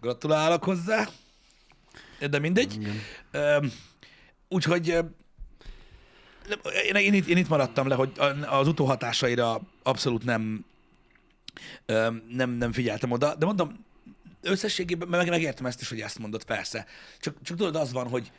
Gratulálok 0.00 0.64
hozzá. 0.64 1.08
De 2.30 2.38
mindegy. 2.38 2.78
úgyhogy 4.48 4.88
én, 6.86 6.94
én, 6.94 7.14
itt, 7.14 7.26
én 7.26 7.36
itt 7.36 7.48
maradtam 7.48 7.88
le, 7.88 7.94
hogy 7.94 8.12
az 8.48 8.68
utóhatásaira 8.68 9.60
abszolút 9.82 10.24
nem, 10.24 10.64
nem, 12.28 12.50
nem 12.50 12.72
figyeltem 12.72 13.10
oda, 13.10 13.34
de 13.34 13.46
mondom, 13.46 13.86
összességében 14.40 15.08
meg, 15.08 15.28
megértem 15.28 15.66
ezt 15.66 15.80
is, 15.80 15.88
hogy 15.88 16.00
ezt 16.00 16.18
mondod, 16.18 16.44
persze. 16.44 16.86
Csak, 17.20 17.36
csak 17.42 17.56
tudod, 17.56 17.76
az 17.76 17.92
van, 17.92 18.08
hogy, 18.08 18.32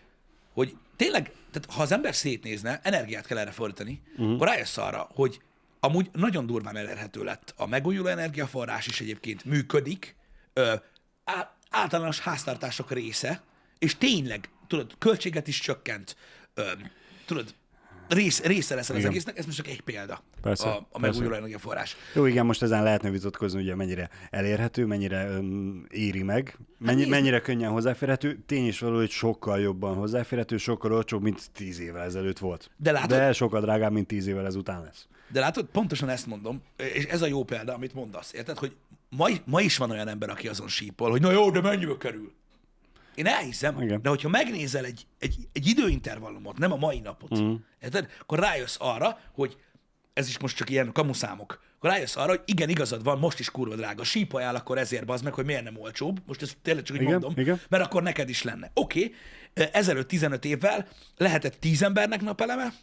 hogy 0.53 0.75
tényleg, 0.95 1.31
tehát 1.51 1.71
ha 1.71 1.81
az 1.81 1.91
ember 1.91 2.15
szétnézne, 2.15 2.79
energiát 2.83 3.25
kell 3.25 3.37
erre 3.37 3.51
fordítani, 3.51 4.01
uh-huh. 4.11 4.33
akkor 4.33 4.47
rájössz 4.47 4.77
arra, 4.77 5.09
hogy 5.13 5.41
amúgy 5.79 6.09
nagyon 6.13 6.45
durván 6.45 6.77
elérhető 6.77 7.23
lett. 7.23 7.53
A 7.57 7.67
megújuló 7.67 8.07
energiaforrás 8.07 8.87
is 8.87 9.01
egyébként 9.01 9.45
működik, 9.45 10.15
ö, 10.53 10.73
általános 11.69 12.19
háztartások 12.19 12.91
része, 12.91 13.41
és 13.79 13.97
tényleg, 13.97 14.49
tudod, 14.67 14.95
költséget 14.97 15.47
is 15.47 15.59
csökkent, 15.59 16.15
ö, 16.53 16.71
tudod, 17.25 17.53
rész, 18.09 18.41
része 18.43 18.75
lesz 18.75 18.89
az 18.89 19.05
egésznek, 19.05 19.37
ez 19.37 19.45
most 19.45 19.57
csak 19.57 19.67
egy 19.67 19.81
példa 19.81 20.23
persze, 20.41 20.69
a, 20.69 20.87
a 20.91 20.99
megújuló 20.99 21.35
energiaforrás. 21.35 21.95
Jó, 22.13 22.25
igen, 22.25 22.45
most 22.45 22.61
ezen 22.61 22.83
lehetne 22.83 23.09
vitatkozni, 23.09 23.61
ugye 23.61 23.75
mennyire 23.75 24.09
elérhető, 24.29 24.85
mennyire 24.85 25.37
um, 25.39 25.85
éri 25.89 26.23
meg, 26.23 26.57
mennyi, 26.77 27.01
hát 27.01 27.09
mennyire 27.09 27.41
könnyen 27.41 27.71
hozzáférhető. 27.71 28.39
Tény 28.45 28.67
is 28.67 28.79
való, 28.79 28.95
hogy 28.95 29.09
sokkal 29.09 29.59
jobban 29.59 29.95
hozzáférhető, 29.95 30.57
sokkal 30.57 30.93
olcsóbb, 30.93 31.21
mint 31.21 31.51
tíz 31.53 31.79
évvel 31.79 32.03
ezelőtt 32.03 32.39
volt. 32.39 32.71
De, 32.77 32.91
látod, 32.91 33.17
De 33.17 33.33
sokkal 33.33 33.61
drágább, 33.61 33.91
mint 33.91 34.07
tíz 34.07 34.27
évvel 34.27 34.45
ezután 34.45 34.83
lesz. 34.83 35.07
De 35.31 35.39
látod, 35.39 35.65
pontosan 35.65 36.09
ezt 36.09 36.25
mondom, 36.25 36.61
és 36.95 37.05
ez 37.05 37.21
a 37.21 37.27
jó 37.27 37.43
példa, 37.43 37.73
amit 37.73 37.93
mondasz, 37.93 38.33
érted, 38.33 38.57
hogy 38.57 38.75
ma, 39.09 39.27
ma 39.45 39.61
is 39.61 39.77
van 39.77 39.91
olyan 39.91 40.07
ember, 40.07 40.29
aki 40.29 40.47
azon 40.47 40.67
sípol, 40.67 41.09
hogy 41.09 41.21
na 41.21 41.31
jó, 41.31 41.51
de 41.51 41.61
mennyibe 41.61 41.97
kerül? 41.97 42.31
Én 43.19 43.27
elhiszem, 43.27 43.81
Igen. 43.81 44.01
de 44.01 44.09
hogyha 44.09 44.29
megnézel 44.29 44.85
egy, 44.85 45.05
egy, 45.19 45.47
egy 45.53 45.67
időintervallumot, 45.67 46.57
nem 46.57 46.71
a 46.71 46.75
mai 46.75 46.99
napot, 46.99 47.39
mm. 47.39 47.53
érted? 47.81 48.09
akkor 48.19 48.39
rájössz 48.39 48.77
arra, 48.79 49.19
hogy 49.33 49.57
ez 50.13 50.27
is 50.27 50.39
most 50.39 50.55
csak 50.55 50.69
ilyen 50.69 50.91
kamuszámok, 50.91 51.61
akkor 51.77 51.89
rájössz 51.89 52.15
arra, 52.15 52.29
hogy 52.29 52.41
igen, 52.45 52.69
igazad 52.69 53.03
van, 53.03 53.19
most 53.19 53.39
is 53.39 53.51
kurva 53.51 53.75
drága. 53.75 54.03
Sípajál 54.03 54.55
akkor 54.55 54.77
ezért 54.77 55.05
bazd 55.05 55.23
meg, 55.23 55.33
hogy 55.33 55.45
miért 55.45 55.63
nem 55.63 55.77
olcsóbb. 55.77 56.21
Most 56.25 56.41
ezt 56.41 56.57
tényleg 56.61 56.83
csak 56.83 56.95
így 56.95 57.01
igen, 57.01 57.13
mondom, 57.13 57.33
igen. 57.35 57.61
mert 57.69 57.83
akkor 57.83 58.03
neked 58.03 58.29
is 58.29 58.43
lenne. 58.43 58.71
Oké, 58.73 59.03
okay, 59.53 59.69
ezelőtt 59.71 60.07
15 60.07 60.45
évvel 60.45 60.87
lehetett 61.17 61.59
10 61.59 61.81
embernek 61.81 62.21
napeleme, 62.21 62.73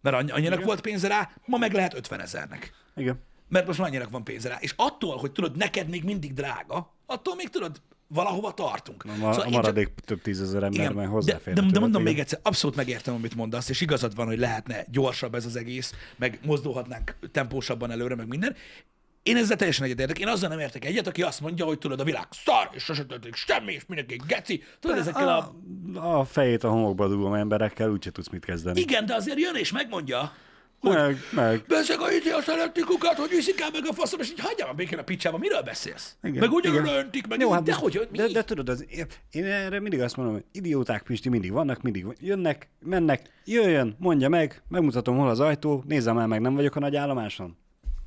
mert 0.00 0.16
annyinak 0.16 0.38
igen. 0.38 0.62
volt 0.62 0.80
pénze 0.80 1.08
rá, 1.08 1.30
ma 1.44 1.58
meg 1.58 1.72
lehet 1.72 1.94
50 1.94 2.20
ezernek. 2.20 2.72
Igen. 2.96 3.20
Mert 3.48 3.66
most 3.66 3.80
annyinak 3.80 4.10
van 4.10 4.24
pénze 4.24 4.48
rá. 4.48 4.56
És 4.60 4.74
attól, 4.76 5.16
hogy 5.16 5.32
tudod, 5.32 5.56
neked 5.56 5.88
még 5.88 6.04
mindig 6.04 6.32
drága, 6.32 6.94
attól 7.06 7.34
még 7.34 7.48
tudod, 7.48 7.80
valahova 8.12 8.52
tartunk. 8.52 9.04
A, 9.04 9.08
ma, 9.08 9.32
szóval 9.32 9.46
a 9.46 9.50
maradék 9.50 9.86
csak... 9.86 10.04
több 10.04 10.22
tízezer 10.22 10.62
ember 10.62 10.92
már 10.92 11.06
hozzáférhető. 11.06 11.60
De, 11.60 11.66
de, 11.66 11.72
de 11.72 11.80
mondom 11.80 12.00
igen. 12.00 12.12
még 12.12 12.22
egyszer, 12.22 12.38
abszolút 12.42 12.76
megértem, 12.76 13.14
amit 13.14 13.34
mondasz, 13.34 13.68
és 13.68 13.80
igazad 13.80 14.14
van, 14.14 14.26
hogy 14.26 14.38
lehetne 14.38 14.84
gyorsabb 14.90 15.34
ez 15.34 15.46
az 15.46 15.56
egész, 15.56 15.94
meg 16.16 16.38
mozdulhatnánk 16.44 17.16
tempósabban 17.32 17.90
előre, 17.90 18.14
meg 18.14 18.28
minden. 18.28 18.56
Én 19.22 19.36
ezzel 19.36 19.56
teljesen 19.56 19.84
egyetértek. 19.84 20.18
Én 20.18 20.28
azzal 20.28 20.48
nem 20.48 20.58
értek 20.58 20.84
egyet, 20.84 21.06
aki 21.06 21.22
azt 21.22 21.40
mondja, 21.40 21.64
hogy 21.64 21.78
tudod, 21.78 22.00
a 22.00 22.04
világ 22.04 22.26
szar, 22.30 22.70
és 22.72 22.82
sose 22.82 23.04
történik 23.04 23.34
semmi, 23.34 23.72
és 23.72 23.82
mindenki 23.86 24.20
geci. 24.26 24.62
Tudod, 24.80 24.98
ezekkel 24.98 25.28
a... 25.28 25.54
A, 25.94 26.18
a 26.18 26.24
fejét 26.24 26.64
a 26.64 26.68
homokba 26.68 27.08
dugom 27.08 27.34
emberekkel, 27.34 27.90
úgyse 27.90 28.10
tudsz 28.10 28.28
mit 28.28 28.44
kezdeni. 28.44 28.80
Igen, 28.80 29.06
de 29.06 29.14
azért 29.14 29.38
jön 29.38 29.54
és 29.54 29.72
megmondja, 29.72 30.32
hogy 30.80 30.94
meg, 30.94 31.16
meg. 31.32 31.64
Beszeg 31.68 32.00
a 32.00 32.12
izé 32.12 32.30
a 32.30 32.40
szeretnikukat, 32.40 33.14
hogy 33.14 33.28
viszik 33.28 33.60
el 33.60 33.68
meg 33.72 33.82
a 33.88 33.92
faszom, 33.92 34.20
és 34.20 34.30
így 34.30 34.40
hagyjam 34.40 34.68
a 34.68 34.72
békén 34.72 34.98
a 34.98 35.02
picsába, 35.02 35.38
miről 35.38 35.62
beszélsz? 35.62 36.16
Igen, 36.22 36.38
meg 36.38 36.52
ugyanúgy 36.52 36.88
öntik, 36.88 37.26
meg 37.26 37.40
Jó, 37.40 37.50
hát 37.50 37.62
de 37.62 37.74
hogy, 37.74 38.08
de, 38.12 38.28
de, 38.28 38.44
tudod, 38.44 38.68
az, 38.68 38.86
én 39.30 39.44
erre 39.44 39.80
mindig 39.80 40.00
azt 40.00 40.16
mondom, 40.16 40.34
hogy 40.34 40.44
idióták 40.52 41.02
Pisti 41.02 41.28
mindig 41.28 41.52
vannak, 41.52 41.82
mindig 41.82 42.06
jönnek, 42.20 42.68
mennek, 42.80 43.30
jöjjön, 43.44 43.96
mondja 43.98 44.28
meg, 44.28 44.62
megmutatom 44.68 45.16
hol 45.16 45.28
az 45.28 45.40
ajtó, 45.40 45.84
nézzem 45.86 46.18
el 46.18 46.26
meg, 46.26 46.40
nem 46.40 46.54
vagyok 46.54 46.76
a 46.76 46.80
nagy 46.80 46.96
állomáson. 46.96 47.56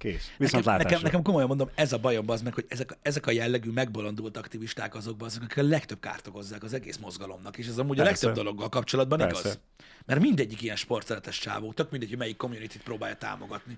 Kész. 0.04 0.32
Viszont 0.38 0.66
nekem, 0.66 0.82
nekem, 0.82 1.02
nekem, 1.02 1.22
komolyan 1.22 1.48
mondom, 1.48 1.70
ez 1.76 1.94
a 1.94 1.98
bajom 1.98 2.30
az 2.30 2.42
meg, 2.42 2.54
hogy 2.54 2.66
ezek, 2.68 2.98
ezek 3.02 3.28
a 3.28 3.32
jellegű 3.32 3.72
megbolondult 3.72 4.38
aktivisták 4.38 4.96
azokban, 4.96 5.28
azok, 5.28 5.44
akik 5.44 5.58
a 5.58 5.68
legtöbb 5.68 6.00
kárt 6.00 6.28
okozzák 6.28 6.64
az 6.64 6.74
egész 6.74 6.98
mozgalomnak, 6.98 7.58
és 7.58 7.68
ez 7.68 7.78
amúgy 7.78 7.98
Persze. 7.98 8.10
a 8.10 8.14
legtöbb 8.14 8.44
dologgal 8.44 8.70
kapcsolatban 8.70 9.18
Persze. 9.18 9.40
igaz. 9.40 9.60
Mert 10.06 10.22
mindegyik 10.22 10.62
ilyen 10.62 10.76
sportszeretes 10.76 11.40
csávó, 11.40 11.74
tök 11.74 11.92
mindegy, 11.92 12.10
hogy 12.10 12.18
melyik 12.18 12.38
community 12.38 12.78
próbálja 12.84 13.16
támogatni. 13.16 13.78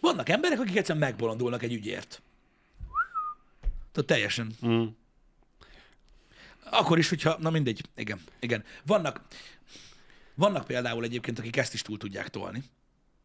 Vannak 0.00 0.28
emberek, 0.28 0.60
akik 0.60 0.76
egyszerűen 0.76 1.04
megbolondulnak 1.04 1.62
egy 1.62 1.72
ügyért. 1.72 2.22
Tehát 3.92 4.08
teljesen. 4.08 4.52
Mm. 4.66 4.86
Akkor 6.70 6.98
is, 6.98 7.08
hogyha, 7.08 7.36
na 7.40 7.50
mindegy, 7.50 7.88
igen, 7.94 8.20
igen. 8.40 8.64
Vannak, 8.86 9.20
vannak 10.34 10.66
például 10.66 11.04
egyébként, 11.04 11.38
akik 11.38 11.56
ezt 11.56 11.74
is 11.74 11.82
túl 11.82 11.98
tudják 11.98 12.28
tolni. 12.28 12.62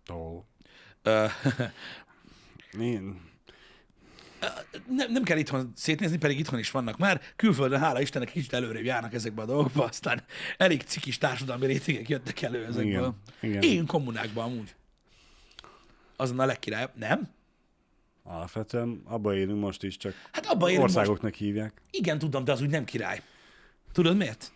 Oh. 0.08 0.44
Én... 2.80 3.32
Nem, 4.88 5.12
nem 5.12 5.24
kell 5.24 5.38
itthon 5.38 5.72
szétnézni, 5.76 6.18
pedig 6.18 6.40
itthon 6.40 6.60
is 6.60 6.72
vannak 6.72 6.98
már. 6.98 7.22
Külföldön, 7.36 7.80
hála 7.80 8.02
Istennek, 8.02 8.32
kicsit 8.32 8.54
előrébb 8.54 8.84
járnak 8.84 9.14
ezekbe 9.14 9.42
a 9.42 9.46
dolgokba, 9.46 9.84
aztán 9.84 10.24
elég 10.58 10.82
cikis 10.82 11.18
társadalmi 11.18 11.66
rétegek 11.66 12.10
jöttek 12.10 12.42
elő 12.42 12.66
ezekből. 12.66 13.16
Igen, 13.42 13.60
igen. 13.60 13.62
Én 13.62 13.86
kommunákban 13.86 14.44
amúgy. 14.44 14.76
Azon 16.16 16.40
a 16.40 16.46
legkirály, 16.46 16.88
nem? 16.96 17.30
Alapvetően 18.24 19.02
abba 19.06 19.36
élünk 19.36 19.60
most 19.60 19.84
is, 19.84 19.98
csak 19.98 20.14
hát 20.32 20.46
abba 20.46 20.72
országoknak 20.72 21.22
most. 21.22 21.36
hívják. 21.36 21.82
Igen, 21.92 22.20
tudom, 22.20 22.44
de 22.44 22.52
az 22.52 22.62
úgy 22.62 22.70
nem 22.70 22.84
király. 22.84 23.22
Tudod 23.92 24.18
miért? 24.18 24.52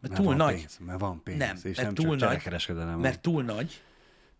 Mert, 0.00 0.14
mert 0.14 0.24
túl 0.24 0.34
nagy. 0.34 0.54
Pénz, 0.54 0.78
mert 0.78 1.00
van 1.00 1.22
pénz, 1.22 1.38
nem, 1.38 1.56
és 1.56 1.62
mert 1.62 1.78
nem 1.78 1.94
túl 1.94 2.16
csak 2.16 2.44
nagy, 2.44 2.96
Mert 2.96 3.20
túl 3.20 3.42
nagy, 3.42 3.82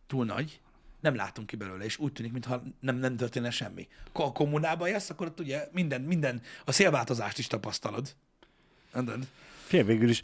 túl 0.07 0.25
nagy, 0.25 0.61
nem 1.01 1.15
látunk 1.15 1.47
ki 1.47 1.57
belőle, 1.57 1.85
és 1.85 1.99
úgy 1.99 2.13
tűnik, 2.13 2.33
mintha 2.33 2.63
nem, 2.81 2.97
nem 2.97 3.17
történne 3.17 3.51
semmi. 3.51 3.89
Ha 4.13 4.25
a 4.25 4.33
kommunában 4.33 4.89
jössz, 4.89 5.11
akkor 5.11 5.27
ott 5.27 5.41
ugye 5.41 5.69
minden, 5.73 6.01
minden, 6.01 6.43
a 6.65 6.73
szélváltozást 6.73 7.39
is 7.39 7.47
tapasztalod. 7.47 8.15
Fél 9.67 9.85
végül 9.85 10.09
is 10.09 10.23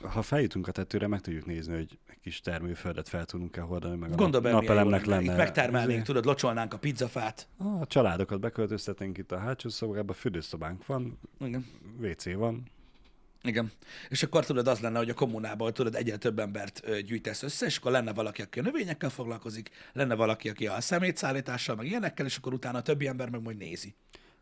ha 0.00 0.22
feljutunk 0.22 0.68
a 0.68 0.72
tetőre, 0.72 1.06
meg 1.06 1.20
tudjuk 1.20 1.46
nézni, 1.46 1.74
hogy 1.74 1.98
egy 2.06 2.18
kis 2.22 2.40
termőföldet 2.40 3.08
fel 3.08 3.24
tudunk-e 3.24 3.60
hordani, 3.60 3.96
meg 3.96 4.14
Gondolj 4.14 4.44
a 4.44 4.48
jó 4.48 4.54
napelemnek 4.54 5.04
lenne. 5.04 5.20
lenne. 5.20 5.32
Itt 5.32 5.38
megtermelnénk, 5.38 5.96
izé, 5.96 6.02
tudod, 6.02 6.24
locsolnánk 6.24 6.74
a 6.74 6.78
pizzafát. 6.78 7.48
A 7.58 7.86
családokat 7.86 8.40
beköltöztetnénk 8.40 9.18
itt 9.18 9.32
a 9.32 9.38
hátsó 9.38 9.68
szobába, 9.68 10.12
fürdőszobánk 10.12 10.86
van, 10.86 11.18
Igen. 11.40 11.66
WC 12.00 12.32
van. 12.34 12.70
Igen. 13.46 13.72
És 14.08 14.22
akkor 14.22 14.44
tudod, 14.44 14.66
az 14.68 14.80
lenne, 14.80 14.98
hogy 14.98 15.10
a 15.10 15.14
kommunában, 15.14 15.74
tudod, 15.74 15.94
egyre 15.94 16.16
több 16.16 16.38
embert 16.38 17.02
gyűjtesz 17.02 17.42
össze, 17.42 17.66
és 17.66 17.76
akkor 17.76 17.90
lenne 17.92 18.12
valaki, 18.12 18.42
aki 18.42 18.58
a 18.58 18.62
növényekkel 18.62 19.10
foglalkozik, 19.10 19.70
lenne 19.92 20.14
valaki, 20.14 20.48
aki 20.48 20.66
a 20.66 20.80
szemétszállítással, 20.80 21.76
meg 21.76 21.86
ilyenekkel, 21.86 22.26
és 22.26 22.36
akkor 22.36 22.52
utána 22.52 22.78
a 22.78 22.82
többi 22.82 23.06
ember 23.06 23.30
meg 23.30 23.42
majd 23.42 23.56
nézi. 23.56 23.94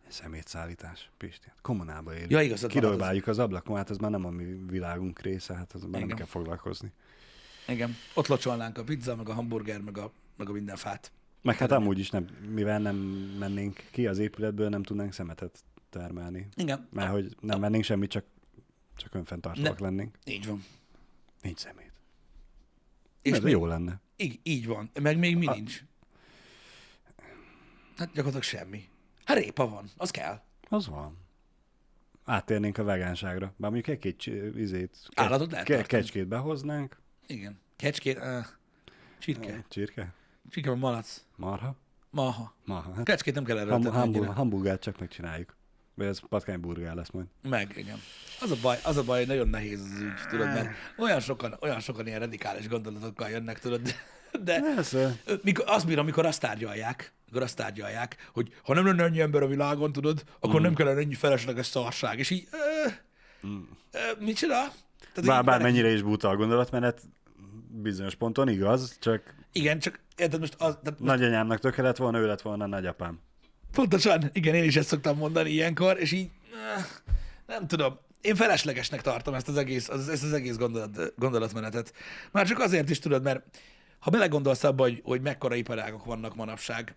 Szemétszállítás, 0.09 1.11
Pisti. 1.17 1.47
hát 1.49 1.61
Kommunába 1.61 2.15
élünk. 2.15 2.31
Ja, 2.31 2.41
igazad 2.41 2.73
van, 2.73 2.83
Kidobáljuk 2.83 3.27
az 3.27 3.39
ablakon, 3.39 3.77
hát 3.77 3.91
ez 3.91 3.97
már 3.97 4.11
nem 4.11 4.25
a 4.25 4.31
mi 4.31 4.45
világunk 4.71 5.21
része, 5.21 5.55
hát 5.55 5.73
az 5.73 5.83
már 5.83 6.07
nem 6.07 6.17
kell 6.17 6.27
foglalkozni. 6.27 6.93
Igen. 7.69 7.97
Ott 8.15 8.27
locsolnánk 8.27 8.79
a 8.79 8.85
pizza, 8.85 9.17
meg 9.17 9.29
a 9.29 9.33
hamburger, 9.33 9.81
meg 9.81 9.99
a, 9.99 10.13
meg 10.37 10.49
a 10.49 10.53
minden 10.53 10.77
fát. 10.77 11.13
Meg 11.43 11.57
hát 11.57 11.73
amúgy 11.73 11.99
is 11.99 12.11
nem, 12.11 12.27
mivel 12.49 12.79
nem 12.79 12.97
mennénk 13.39 13.85
ki 13.91 14.07
az 14.07 14.19
épületből, 14.19 14.69
nem 14.69 14.83
tudnánk 14.83 15.13
szemetet 15.13 15.65
termelni. 15.91 16.49
Igen. 16.57 16.89
Mert 16.93 17.11
hogy 17.11 17.37
nem 17.41 17.61
mennénk 17.61 17.85
semmit, 17.85 18.11
csak, 18.11 18.25
csak 18.97 19.15
önfenntartóak 19.15 19.79
lennénk. 19.79 20.19
Így 20.25 20.47
van. 20.47 20.65
Nincs 21.43 21.59
szemét. 21.59 21.93
És 23.23 23.41
még, 23.41 23.53
jó 23.53 23.67
lenne. 23.67 24.01
így, 24.17 24.41
így 24.43 24.67
van. 24.67 24.91
Meg 25.03 25.19
még 25.19 25.37
mi 25.37 25.47
nincs? 25.47 25.85
Hát 27.97 28.07
gyakorlatilag 28.07 28.43
semmi. 28.43 28.89
Hát 29.25 29.37
répa 29.39 29.69
van, 29.69 29.91
az 29.97 30.11
kell. 30.11 30.41
Az 30.69 30.87
van. 30.89 31.19
Áttérnénk 32.25 32.79
a 32.79 32.83
vegánságra. 32.85 33.47
Bár 33.57 33.71
mondjuk 33.71 33.87
egy-két 33.97 34.17
csi- 34.19 34.57
izét, 34.57 34.97
Állatot 35.15 35.51
lehet 35.51 35.67
ke- 35.67 35.77
tartani. 35.77 36.03
kecskét 36.03 36.27
behoznánk. 36.27 37.01
Igen. 37.27 37.59
Kecskét, 37.77 38.17
uh, 38.19 38.45
csirke. 39.19 39.65
Csirke? 39.69 40.15
Csirke, 40.51 40.71
vagy 40.71 40.79
malac. 40.81 41.25
Marha? 41.37 41.77
Maha. 42.11 42.55
Marha. 42.65 42.95
Hát 42.95 43.05
Kecskét 43.05 43.35
nem 43.35 43.45
kell 43.45 43.59
erről 43.59 43.71
ham- 43.71 43.83
tenni 43.85 43.97
hambur- 43.97 44.17
annyira. 44.17 44.33
hamburgert 44.33 44.83
csak 44.83 44.99
megcsináljuk. 44.99 45.57
Vagy 45.95 46.07
ez 46.07 46.21
patkányburgár 46.29 46.95
lesz 46.95 47.11
majd. 47.11 47.27
Meg, 47.43 47.73
igen. 47.77 48.01
Az 48.41 48.51
a 48.51 48.57
baj, 48.63 48.79
az 48.83 48.97
a 48.97 49.03
baj, 49.03 49.25
nagyon 49.25 49.49
nehéz 49.49 49.81
az 49.81 50.01
ügy, 50.01 50.29
tudod, 50.31 50.47
mert 50.47 50.69
olyan 50.99 51.21
sokan, 51.21 51.57
olyan 51.61 51.81
sokan 51.81 52.07
ilyen 52.07 52.19
radikális 52.19 52.69
gondolatokkal 52.69 53.29
jönnek, 53.29 53.59
tudod, 53.59 53.83
de, 53.83 53.93
de 54.43 54.61
Persze. 54.61 55.17
mikor, 55.43 55.65
az 55.69 55.85
bír, 55.85 55.99
amikor 55.99 56.27
azt 56.27 56.41
tárgyalják, 56.41 57.13
amikor 57.23 57.43
azt 57.43 57.57
tárgyalják, 57.57 58.31
hogy 58.33 58.55
ha 58.63 58.75
nem 58.75 58.87
lenne 58.87 59.03
ennyi 59.05 59.21
ember 59.21 59.43
a 59.43 59.47
világon, 59.47 59.93
tudod, 59.93 60.25
akkor 60.41 60.61
nem 60.61 60.75
kellene 60.75 61.01
ennyi 61.01 61.15
felesleges 61.15 61.67
szarság. 61.67 62.19
És 62.19 62.31
így, 62.31 62.49
ö, 62.51 62.89
ö, 63.93 63.99
micsoda? 64.19 64.73
Tehát 65.15 65.45
Bár, 65.45 65.63
mennyire 65.63 65.89
is 65.89 66.03
buta 66.03 66.29
a 66.29 66.37
gondolatmenet, 66.37 67.03
bizonyos 67.69 68.15
ponton 68.15 68.49
igaz, 68.49 68.97
csak 69.01 69.35
Igen, 69.53 69.79
csak 69.79 70.01
érted 70.17 70.41
most, 70.41 70.55
az, 70.55 70.79
tehát 70.83 71.01
most 71.01 71.13
nagyanyámnak 71.13 71.59
töke 71.59 71.83
lett 71.83 71.97
volna, 71.97 72.19
ő 72.19 72.27
lett 72.27 72.43
volna 72.43 72.65
a 72.65 72.67
nagyapám. 72.67 73.21
Pontosan, 73.75 74.31
igen, 74.33 74.55
én 74.55 74.65
is 74.65 74.77
ezt 74.77 74.89
szoktam 74.89 75.17
mondani 75.17 75.51
ilyenkor, 75.51 76.01
és 76.01 76.13
így, 76.13 76.31
eh, 76.77 76.85
nem 77.47 77.67
tudom, 77.67 77.99
én 78.21 78.35
feleslegesnek 78.35 79.03
tartom 79.03 79.35
ezt 79.35 79.49
az 79.49 79.57
egész, 79.57 79.89
az, 79.89 80.09
ezt 80.09 80.23
az 80.23 80.33
egész 80.33 80.57
gondolat, 80.57 81.13
gondolatmenetet. 81.17 81.93
Már 82.31 82.47
csak 82.47 82.59
azért 82.59 82.91
is 82.91 82.99
tudod, 82.99 83.23
mert 83.23 83.43
ha 83.99 84.11
belegondolsz 84.11 84.65
abba, 84.65 84.83
hogy, 84.83 85.01
hogy 85.05 85.21
mekkora 85.21 85.55
iparágok 85.55 86.05
vannak 86.05 86.35
manapság, 86.35 86.95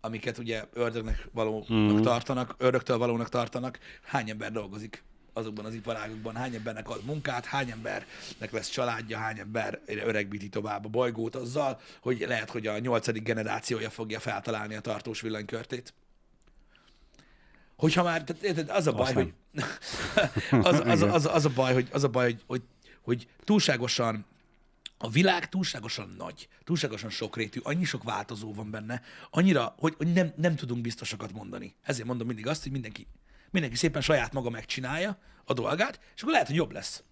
amiket 0.00 0.38
ugye 0.38 0.64
ördögnek 0.72 1.28
valónak 1.32 1.72
mm. 1.72 2.00
tartanak, 2.00 2.54
ördögtől 2.58 2.98
valónak 2.98 3.28
tartanak, 3.28 3.78
hány 4.02 4.30
ember 4.30 4.52
dolgozik 4.52 5.02
azokban 5.32 5.64
az 5.64 5.74
iparágokban, 5.74 6.36
hány 6.36 6.54
embernek 6.54 6.88
ad 6.88 7.04
munkát, 7.04 7.44
hány 7.44 7.70
embernek 7.70 8.50
lesz 8.50 8.68
családja, 8.68 9.18
hány 9.18 9.38
ember 9.38 9.80
öregbíti 9.86 10.48
tovább 10.48 10.84
a 10.84 10.88
bolygót 10.88 11.34
azzal, 11.34 11.80
hogy 12.00 12.24
lehet, 12.28 12.50
hogy 12.50 12.66
a 12.66 12.78
nyolcadik 12.78 13.22
generációja 13.22 13.90
fogja 13.90 14.20
feltalálni 14.20 14.74
a 14.74 14.80
tartós 14.80 15.20
villanykörtét. 15.20 15.94
Hogyha 17.82 18.02
már, 18.02 18.24
tehát 18.24 18.42
érted, 18.42 18.68
az 18.68 18.86
a 18.86 18.92
baj, 18.92 19.12
hogy 19.12 19.32
az, 20.50 20.80
az, 20.84 21.02
az, 21.02 21.26
az, 21.26 21.44
a 21.44 21.50
baj, 21.54 21.72
hogy, 21.72 21.88
az 21.92 22.04
a 22.04 22.08
baj, 22.08 22.24
hogy, 22.24 22.42
hogy, 22.46 22.62
hogy 23.00 23.28
túlságosan 23.44 24.26
a 24.98 25.08
világ 25.08 25.48
túlságosan 25.48 26.14
nagy, 26.18 26.48
túlságosan 26.64 27.10
sokrétű, 27.10 27.60
annyi 27.62 27.84
sok 27.84 28.02
változó 28.02 28.54
van 28.54 28.70
benne, 28.70 29.02
annyira, 29.30 29.74
hogy, 29.78 29.94
hogy 29.96 30.12
nem, 30.12 30.32
nem 30.36 30.56
tudunk 30.56 30.80
biztosakat 30.80 31.32
mondani. 31.32 31.74
Ezért 31.82 32.06
mondom 32.06 32.26
mindig 32.26 32.46
azt, 32.46 32.62
hogy 32.62 32.72
mindenki, 32.72 33.06
mindenki 33.50 33.76
szépen 33.76 34.02
saját 34.02 34.32
maga 34.32 34.50
megcsinálja 34.50 35.18
a 35.44 35.52
dolgát, 35.52 36.00
és 36.14 36.20
akkor 36.20 36.32
lehet, 36.32 36.46
hogy 36.46 36.56
jobb 36.56 36.72
lesz. 36.72 37.02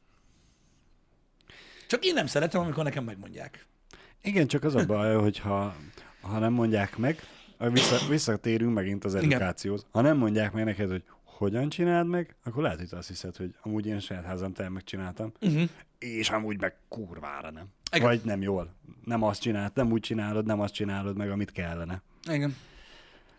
Csak 1.87 2.05
én 2.05 2.15
nem 2.15 2.27
szeretem, 2.27 2.61
amikor 2.61 2.85
nekem 2.85 3.05
megmondják. 3.05 3.67
Igen, 4.23 4.47
csak 4.47 4.65
az 4.65 4.75
a 4.75 4.87
baj, 4.87 5.15
hogyha 5.15 5.77
ha 6.21 6.39
nem 6.39 6.53
mondják 6.53 6.97
meg, 6.97 7.27
vissza, 7.69 8.09
visszatérünk 8.09 8.75
megint 8.75 9.05
az 9.05 9.15
edukációhoz. 9.15 9.87
Ha 9.91 10.01
nem 10.01 10.17
mondják 10.17 10.53
meg 10.53 10.65
neked, 10.65 10.91
hogy 10.91 11.05
hogyan 11.25 11.69
csináld 11.69 12.07
meg, 12.07 12.37
akkor 12.45 12.63
lehet, 12.63 12.79
hogy 12.79 12.89
azt 12.93 13.09
hiszed, 13.09 13.37
hogy 13.37 13.55
amúgy 13.63 13.87
én 13.87 14.01
saját 14.01 14.25
házam 14.25 14.53
te 14.53 14.69
megcsináltam, 14.69 15.33
uh-huh. 15.41 15.69
és 15.99 16.31
amúgy 16.31 16.61
meg 16.61 16.75
kurvára 16.89 17.51
nem. 17.51 17.67
Igen. 17.93 18.07
Vagy 18.07 18.21
nem 18.25 18.43
jól. 18.43 18.75
Nem 19.05 19.23
azt 19.23 19.41
csináld, 19.41 19.73
nem 19.75 19.93
úgy 19.93 20.01
csinálod, 20.01 20.47
nem 20.47 20.61
azt 20.61 20.75
csinálod 20.75 21.17
meg, 21.17 21.31
amit 21.31 21.53
kellene. 21.53 22.03
Igen. 22.31 22.57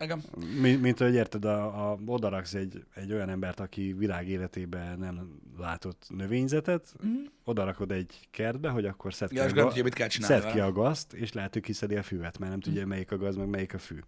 Igen. 0.02 0.22
Mint, 0.60 0.82
mint 0.82 0.98
hogy 0.98 1.14
érted, 1.14 1.44
a, 1.44 1.90
a, 1.90 1.98
odaraksz 2.06 2.54
egy, 2.54 2.84
egy 2.94 3.12
olyan 3.12 3.28
embert, 3.28 3.60
aki 3.60 3.92
világ 3.92 4.28
életében 4.28 4.98
nem 4.98 5.40
látott 5.58 6.06
növényzetet, 6.08 6.94
mm. 7.06 7.24
odarakod 7.44 7.90
egy 7.90 8.28
kertbe, 8.30 8.68
hogy 8.68 8.84
akkor 8.84 9.14
szed. 9.14 9.32
Ja, 9.32 9.46
ki, 9.46 9.58
a, 9.58 9.66
tudja, 9.66 9.82
mit 9.82 9.94
kell 9.94 10.08
szed 10.08 10.52
ki 10.52 10.60
a 10.60 10.72
gazt, 10.72 11.12
és 11.12 11.32
lehet, 11.32 11.52
hogy 11.52 11.62
kiszedi 11.62 11.96
a 11.96 12.02
füvet, 12.02 12.38
mert 12.38 12.50
nem 12.50 12.60
tudja, 12.60 12.86
melyik 12.86 13.12
a 13.12 13.16
gaz, 13.16 13.36
meg 13.36 13.48
melyik 13.48 13.74
a 13.74 13.78
fű. 13.78 13.98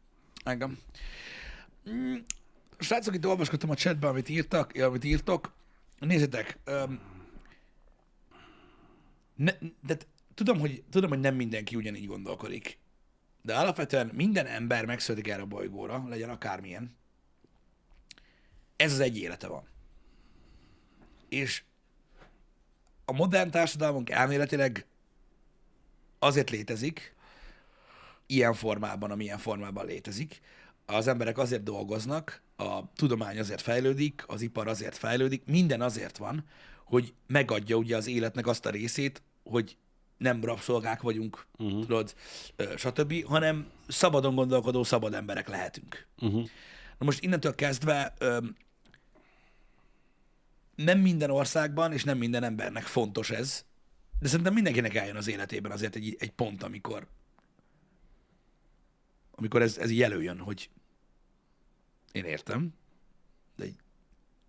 Igen. 0.50 0.78
Mm, 1.90 2.14
Srácok, 2.78 3.14
itt 3.14 3.26
olvasgattam 3.26 3.70
a 3.70 3.74
chatben, 3.74 4.10
amit 4.10 4.28
írtak, 4.28 4.72
amit 4.78 5.04
írtok. 5.04 5.52
Nézzétek, 5.98 6.58
um, 6.66 7.00
ne, 9.34 9.52
de 9.86 9.96
tudom, 10.34 10.58
hogy, 10.58 10.82
tudom, 10.90 11.10
hogy 11.10 11.20
nem 11.20 11.34
mindenki 11.34 11.76
ugyanígy 11.76 12.06
gondolkodik. 12.06 12.78
De 13.46 13.54
alapvetően 13.56 14.10
minden 14.12 14.46
ember 14.46 14.84
megszületik 14.84 15.28
erre 15.28 15.42
a 15.42 15.46
bolygóra, 15.46 16.04
legyen 16.08 16.30
akármilyen. 16.30 16.96
Ez 18.76 18.92
az 18.92 19.00
egy 19.00 19.18
élete 19.18 19.46
van. 19.46 19.68
És 21.28 21.62
a 23.04 23.12
modern 23.12 23.50
társadalmunk 23.50 24.10
elméletileg 24.10 24.86
azért 26.18 26.50
létezik, 26.50 27.14
ilyen 28.26 28.54
formában, 28.54 29.10
amilyen 29.10 29.38
formában 29.38 29.86
létezik. 29.86 30.40
Az 30.86 31.06
emberek 31.06 31.38
azért 31.38 31.62
dolgoznak, 31.62 32.42
a 32.56 32.92
tudomány 32.92 33.38
azért 33.38 33.60
fejlődik, 33.60 34.24
az 34.26 34.42
ipar 34.42 34.68
azért 34.68 34.96
fejlődik, 34.96 35.42
minden 35.46 35.80
azért 35.80 36.16
van, 36.16 36.44
hogy 36.84 37.14
megadja 37.26 37.76
ugye 37.76 37.96
az 37.96 38.06
életnek 38.06 38.46
azt 38.46 38.66
a 38.66 38.70
részét, 38.70 39.22
hogy 39.42 39.76
nem 40.16 40.44
rabszolgák 40.44 41.02
vagyunk, 41.02 41.46
uh-huh. 41.58 41.80
tudod, 41.80 42.14
stb., 42.76 43.24
hanem 43.24 43.70
szabadon 43.88 44.34
gondolkodó, 44.34 44.84
szabad 44.84 45.14
emberek 45.14 45.48
lehetünk. 45.48 46.06
Uh-huh. 46.20 46.48
Na 46.98 47.04
most 47.06 47.22
innentől 47.22 47.54
kezdve 47.54 48.14
nem 50.74 50.98
minden 50.98 51.30
országban 51.30 51.92
és 51.92 52.04
nem 52.04 52.18
minden 52.18 52.42
embernek 52.42 52.82
fontos 52.82 53.30
ez, 53.30 53.64
de 54.20 54.28
szerintem 54.28 54.54
mindenkinek 54.54 54.94
eljön 54.94 55.16
az 55.16 55.28
életében 55.28 55.72
azért 55.72 55.96
egy, 55.96 56.16
egy 56.18 56.30
pont, 56.30 56.62
amikor 56.62 57.06
amikor 59.36 59.62
ez, 59.62 59.78
ez 59.78 59.90
előjön, 59.90 60.38
hogy 60.38 60.70
én 62.12 62.24
értem, 62.24 62.74
de, 63.56 63.66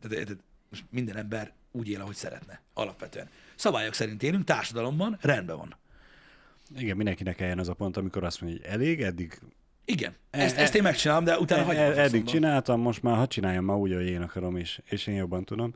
de, 0.02 0.08
de, 0.08 0.24
de 0.24 0.34
most 0.70 0.86
minden 0.90 1.18
ember 1.18 1.54
úgy 1.76 1.90
él, 1.90 2.02
ahogy 2.02 2.16
szeretne, 2.16 2.62
alapvetően. 2.74 3.30
Szabályok 3.56 3.94
szerint 3.94 4.24
élünk, 4.24 4.44
társadalomban, 4.44 5.18
rendben 5.22 5.58
van. 5.58 5.76
Igen, 6.78 6.96
mindenkinek 6.96 7.40
eljön 7.40 7.60
az 7.60 7.70
a 7.70 7.74
pont, 7.74 7.98
amikor 7.98 8.24
azt 8.24 8.42
mondja, 8.42 8.60
hogy 8.62 8.70
elég, 8.72 9.02
eddig, 9.02 9.40
Igen, 9.86 10.16
ezt, 10.30 10.58
ezt 10.58 10.76
én 10.76 10.82
megcsinálom, 10.82 11.24
de 11.24 11.40
utána 11.40 11.64
hagyom 11.64 11.82
e- 11.82 11.86
eddig 11.86 11.98
faszomba. 12.00 12.32
csináltam, 12.32 12.82
most 12.82 13.02
már 13.02 13.16
ha 13.16 13.28
csináljam 13.28 13.66
már 13.66 13.78
úgy, 13.78 13.94
hogy 13.94 14.08
én 14.08 14.22
akarom, 14.22 14.58
és, 14.58 14.82
és 14.86 15.08
én 15.08 15.16
jobban 15.16 15.46
tudom. 15.46 15.76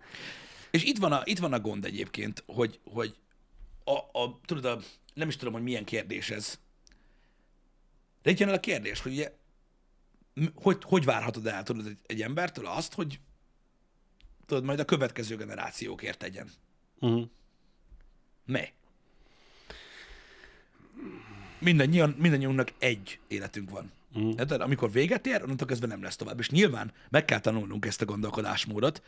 És 0.72 0.84
itt 0.84 0.98
van 0.98 1.12
a, 1.12 1.22
itt 1.24 1.40
van 1.40 1.54
a 1.54 1.60
gond 1.60 1.86
egyébként, 1.86 2.44
hogy, 2.46 2.80
hogy 2.84 3.16
a, 3.84 4.20
a, 4.20 4.40
tudod, 4.46 4.66
a, 4.66 4.80
nem 5.14 5.28
is 5.28 5.36
tudom, 5.36 5.54
hogy 5.54 5.64
milyen 5.64 5.84
kérdés 5.84 6.30
ez. 6.30 6.60
De 8.22 8.30
itt 8.30 8.40
jön 8.40 8.50
el 8.50 8.56
a 8.56 8.60
kérdés, 8.60 9.02
hogy 9.02 9.12
ugye, 9.12 9.32
hogy, 10.56 10.78
hogy 10.82 11.06
várhatod 11.06 11.48
el, 11.48 11.64
tudod, 11.64 11.86
egy, 11.88 11.98
egy 12.06 12.22
embertől 12.22 12.66
azt, 12.66 12.94
hogy 12.94 13.20
tudod, 14.50 14.64
majd 14.64 14.80
a 14.80 14.86
következő 14.86 15.36
generációkért 15.36 16.18
tegyen. 16.18 16.50
Uh-huh. 17.00 17.24
Me. 18.46 18.68
Mindannyian, 21.60 22.16
mindannyiunknak 22.20 22.72
egy 22.80 23.20
életünk 23.28 23.70
van. 23.70 23.92
Mhm. 24.14 24.28
Uh-huh. 24.28 24.62
Amikor 24.62 24.92
véget 24.92 25.28
ér, 25.28 25.42
onnantól 25.44 25.68
kezdve 25.68 25.88
nem 25.88 26.04
lesz 26.04 26.16
tovább. 26.16 26.40
És 26.40 26.50
nyilván 26.50 26.92
meg 27.10 27.26
kell 27.26 27.40
tanulnunk 27.40 27.86
ezt 27.86 28.02
a 28.02 28.06
gondolkodásmódot, 28.06 29.02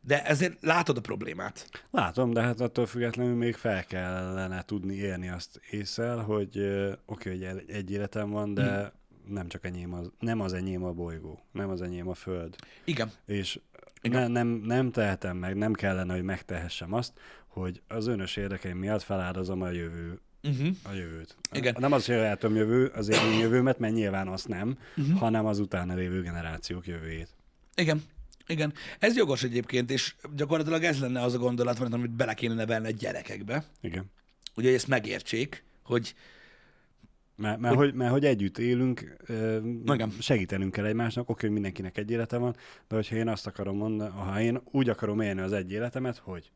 De 0.00 0.24
ezért 0.24 0.62
látod 0.62 0.96
a 0.96 1.00
problémát. 1.00 1.68
Látom, 1.90 2.32
de 2.32 2.42
hát 2.42 2.60
attól 2.60 2.86
függetlenül 2.86 3.34
még 3.34 3.54
fel 3.54 3.84
kellene 3.84 4.62
tudni 4.62 4.94
élni 4.94 5.28
azt 5.28 5.60
észel, 5.70 6.18
hogy 6.18 6.58
oké, 7.06 7.30
hogy 7.30 7.42
el- 7.44 7.62
egy 7.66 7.90
életem 7.90 8.30
van, 8.30 8.54
de 8.54 8.78
Hmm. 8.78 9.34
nem 9.34 9.48
csak 9.48 9.64
enyém 9.64 9.94
az, 9.94 10.10
nem 10.18 10.40
az 10.40 10.52
enyém 10.52 10.84
a 10.84 10.92
bolygó, 10.92 11.40
nem 11.52 11.70
az 11.70 11.82
enyém 11.82 12.08
a 12.08 12.14
föld. 12.14 12.56
Igen. 12.84 13.12
És 13.26 13.60
Igen. 14.00 14.20
ne, 14.20 14.26
nem, 14.42 14.48
nem 14.48 14.90
tehetem 14.90 15.36
meg, 15.36 15.56
nem 15.56 15.72
kellene, 15.72 16.14
hogy 16.14 16.22
megtehessem 16.22 16.92
azt, 16.92 17.12
hogy 17.46 17.82
az 17.88 18.06
önös 18.06 18.36
érdekeim 18.36 18.78
miatt 18.78 19.02
feláldozom 19.02 19.62
a 19.62 19.70
jövő 19.70 20.20
Uh-huh. 20.42 20.68
a 20.82 20.92
jövőt. 20.92 21.36
Igen. 21.52 21.76
Nem 21.78 21.92
az, 21.92 22.06
hogy 22.06 22.14
sajátom 22.14 22.54
jövő, 22.54 22.86
az 22.86 23.08
én 23.08 23.38
jövőmet, 23.40 23.78
mert 23.78 23.94
nyilván 23.94 24.28
azt 24.28 24.48
nem, 24.48 24.78
Uh-huh. 24.96 25.18
hanem 25.18 25.46
az 25.46 25.58
utána 25.58 25.94
lévő 25.94 26.22
generációk 26.22 26.86
jövőjét. 26.86 27.28
Igen. 27.74 28.02
Igen. 28.46 28.72
Ez 28.98 29.16
jogos 29.16 29.42
egyébként, 29.42 29.90
és 29.90 30.14
gyakorlatilag 30.34 30.84
ez 30.84 31.00
lenne 31.00 31.20
az 31.22 31.34
a 31.34 31.38
gondolat, 31.38 31.78
amit 31.78 32.10
bele 32.10 32.34
kéne 32.34 32.54
nevelni 32.54 32.86
a 32.86 32.90
gyerekekbe, 32.90 33.64
Igen. 33.80 34.10
ugye, 34.56 34.66
hogy 34.66 34.76
ezt 34.76 34.88
megértsék, 34.88 35.64
hogy 35.82 36.14
Mert, 37.38 37.58
mert, 37.58 37.74
hogy, 37.74 37.94
mert 37.94 38.10
hogy 38.10 38.24
együtt 38.24 38.58
élünk, 38.58 39.16
Igen. 39.84 40.10
segítenünk 40.20 40.72
kell 40.72 40.84
egymásnak, 40.84 41.28
oké, 41.28 41.40
hogy 41.46 41.54
mindenkinek 41.54 41.98
egy 41.98 42.10
élete 42.10 42.36
van, 42.36 42.56
de 42.88 42.94
hogyha 42.94 43.16
én 43.16 43.28
azt 43.28 43.46
akarom 43.46 43.76
mondani, 43.76 44.10
ha 44.10 44.40
én 44.40 44.60
úgy 44.64 44.88
akarom 44.88 45.20
élni 45.20 45.40
az 45.40 45.52
egy 45.52 45.72
életemet, 45.72 46.16
hogy 46.16 46.50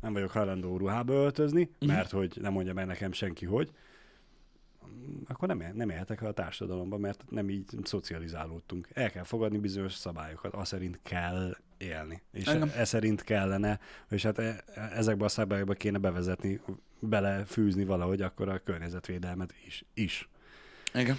nem 0.00 0.12
vagyok 0.12 0.30
hajlandó 0.30 0.76
ruhába 0.76 1.12
öltözni, 1.12 1.70
Mhm. 1.80 1.90
mert 1.90 2.10
hogy 2.10 2.38
nem 2.40 2.52
mondja 2.52 2.72
meg 2.74 2.86
nekem 2.86 3.12
senki, 3.12 3.44
hogy, 3.46 3.70
akkor 5.28 5.48
nem, 5.48 5.62
nem 5.74 5.90
élhetek 5.90 6.22
a 6.22 6.32
társadalomban, 6.32 7.00
mert 7.00 7.24
nem 7.30 7.48
így 7.50 7.64
szocializálódtunk. 7.82 8.88
El 8.92 9.10
kell 9.10 9.24
fogadni 9.24 9.58
bizonyos 9.58 9.92
szabályokat, 9.94 10.54
az 10.54 10.68
szerint 10.68 10.98
kell 11.02 11.56
élni. 11.82 12.22
És 12.32 12.46
Engem. 12.46 12.72
e 12.76 12.84
szerint 12.84 13.22
kellene, 13.22 13.80
és 14.10 14.22
hát 14.22 14.38
e- 14.38 14.64
e- 14.74 14.90
ezekbe 14.94 15.24
a 15.24 15.28
szabályokba 15.28 15.72
kéne 15.72 15.98
bevezetni, 15.98 16.60
belefűzni 16.98 17.84
valahogy 17.84 18.22
akkor 18.22 18.48
a 18.48 18.58
környezetvédelmet 18.58 19.54
is. 19.66 19.84
is. 19.94 20.28
igen. 20.94 21.16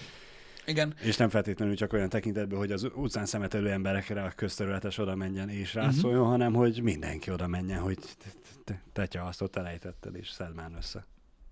Igen. 0.66 0.94
És 1.02 1.18
nem 1.18 1.30
feltétlenül 1.30 1.76
csak 1.76 1.94
olyan 1.94 2.10
tekintetben, 2.10 2.58
hogy 2.58 2.72
az 2.72 2.84
utcán 2.96 3.26
szemetelő 3.26 3.72
emberekre 3.72 4.24
a 4.24 4.32
közterületes 4.36 4.98
oda 4.98 5.16
menjen 5.16 5.50
és 5.50 5.74
rászóljon, 5.74 6.20
uh-huh. 6.20 6.32
hanem 6.32 6.54
hogy 6.54 6.82
mindenki 6.82 7.32
oda 7.32 7.48
menjen, 7.48 7.80
hogy 7.80 7.98
te- 7.98 8.30
te- 8.64 8.82
tetya 8.94 9.24
azt 9.24 9.42
ott 9.42 9.56
elejtetted, 9.56 10.16
és 10.16 10.30
szedd 10.30 10.54
már 10.54 10.72
össze. 10.78 11.06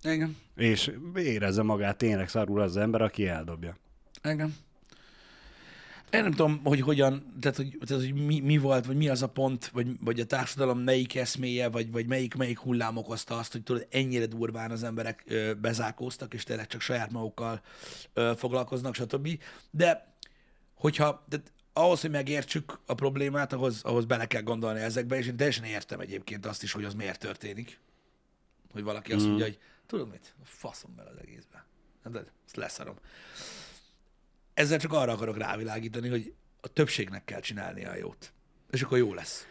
Igen. 0.03 0.38
És 0.55 0.91
érezze 1.16 1.62
magát 1.62 1.97
tényleg 1.97 2.30
szarul 2.30 2.62
az 2.62 2.78
ember, 2.78 3.01
aki 3.01 3.28
eldobja. 3.28 3.78
Igen. 4.24 4.55
Én 6.12 6.22
nem 6.22 6.32
tudom, 6.32 6.62
hogy 6.64 6.82
hogyan, 6.82 7.34
tehát 7.39 7.57
hogy, 7.57 7.78
tehát, 7.86 8.03
hogy 8.03 8.14
mi, 8.14 8.39
mi, 8.39 8.57
volt, 8.57 8.86
vagy 8.86 8.95
mi 8.95 9.09
az 9.09 9.22
a 9.22 9.30
pont, 9.30 9.68
vagy, 9.68 9.88
vagy 9.99 10.20
a 10.20 10.26
társadalom 10.26 10.80
melyik 10.80 11.16
eszméje, 11.16 11.70
vagy, 11.70 11.91
vagy 11.91 12.07
melyik, 12.07 12.36
melyik 12.36 12.59
hullám 12.59 12.97
okozta 12.97 13.38
azt, 13.38 13.51
hogy 13.51 13.64
tudod, 13.64 13.88
ennyire 13.89 14.26
durván 14.26 14.72
az 14.72 14.84
emberek 14.84 15.24
ö, 15.28 15.53
bezárkóztak, 15.53 16.34
és 16.34 16.43
tényleg 16.43 16.68
csak 16.68 16.82
saját 16.82 17.12
magukkal 17.12 17.62
ö, 18.14 18.32
foglalkoznak, 18.38 18.95
stb. 18.95 19.39
De 19.70 20.16
hogyha, 20.74 21.26
de 21.30 21.41
ahhoz, 21.74 22.01
hogy 22.01 22.09
megértsük 22.09 22.80
a 22.86 22.93
problémát, 22.93 23.53
ahhoz, 23.53 23.82
ahhoz 23.84 24.05
bele 24.05 24.26
kell 24.26 24.41
gondolni 24.41 24.80
ezekbe, 24.80 25.18
és 25.18 25.28
én 25.28 25.36
teljesen 25.36 25.64
értem 25.64 25.99
egyébként 25.99 26.45
azt 26.45 26.64
is, 26.64 26.72
hogy 26.72 26.84
az 26.84 26.93
miért 26.93 27.20
történik. 27.20 27.80
Hogy 28.72 28.84
valaki 28.84 29.14
azt 29.14 29.26
mondja, 29.26 29.45
hogy 29.45 29.59
tudod 29.86 30.09
mit, 30.09 30.36
faszom 30.43 30.95
bele 30.95 31.09
az 31.09 31.18
egészbe. 31.22 31.66
Hát, 32.03 32.14
De 32.14 32.24
ezt 32.45 32.55
leszarom 32.55 32.95
ezzel 34.62 34.80
csak 34.80 34.93
arra 34.93 35.12
akarok 35.12 35.38
rávilágítani, 35.38 36.09
hogy 36.09 36.34
a 36.62 36.68
többségnek 36.68 37.26
kell 37.26 37.39
csinálnia 37.39 37.89
a 37.89 37.95
jót. 37.95 38.34
És 38.72 38.82
akkor 38.82 38.97
jó 38.97 39.14
lesz. 39.14 39.47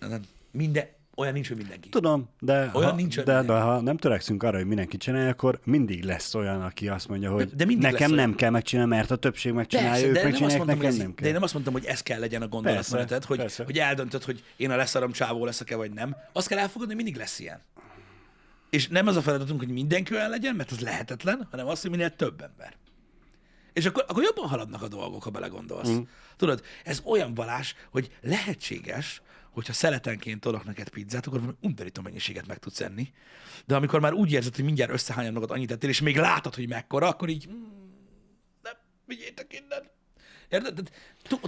Nem, 0.00 0.20
Minden, 0.50 0.86
olyan 1.16 1.32
nincs, 1.32 1.48
hogy 1.48 1.56
mindenki. 1.56 1.88
Tudom, 1.88 2.28
de, 2.40 2.70
Olyan 2.72 2.90
ha, 2.90 2.96
nincs, 2.96 3.20
de, 3.20 3.42
de 3.42 3.52
ha 3.52 3.80
nem 3.80 3.96
törekszünk 3.96 4.42
arra, 4.42 4.56
hogy 4.56 4.66
mindenki 4.66 4.96
csinálja, 4.96 5.28
akkor 5.28 5.60
mindig 5.64 6.04
lesz 6.04 6.34
olyan, 6.34 6.62
aki 6.62 6.88
azt 6.88 7.08
mondja, 7.08 7.30
hogy 7.30 7.54
de 7.54 7.64
mindig 7.64 7.90
nekem 7.90 8.10
nem 8.10 8.18
olyan. 8.18 8.34
kell 8.34 8.50
megcsinálni, 8.50 8.90
mert 8.90 9.10
a 9.10 9.16
többség 9.16 9.52
megcsinálja, 9.52 9.90
Persze, 9.90 10.06
ők 10.06 10.12
de 10.12 10.22
nem, 10.22 10.32
azt 10.32 10.40
megcsinálják, 10.40 10.66
mondtam, 10.66 10.76
hogy 10.78 10.86
nekem 10.86 11.00
ez, 11.00 11.06
nem 11.06 11.14
de 11.14 11.14
kell. 11.14 11.26
én 11.26 11.32
nem 11.32 11.42
azt 11.42 11.52
mondtam, 11.52 11.72
hogy 11.72 11.84
ez 11.84 12.02
kell 12.02 12.18
legyen 12.20 12.42
a 12.42 12.48
gondolatmeneted, 12.48 13.24
hogy, 13.24 13.38
persze. 13.38 13.64
hogy 13.64 13.78
eldöntöd, 13.78 14.24
hogy 14.24 14.44
én 14.56 14.70
a 14.70 14.76
leszarom 14.76 15.12
csávó 15.12 15.44
leszek-e, 15.44 15.76
vagy 15.76 15.92
nem. 15.92 16.16
Azt 16.32 16.48
kell 16.48 16.58
elfogadni, 16.58 16.94
hogy 16.94 17.02
mindig 17.02 17.20
lesz 17.20 17.38
ilyen. 17.38 17.60
És 18.70 18.88
nem 18.88 19.06
az 19.06 19.16
a 19.16 19.22
feladatunk, 19.22 19.60
hogy 19.60 19.68
mindenki 19.68 20.14
olyan 20.14 20.30
legyen, 20.30 20.54
mert 20.54 20.70
az 20.70 20.80
lehetetlen, 20.80 21.48
hanem 21.50 21.66
az, 21.66 21.80
hogy 21.80 21.90
minél 21.90 22.16
több 22.16 22.42
ember. 22.42 22.74
És 23.78 23.86
akkor, 23.86 24.04
akkor 24.08 24.22
jobban 24.22 24.48
haladnak 24.48 24.82
a 24.82 24.88
dolgok, 24.88 25.22
ha 25.22 25.30
belegondolsz. 25.30 25.88
Mm. 25.88 26.00
Tudod, 26.36 26.62
ez 26.84 27.00
olyan 27.04 27.34
valás, 27.34 27.74
hogy 27.90 28.10
lehetséges, 28.20 29.22
hogyha 29.50 29.72
szeletenként 29.72 30.40
tolok 30.40 30.64
neked 30.64 30.88
pizzát, 30.88 31.26
akkor 31.26 31.54
undorító 31.60 32.02
mennyiséget 32.02 32.46
meg 32.46 32.58
tudsz 32.58 32.80
enni. 32.80 33.12
De 33.66 33.76
amikor 33.76 34.00
már 34.00 34.12
úgy 34.12 34.32
érzed, 34.32 34.54
hogy 34.54 34.64
mindjárt 34.64 34.92
összehányod 34.92 35.32
magad 35.32 35.50
annyit 35.50 35.70
ettél, 35.70 35.88
és 35.88 36.00
még 36.00 36.16
látod, 36.16 36.54
hogy 36.54 36.68
mekkora, 36.68 37.08
akkor 37.08 37.28
így, 37.28 37.48
mm, 37.48 37.52
nem, 38.62 38.74
vigyétek 39.04 39.52
innen. 39.52 39.90
Érted? 40.48 40.90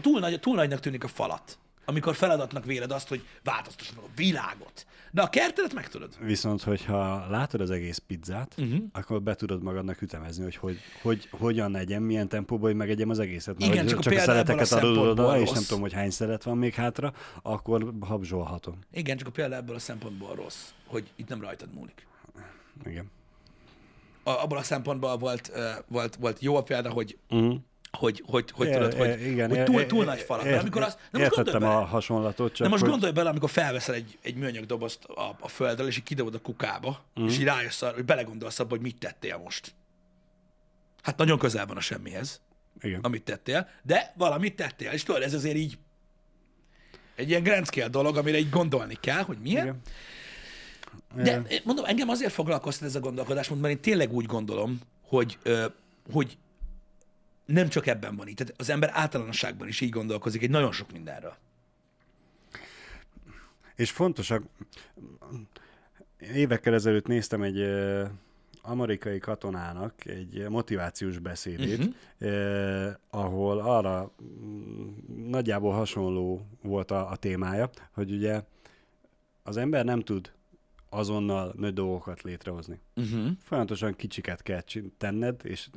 Túl, 0.01 0.21
nagy, 0.21 0.41
túl 0.41 0.55
nagynak 0.55 0.81
tűnik 0.81 1.05
a 1.05 1.09
falat, 1.09 1.59
amikor 1.85 2.15
feladatnak 2.15 2.65
véled 2.65 2.91
azt, 2.91 3.09
hogy 3.09 3.27
változtassd 3.45 3.97
meg 3.97 4.05
a 4.05 4.09
világot. 4.17 4.87
De 5.11 5.23
a 5.23 5.29
kertedet 5.29 5.75
meg 5.75 5.89
tudod. 5.89 6.17
Viszont, 6.21 6.63
hogyha 6.63 7.29
látod 7.29 7.61
az 7.61 7.71
egész 7.71 7.99
pizzát, 7.99 8.55
uh-huh. 8.59 8.85
akkor 8.93 9.23
be 9.23 9.35
tudod 9.35 9.63
magadnak 9.63 10.03
ütemezni, 10.03 10.43
hogy, 10.43 10.57
hogy, 10.57 10.79
hogy 11.03 11.29
hogyan 11.31 11.77
egyem, 11.77 12.03
milyen 12.03 12.29
tempóban, 12.29 12.67
hogy 12.67 12.75
megegyem 12.75 13.11
az 13.11 13.19
egészet. 13.19 13.59
Mert 13.59 13.73
Igen, 13.73 13.87
csak 13.87 13.99
a 13.99 14.03
csak 14.03 14.13
a 14.13 14.17
a 14.17 14.21
szeleteket 14.21 14.73
adod 14.73 14.97
oda, 14.97 15.39
és 15.39 15.51
nem 15.51 15.63
tudom, 15.63 15.81
hogy 15.81 15.93
hány 15.93 16.11
szelet 16.11 16.43
van 16.43 16.59
még 16.59 16.75
hátra, 16.75 17.13
akkor 17.43 17.93
habzsolhatom. 18.01 18.79
Igen, 18.93 19.17
csak 19.17 19.29
a 19.29 19.31
példa 19.31 19.55
ebből 19.55 19.75
a 19.75 19.79
szempontból 19.79 20.35
rossz, 20.35 20.69
hogy 20.87 21.11
itt 21.17 21.29
nem 21.29 21.41
rajtad 21.41 21.69
múlik. 21.75 22.07
Igen. 22.85 23.11
A, 24.23 24.31
abból 24.31 24.59
a 24.59 24.63
szempontból 24.63 25.17
volt, 25.17 25.51
uh, 25.55 25.61
volt, 25.89 26.17
volt 26.17 26.41
jó 26.41 26.57
a 26.57 26.63
példa, 26.63 26.91
hogy 26.91 27.19
Uh-huh. 27.31 27.57
Hogy, 27.93 28.23
hogy, 28.27 28.51
hogy 28.51 28.67
É- 28.67 28.73
tudod, 28.73 28.95
hogy, 28.95 29.09
é- 29.09 29.27
igen, 29.27 29.49
hogy 29.49 29.59
é- 29.59 29.65
túl, 29.65 29.81
é- 29.81 29.87
túl 29.87 30.05
nagy 30.05 30.21
falak. 30.21 30.45
ér- 30.45 30.53
De 30.53 30.59
amikor 30.59 30.83
az, 30.83 30.97
de 31.11 31.19
most 31.19 31.35
gondolj 31.35 31.59
bele, 31.59 31.75
a 31.75 31.85
hasonlatot, 31.85 32.53
csak 32.53 32.63
de 32.67 32.69
most 32.69 32.83
hogy... 32.83 32.91
gondolj 32.91 33.13
bele, 33.13 33.29
amikor 33.29 33.51
felveszel 33.51 33.95
egy, 33.95 34.19
egy 34.23 34.35
műanyag 34.35 34.67
dobozt 34.67 35.05
a, 35.05 35.37
a 35.41 35.49
földről, 35.49 35.87
és 35.87 35.97
így 35.97 36.03
kidobod 36.03 36.35
a 36.35 36.41
kukába, 36.41 37.05
mm. 37.21 37.27
és 37.27 37.39
így 37.39 37.45
rájössz 37.45 37.83
arra, 37.83 37.95
hogy 37.95 38.05
belegondolsz 38.05 38.59
abba, 38.59 38.71
hogy 38.71 38.81
mit 38.81 38.99
tettél 38.99 39.39
most. 39.45 39.75
Hát 41.03 41.17
nagyon 41.17 41.39
közel 41.39 41.67
van 41.67 41.77
a 41.77 41.81
semmihez, 41.81 42.41
Igen. 42.81 43.01
amit 43.03 43.23
tettél, 43.23 43.69
de 43.83 44.13
valamit 44.17 44.57
tettél, 44.57 44.91
és 44.91 45.03
tudod, 45.03 45.23
ez 45.23 45.35
azért 45.35 45.57
így 45.57 45.79
egy 47.15 47.29
ilyen 47.29 47.43
grand 47.43 47.67
scale 47.67 47.89
dolog, 47.89 48.17
amire 48.17 48.39
így 48.39 48.51
gondolni 48.51 48.97
kell, 49.01 49.23
hogy 49.23 49.39
milyen. 49.39 49.81
Igen. 51.19 51.43
De 51.47 51.61
mondom, 51.65 51.85
engem 51.85 52.09
azért 52.09 52.33
foglalkoztat 52.33 52.89
ez 52.89 52.95
a 52.95 53.01
gondolkodás, 53.01 53.49
mert 53.49 53.75
én 53.75 53.81
tényleg 53.81 54.13
úgy 54.13 54.27
gondolom, 54.27 54.79
hogy, 55.03 55.39
hogy 56.13 56.39
nem 57.53 57.69
csak 57.69 57.87
ebben 57.87 58.17
van 58.17 58.29
így. 58.29 58.35
Tehát 58.35 58.55
az 58.57 58.71
ember 58.71 58.91
általánosságban 58.93 59.69
is 59.69 59.81
így 59.81 59.91
gondolkozik 59.91 60.43
egy 60.43 60.51
nagyon 60.51 60.73
sok 60.73 60.93
mindenről. 60.93 61.35
És 63.77 63.91
fontosak, 63.91 64.43
évekkel 66.19 66.75
ezelőtt 66.75 67.07
néztem 67.07 67.43
egy 67.43 67.59
amerikai 68.63 69.19
katonának 69.19 70.07
egy 70.07 70.49
motivációs 70.49 71.19
beszédét, 71.19 71.79
uh-huh. 71.79 71.95
eh, 72.19 72.95
ahol 73.11 73.59
arra 73.59 74.13
mm, 74.23 74.89
nagyjából 75.29 75.73
hasonló 75.73 76.47
volt 76.63 76.91
a, 76.91 77.11
a 77.11 77.17
témája, 77.17 77.71
hogy 77.93 78.13
ugye 78.13 78.43
az 79.43 79.57
ember 79.57 79.85
nem 79.85 80.01
tud 80.01 80.33
azonnal 80.89 81.55
nagy 81.57 81.73
dolgokat 81.73 82.23
létrehozni. 82.23 82.81
Uh-huh. 82.97 83.27
Folyamatosan 83.43 83.97
kicsiket 83.97 84.43
kell 84.43 84.63
tenned, 84.99 85.41
és 85.45 85.69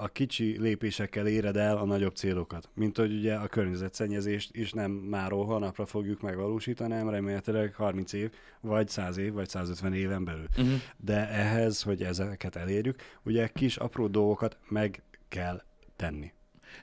a 0.00 0.08
kicsi 0.08 0.56
lépésekkel 0.58 1.26
éred 1.26 1.56
el 1.56 1.76
a 1.76 1.84
nagyobb 1.84 2.14
célokat. 2.14 2.68
Mint 2.74 2.96
hogy 2.96 3.12
ugye 3.12 3.34
a 3.34 3.46
környezetszennyezést 3.46 4.56
is 4.56 4.72
nem 4.72 4.90
máról 4.90 5.44
holnapra 5.44 5.86
fogjuk 5.86 6.20
megvalósítani, 6.20 6.92
hanem 6.92 7.08
remélhetőleg 7.08 7.74
30 7.74 8.12
év, 8.12 8.30
vagy 8.60 8.88
100 8.88 9.16
év, 9.16 9.32
vagy 9.32 9.48
150 9.48 9.92
éven 9.92 10.24
belül. 10.24 10.46
Uh-huh. 10.50 10.72
De 10.96 11.28
ehhez, 11.28 11.82
hogy 11.82 12.02
ezeket 12.02 12.56
elérjük, 12.56 13.02
ugye 13.22 13.48
kis 13.48 13.76
apró 13.76 14.06
dolgokat 14.06 14.58
meg 14.68 15.02
kell 15.28 15.62
tenni. 15.96 16.32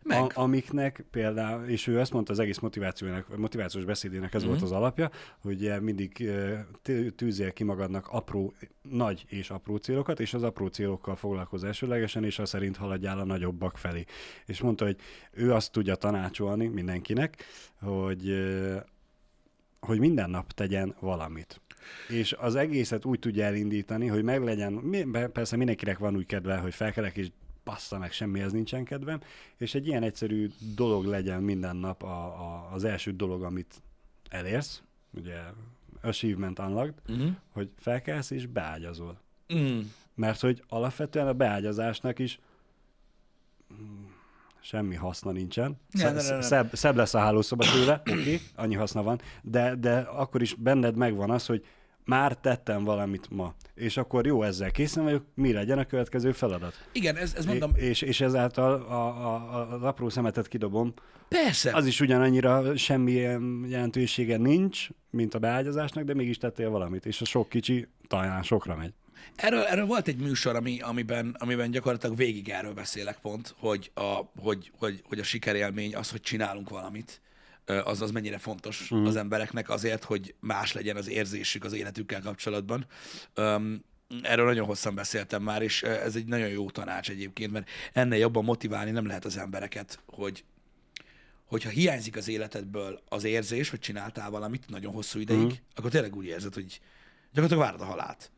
Meg. 0.04 0.22
A, 0.22 0.32
amiknek 0.34 1.06
például, 1.12 1.66
és 1.66 1.88
ő 1.88 2.00
ezt 2.00 2.12
mondta 2.14 2.32
az 2.32 2.40
egész 2.40 2.60
motivációnak, 2.60 3.38
motivációs 3.38 3.86
beszédének 3.86 4.34
ez 4.34 4.42
Mhm. 4.42 4.50
volt 4.50 4.62
az 4.62 4.72
alapja, 4.72 5.10
hogy 5.42 5.72
mindig 5.82 6.30
tű- 6.82 7.14
tűzél 7.16 7.52
ki 7.54 7.64
magadnak 7.64 8.08
apró, 8.08 8.54
nagy 8.82 9.26
és 9.28 9.50
apró 9.50 9.76
célokat, 9.76 10.20
és 10.20 10.34
az 10.34 10.44
apró 10.44 10.68
célokkal 10.68 11.16
foglalkozz 11.16 11.64
elsőlegesen, 11.64 12.24
és 12.24 12.40
az 12.40 12.50
szerint 12.50 12.78
haladjál 12.78 13.20
a 13.20 13.26
nagyobbak 13.26 13.78
felé. 13.78 14.04
És 14.46 14.62
mondta, 14.62 14.86
hogy 14.86 14.98
ő 15.32 15.54
azt 15.54 15.72
tudja 15.72 15.96
tanácsolni 15.96 16.68
mindenkinek, 16.68 17.44
hogy 17.82 18.36
hogy 19.80 20.00
minden 20.00 20.30
nap 20.30 20.52
tegyen 20.52 20.96
valamit. 21.00 21.62
És 22.10 22.34
az 22.34 22.56
egészet 22.56 23.06
úgy 23.06 23.20
tudja 23.20 23.44
elindítani, 23.44 24.08
hogy 24.08 24.24
meglegyen, 24.24 24.82
persze 25.34 25.56
mindenkinek 25.56 25.98
van 25.98 26.16
úgy 26.16 26.26
kedve, 26.26 26.58
hogy 26.58 26.74
felkelek 26.74 27.18
és 27.18 27.28
bassza 27.68 27.98
meg, 27.98 28.12
semmihez 28.12 28.52
nincsen 28.52 28.84
kedvem, 28.84 29.20
és 29.58 29.76
egy 29.76 29.88
ilyen 29.88 30.04
egyszerű 30.04 30.50
dolog 30.76 31.06
legyen 31.06 31.44
minden 31.44 31.76
nap 31.76 32.04
a, 32.04 32.26
a, 32.26 32.70
az 32.74 32.84
első 32.84 33.12
dolog, 33.12 33.44
amit 33.44 33.82
elérsz, 34.30 34.82
ugye 35.12 35.40
achievement 36.02 36.60
unlocked, 36.60 36.94
Uh-huh. 37.10 37.30
hogy 37.52 37.70
felkelsz 37.78 38.32
és 38.32 38.46
beágyazol. 38.46 39.20
Mm. 39.54 39.80
Mert 40.16 40.40
hogy 40.40 40.64
alapvetően 40.68 41.28
a 41.28 41.34
beágyazásnak 41.34 42.20
is 42.20 42.40
mm, 43.74 44.06
semmi 44.60 44.96
haszna 44.96 45.32
nincsen. 45.32 45.80
Ne, 45.92 46.12
ne, 46.12 46.30
ne. 46.30 46.42
Szebb, 46.42 46.76
szebb 46.76 46.96
lesz 46.96 47.14
a 47.14 47.20
hálószoba 47.20 47.66
tőle, 47.72 47.94
oké, 47.94 48.12
okay, 48.12 48.42
annyi 48.56 48.76
haszna 48.76 49.04
van, 49.04 49.22
de, 49.42 49.76
de 49.76 49.98
akkor 50.00 50.42
is 50.42 50.54
benned 50.54 50.96
megvan 50.96 51.30
az, 51.30 51.46
hogy 51.46 51.66
már 52.08 52.36
tettem 52.36 52.84
valamit 52.84 53.30
ma, 53.30 53.56
és 53.76 53.98
akkor 53.98 54.26
jó, 54.26 54.44
ezzel 54.44 54.72
készen 54.72 55.04
vagyok, 55.04 55.26
mi 55.34 55.54
legyen 55.54 55.78
a 55.78 55.86
következő 55.86 56.32
feladat. 56.32 56.88
Igen, 56.92 57.16
ez, 57.16 57.34
ez 57.38 57.46
mondom, 57.46 57.72
É- 57.76 57.82
és, 57.82 58.02
és 58.02 58.22
ezáltal 58.22 58.74
a, 58.74 59.06
a, 59.06 59.74
az 59.74 59.84
apró 59.84 60.10
szemetet 60.10 60.48
kidobom. 60.48 60.94
persze. 61.28 61.76
Az 61.76 61.86
is 61.86 62.00
ugyanannyira 62.00 62.78
semmilyen 62.78 63.66
jelentősége 63.68 64.38
nincs, 64.38 64.88
mint 65.10 65.34
a 65.34 65.40
beágyazásnak, 65.40 66.04
de 66.04 66.14
mégis 66.14 66.38
tettél 66.38 66.70
valamit, 66.70 67.06
és 67.06 67.22
a 67.22 67.26
sok 67.26 67.50
kicsi 67.50 67.88
talán 68.08 68.44
sokra 68.44 68.76
megy. 68.76 68.94
Erről, 69.36 69.62
erről 69.64 69.86
volt 69.86 70.08
egy 70.08 70.18
műsor, 70.18 70.56
ami, 70.56 70.80
amiben, 70.80 71.36
amiben 71.40 71.72
gyakorlatilag 71.72 72.16
végig 72.16 72.50
erről 72.50 72.74
beszélek 72.74 73.18
pont, 73.22 73.56
hogy 73.58 73.92
a, 73.94 74.22
hogy, 74.40 74.72
hogy, 74.78 75.02
hogy 75.08 75.20
a 75.20 75.24
sikerélmény 75.24 75.96
az, 75.96 76.12
hogy 76.12 76.22
csinálunk 76.22 76.70
valamit, 76.70 77.22
az 77.84 78.02
az 78.02 78.12
mennyire 78.12 78.38
fontos 78.38 78.94
mm. 78.94 79.06
az 79.06 79.16
embereknek 79.16 79.70
azért, 79.70 80.04
hogy 80.04 80.36
más 80.40 80.74
legyen 80.74 80.96
az 80.96 81.10
érzésük 81.10 81.64
az 81.64 81.74
életükkel 81.74 82.22
kapcsolatban. 82.22 82.86
Um, 83.38 83.84
erről 84.22 84.46
nagyon 84.46 84.66
hosszan 84.66 84.96
beszéltem 84.96 85.44
már, 85.44 85.62
és 85.62 85.84
ez 85.84 86.16
egy 86.16 86.26
nagyon 86.26 86.48
jó 86.48 86.70
tanács 86.70 87.10
egyébként, 87.10 87.52
mert 87.52 87.70
ennél 87.94 88.20
jobban 88.20 88.44
motiválni 88.44 88.92
nem 88.92 89.06
lehet 89.06 89.26
az 89.26 89.38
embereket, 89.38 90.00
hogy 90.06 90.44
hogyha 91.46 91.70
hiányzik 91.70 92.16
az 92.18 92.28
életedből 92.28 93.02
az 93.10 93.24
érzés, 93.24 93.70
hogy 93.70 93.80
csináltál 93.80 94.30
valamit 94.30 94.70
nagyon 94.70 94.94
hosszú 94.94 95.20
ideig, 95.20 95.46
mm. 95.46 95.50
akkor 95.76 95.92
tényleg 95.92 96.16
úgy 96.16 96.26
érzed, 96.26 96.54
hogy 96.54 96.80
gyakorlatilag 97.34 97.64
várod 97.64 97.82
a 97.82 97.92
halált. 97.92 98.32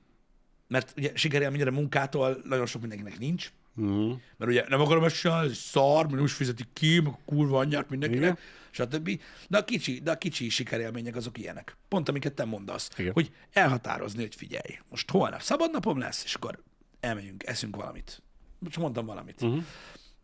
Mert 0.67 0.93
ugye 0.97 1.11
sikerélményre 1.13 1.71
munkától 1.71 2.41
nagyon 2.43 2.65
sok 2.65 2.81
mindenkinek 2.81 3.19
nincs, 3.19 3.51
Uh-huh. 3.75 4.17
mert 4.37 4.51
ugye 4.51 4.65
nem 4.67 4.81
akarom 4.81 5.03
ezt 5.03 5.19
csinálni, 5.19 5.49
ez 5.49 5.57
szar, 5.57 6.07
mert 6.07 6.23
is 6.23 6.33
fizetik 6.33 6.67
ki, 6.73 6.99
meg 6.99 7.13
kurva 7.25 7.59
anyját 7.59 7.89
mindenkinek, 7.89 8.23
Igen. 8.23 8.37
Stb. 8.71 9.21
De 9.47 9.57
a, 9.57 9.63
kicsi, 9.63 9.99
de 9.99 10.11
a 10.11 10.17
kicsi 10.17 10.49
sikerélmények 10.49 11.15
azok 11.15 11.37
ilyenek. 11.37 11.77
Pont 11.87 12.09
amiket 12.09 12.33
te 12.33 12.45
mondasz, 12.45 12.89
Igen. 12.97 13.13
hogy 13.13 13.31
elhatározni, 13.53 14.21
hogy 14.21 14.35
figyelj, 14.35 14.79
most 14.89 15.11
holnap 15.11 15.41
szabad 15.41 15.71
napom 15.71 15.97
lesz, 15.97 16.23
és 16.23 16.33
akkor 16.33 16.63
elmegyünk, 16.99 17.45
eszünk 17.45 17.75
valamit. 17.75 18.21
Most 18.59 18.77
mondtam 18.77 19.05
valamit. 19.05 19.41
Uh-huh. 19.41 19.63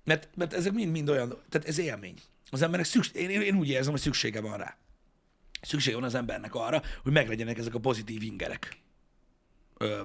Mert, 0.03 0.29
mert 0.35 0.53
ezek 0.53 0.73
mind-mind 0.73 1.09
olyan, 1.09 1.29
tehát 1.49 1.67
ez 1.67 1.77
élmény. 1.77 2.15
Az 2.49 2.61
embernek 2.61 2.87
szükség, 2.87 3.21
én, 3.21 3.41
én, 3.41 3.55
úgy 3.55 3.69
érzem, 3.69 3.91
hogy 3.91 4.01
szüksége 4.01 4.41
van 4.41 4.57
rá. 4.57 4.77
Szüksége 5.61 5.95
van 5.95 6.05
az 6.05 6.15
embernek 6.15 6.55
arra, 6.55 6.81
hogy 7.03 7.11
meglegyenek 7.11 7.57
ezek 7.57 7.73
a 7.73 7.79
pozitív 7.79 8.23
ingerek. 8.23 8.77
Ö, 9.77 10.01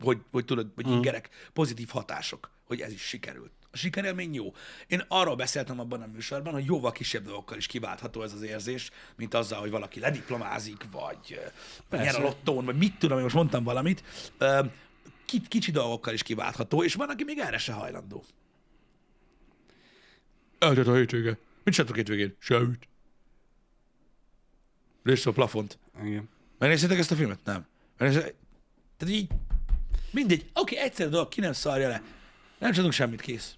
hogy, 0.00 0.18
hogy 0.30 0.44
tudod, 0.44 0.72
hogy 0.74 0.88
ingerek, 0.88 1.28
pozitív 1.52 1.88
hatások, 1.88 2.50
hogy 2.64 2.80
ez 2.80 2.92
is 2.92 3.02
sikerült. 3.02 3.50
A 3.72 3.76
sikerélmény 3.76 4.34
jó. 4.34 4.54
Én 4.86 5.04
arról 5.08 5.36
beszéltem 5.36 5.80
abban 5.80 6.02
a 6.02 6.06
műsorban, 6.06 6.52
hogy 6.52 6.64
jóval 6.64 6.92
kisebb 6.92 7.24
dolgokkal 7.24 7.56
is 7.56 7.66
kiváltható 7.66 8.22
ez 8.22 8.32
az 8.32 8.42
érzés, 8.42 8.90
mint 9.16 9.34
azzal, 9.34 9.60
hogy 9.60 9.70
valaki 9.70 10.00
lediplomázik, 10.00 10.90
vagy 10.90 11.40
ö, 11.90 11.96
nyer 11.96 12.14
a 12.14 12.20
lottón, 12.20 12.64
vagy 12.64 12.76
mit 12.76 12.98
tudom, 12.98 13.16
én 13.16 13.22
most 13.22 13.34
mondtam 13.34 13.64
valamit. 13.64 14.04
Kicsi 15.48 15.70
dolgokkal 15.70 16.14
is 16.14 16.22
kiváltható, 16.22 16.84
és 16.84 16.94
van, 16.94 17.08
aki 17.08 17.24
még 17.24 17.38
erre 17.38 17.58
se 17.58 17.72
hajlandó. 17.72 18.24
Eltett 20.58 20.86
a 20.86 20.94
hétvége. 20.94 21.38
Mit 21.64 21.74
csináltok 21.74 21.96
hétvégén? 21.96 22.36
Semmit. 22.38 22.88
Nézd 25.02 25.26
a 25.26 25.32
plafont. 25.32 25.78
Igen. 26.04 26.28
Megnéztétek 26.58 26.98
ezt 26.98 27.10
a 27.10 27.14
filmet? 27.14 27.38
Nem. 27.44 27.66
Megnéztétek? 27.98 28.34
Tehát 28.96 29.14
így, 29.14 29.30
mindegy. 30.12 30.40
Oké, 30.40 30.74
okay, 30.74 30.86
egyszerű 30.86 31.10
dolog, 31.10 31.28
ki 31.28 31.40
nem 31.40 31.52
szarja 31.52 31.88
le. 31.88 32.02
Nem 32.58 32.70
csinálunk 32.70 32.94
semmit, 32.94 33.20
kész. 33.20 33.54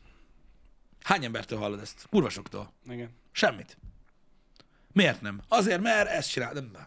Hány 1.03 1.25
embertől 1.25 1.59
hallod 1.59 1.81
ezt? 1.81 2.07
Kurva 2.11 2.29
soktól. 2.29 2.73
Igen. 2.89 3.11
Semmit. 3.33 3.77
Miért 4.93 5.21
nem? 5.21 5.41
Azért, 5.49 5.81
mert 5.81 6.09
ezt 6.09 6.31
csinál. 6.31 6.53
Nem, 6.53 6.71
nem. 6.73 6.87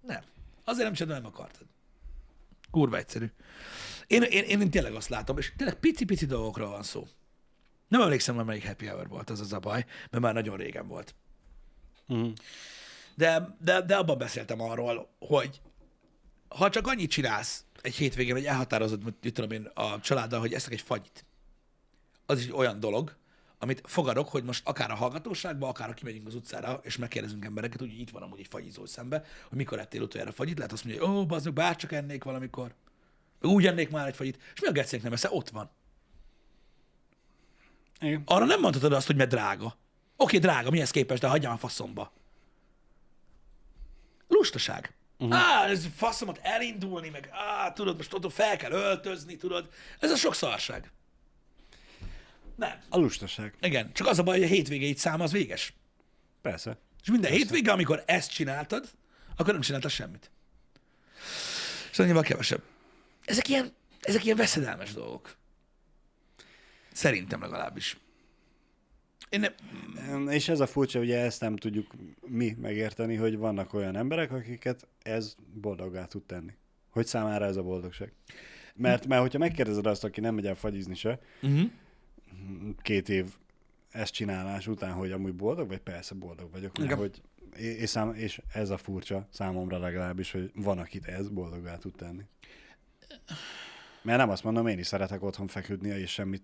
nem. 0.00 0.22
Azért 0.64 0.84
nem 0.84 0.94
csinálod, 0.94 1.22
nem 1.22 1.32
akartad. 1.32 1.66
Kurva 2.70 2.96
egyszerű. 2.96 3.26
Én, 4.06 4.22
én, 4.22 4.42
én, 4.42 4.60
én 4.60 4.70
tényleg 4.70 4.94
azt 4.94 5.08
látom, 5.08 5.38
és 5.38 5.52
tényleg 5.56 5.76
pici-pici 5.76 6.26
dolgokról 6.26 6.68
van 6.68 6.82
szó. 6.82 7.08
Nem 7.88 8.00
emlékszem, 8.00 8.34
hogy 8.34 8.44
melyik 8.44 8.66
happy 8.66 8.86
hour 8.86 9.08
volt, 9.08 9.30
az 9.30 9.40
az 9.40 9.52
a 9.52 9.58
baj, 9.58 9.84
mert 10.10 10.22
már 10.22 10.34
nagyon 10.34 10.56
régen 10.56 10.88
volt. 10.88 11.14
Uh-huh. 12.08 12.32
De, 13.14 13.56
de, 13.60 13.80
de 13.80 13.96
abban 13.96 14.18
beszéltem 14.18 14.60
arról, 14.60 15.10
hogy 15.18 15.60
ha 16.48 16.70
csak 16.70 16.86
annyit 16.86 17.10
csinálsz 17.10 17.64
egy 17.82 17.94
hétvégén, 17.94 18.34
hogy 18.34 18.44
elhatározod, 18.44 19.02
mit 19.22 19.34
tudom 19.34 19.50
én, 19.50 19.70
a 19.74 20.00
családdal, 20.00 20.40
hogy 20.40 20.52
eszek 20.52 20.72
egy 20.72 20.80
fagyit, 20.80 21.24
az 22.26 22.38
is 22.38 22.54
olyan 22.54 22.80
dolog, 22.80 23.16
amit 23.58 23.82
fogadok, 23.84 24.28
hogy 24.28 24.44
most 24.44 24.68
akár 24.68 24.90
a 24.90 24.94
hallgatóságba, 24.94 25.68
akár 25.68 25.88
ha 25.88 25.94
kimegyünk 25.94 26.26
az 26.26 26.34
utcára, 26.34 26.80
és 26.82 26.96
megkérdezünk 26.96 27.44
embereket, 27.44 27.82
úgy 27.82 28.00
itt 28.00 28.10
van 28.10 28.22
amúgy 28.22 28.40
egy 28.40 28.46
fagyizó 28.50 28.86
szembe, 28.86 29.24
hogy 29.48 29.58
mikor 29.58 29.78
ettél 29.78 30.02
utoljára 30.02 30.32
fagyit, 30.32 30.56
lehet 30.56 30.72
azt 30.72 30.84
mondja, 30.84 31.06
hogy 31.06 31.16
ó, 31.16 31.26
bazdok, 31.26 31.54
bárcsak 31.54 31.92
ennék 31.92 32.24
valamikor. 32.24 32.74
Úgy 33.40 33.66
ennék 33.66 33.90
már 33.90 34.06
egy 34.06 34.16
fagyit, 34.16 34.38
és 34.54 34.60
mi 34.60 34.66
a 34.66 34.72
gecénk 34.72 35.02
nem 35.02 35.12
esze, 35.12 35.28
ott 35.30 35.48
van. 35.48 35.70
Igen. 38.00 38.22
Arra 38.24 38.44
nem 38.44 38.60
mondhatod 38.60 38.92
azt, 38.92 39.06
hogy 39.06 39.16
mert 39.16 39.30
drága. 39.30 39.76
Oké, 40.16 40.38
drága, 40.38 40.70
mihez 40.70 40.90
képest, 40.90 41.20
de 41.20 41.28
hagyjam 41.28 41.52
a 41.52 41.56
faszomba. 41.56 42.12
Lustaság. 44.28 44.97
Uh-huh. 45.18 45.38
Á, 45.38 45.66
ez 45.68 45.86
faszomat 45.96 46.38
elindulni, 46.42 47.08
meg 47.08 47.28
á, 47.32 47.72
tudod, 47.72 47.96
most 47.96 48.14
ott 48.14 48.32
fel 48.32 48.56
kell 48.56 48.70
öltözni, 48.70 49.36
tudod. 49.36 49.68
Ez 49.98 50.10
a 50.10 50.16
sok 50.16 50.34
szarság. 50.34 50.90
Nem. 52.56 52.80
A 52.88 52.98
lustaság. 52.98 53.54
Igen, 53.60 53.92
csak 53.92 54.06
az 54.06 54.18
a 54.18 54.22
baj, 54.22 54.36
hogy 54.36 54.46
a 54.46 54.50
hétvégéid 54.50 54.96
szám 54.96 55.20
az 55.20 55.32
véges. 55.32 55.72
Persze. 56.42 56.78
És 57.02 57.10
minden 57.10 57.30
hétvége, 57.30 57.72
amikor 57.72 58.02
ezt 58.06 58.30
csináltad, 58.30 58.90
akkor 59.36 59.52
nem 59.52 59.62
csináltad 59.62 59.90
semmit. 59.90 60.30
És 61.90 61.98
annyival 61.98 62.22
kevesebb. 62.22 62.62
Ezek 63.24 63.48
ilyen, 63.48 63.74
ezek 64.00 64.24
ilyen 64.24 64.36
veszedelmes 64.36 64.92
dolgok. 64.92 65.36
Szerintem 66.92 67.40
legalábbis. 67.40 67.96
Én 69.28 69.40
nem, 69.40 70.28
És 70.28 70.48
ez 70.48 70.60
a 70.60 70.66
furcsa, 70.66 71.00
ugye 71.00 71.18
ezt 71.18 71.40
nem 71.40 71.56
tudjuk 71.56 71.86
mi 72.26 72.56
megérteni, 72.60 73.14
hogy 73.14 73.36
vannak 73.36 73.74
olyan 73.74 73.96
emberek, 73.96 74.32
akiket 74.32 74.86
ez 75.02 75.34
boldoggá 75.54 76.04
tud 76.04 76.22
tenni. 76.22 76.52
Hogy 76.90 77.06
számára 77.06 77.44
ez 77.44 77.56
a 77.56 77.62
boldogság. 77.62 78.12
Mert, 78.74 79.06
mert 79.06 79.20
hogyha 79.20 79.38
megkérdezed 79.38 79.86
azt, 79.86 80.04
aki 80.04 80.20
nem 80.20 80.34
megy 80.34 80.46
el 80.46 80.54
fagyizni 80.54 80.94
se, 80.94 81.20
uh-huh. 81.42 81.70
két 82.82 83.08
év 83.08 83.26
ezt 83.90 84.12
csinálás 84.12 84.66
után, 84.66 84.92
hogy 84.92 85.12
amúgy 85.12 85.34
boldog 85.34 85.68
vagy? 85.68 85.78
Persze 85.78 86.14
boldog 86.14 86.50
vagyok. 86.52 86.78
Mert 86.78 86.90
Igen. 86.90 86.98
hogy, 86.98 87.22
és, 87.56 87.88
szám, 87.88 88.14
és 88.14 88.40
ez 88.52 88.70
a 88.70 88.76
furcsa 88.76 89.26
számomra 89.30 89.78
legalábbis, 89.78 90.32
hogy 90.32 90.50
van, 90.54 90.78
akit 90.78 91.04
ez 91.04 91.28
boldoggá 91.28 91.76
tud 91.76 91.94
tenni. 91.94 92.22
Mert 94.02 94.18
nem 94.18 94.30
azt 94.30 94.44
mondom, 94.44 94.66
én 94.66 94.78
is 94.78 94.86
szeretek 94.86 95.22
otthon 95.22 95.46
feküdni, 95.46 95.88
és 95.88 96.10
semmit, 96.10 96.42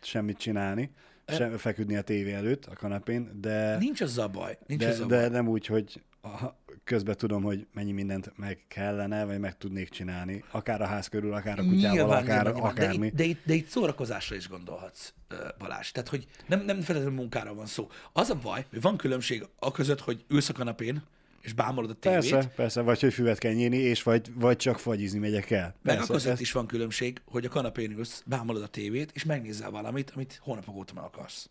semmit 0.00 0.38
csinálni, 0.38 0.90
sem, 1.26 1.56
feküdni 1.56 1.96
a 1.96 2.02
tévé 2.02 2.32
előtt, 2.32 2.66
a 2.66 2.74
kanapén, 2.74 3.40
de, 3.40 3.76
nincs 3.78 4.00
az 4.00 4.18
a 4.18 4.28
baj. 4.28 4.58
Nincs 4.66 4.80
de, 4.80 4.88
az 4.88 5.00
a 5.00 5.06
de 5.06 5.20
baj. 5.20 5.28
nem 5.28 5.48
úgy, 5.48 5.66
hogy 5.66 6.02
közben 6.84 7.16
tudom, 7.16 7.42
hogy 7.42 7.66
mennyi 7.72 7.92
mindent 7.92 8.32
meg 8.36 8.64
kellene, 8.68 9.24
vagy 9.24 9.38
meg 9.38 9.56
tudnék 9.56 9.88
csinálni. 9.88 10.44
Akár 10.50 10.82
a 10.82 10.86
ház 10.86 11.08
körül, 11.08 11.32
akár 11.32 11.58
a 11.58 11.62
kutyával, 11.62 12.10
akár 12.10 12.44
nyilván, 12.44 12.54
de, 12.54 12.60
akármi. 12.60 13.06
itt, 13.06 13.14
de, 13.14 13.24
itt, 13.24 13.40
de 13.44 13.54
itt 13.54 13.68
szórakozásra 13.68 14.36
is 14.36 14.48
gondolhatsz, 14.48 15.12
Balázs. 15.58 15.90
Tehát, 15.90 16.08
hogy 16.08 16.26
nem, 16.46 16.60
nem 16.60 16.80
feltétlenül 16.80 17.18
munkára 17.18 17.54
van 17.54 17.66
szó. 17.66 17.88
Az 18.12 18.30
a 18.30 18.34
baj, 18.34 18.66
hogy 18.70 18.80
van 18.80 18.96
különbség 18.96 19.46
a 19.58 19.70
között, 19.70 20.00
hogy 20.00 20.24
ülsz 20.28 20.48
a 20.48 20.52
kanapén, 20.52 21.02
és 21.44 21.52
bámolod 21.52 21.90
a 21.90 21.94
tévét, 21.94 22.30
Persze, 22.30 22.48
persze, 22.56 22.80
vagy 22.80 23.00
hogy 23.00 23.12
füvet 23.12 23.38
kell 23.38 23.52
nyírni, 23.52 23.76
és 23.76 24.02
vagy, 24.02 24.30
vagy 24.34 24.56
csak 24.56 24.78
fagyizni 24.78 25.18
megyek 25.18 25.50
el. 25.50 25.74
meg 25.82 26.00
a 26.00 26.06
között 26.06 26.32
ez- 26.32 26.40
is 26.40 26.52
van 26.52 26.66
különbség, 26.66 27.20
hogy 27.24 27.44
a 27.44 27.48
kanapén 27.48 27.90
ülsz, 27.90 28.22
bámolod 28.26 28.62
a 28.62 28.66
tévét, 28.66 29.10
és 29.14 29.24
megnézel 29.24 29.70
valamit, 29.70 30.10
amit 30.14 30.40
hónapok 30.42 30.74
óta 30.76 30.94
meg 30.94 31.04
akarsz. 31.04 31.48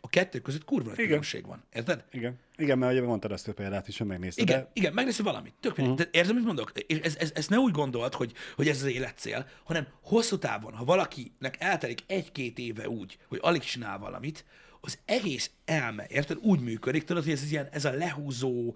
A 0.00 0.08
kettő 0.08 0.38
között 0.40 0.64
kurva 0.64 0.88
nagy 0.88 0.96
különbség 0.96 1.46
van. 1.46 1.64
Érted? 1.72 2.04
Igen, 2.12 2.38
igen, 2.56 2.78
mert 2.78 2.92
ugye 2.92 3.02
mondtad 3.02 3.32
ezt 3.32 3.48
a 3.48 3.52
példát 3.52 3.88
is, 3.88 3.98
hogy 3.98 4.06
megnézted. 4.06 4.48
Igen, 4.48 4.60
De 4.60 4.70
igen, 4.72 4.92
megnézed 4.92 5.24
valamit. 5.24 5.54
Tök 5.60 5.76
mindegy. 5.76 5.94
Uh-huh. 5.98 6.16
Érted, 6.20 6.34
mit 6.34 6.44
mondok? 6.44 6.72
És 6.86 6.98
ez, 6.98 7.16
ez, 7.16 7.30
ez 7.34 7.46
ne 7.48 7.58
úgy 7.58 7.72
gondolt, 7.72 8.14
hogy, 8.14 8.32
hogy 8.56 8.68
ez 8.68 8.82
az 8.82 8.88
életcél, 8.88 9.46
hanem 9.64 9.86
hosszú 10.02 10.38
távon, 10.38 10.72
ha 10.72 10.84
valakinek 10.84 11.56
eltelik 11.58 12.00
egy-két 12.06 12.58
éve 12.58 12.88
úgy, 12.88 13.18
hogy 13.28 13.38
alig 13.42 13.60
csinál 13.62 13.98
valamit, 13.98 14.44
az 14.86 14.98
egész 15.04 15.50
elme, 15.64 16.04
érted, 16.08 16.38
úgy 16.40 16.60
működik, 16.60 17.04
tudod, 17.04 17.22
hogy 17.22 17.32
ez, 17.32 17.42
ez, 17.42 17.50
ilyen, 17.50 17.68
ez 17.70 17.84
a 17.84 17.92
lehúzó, 17.92 18.74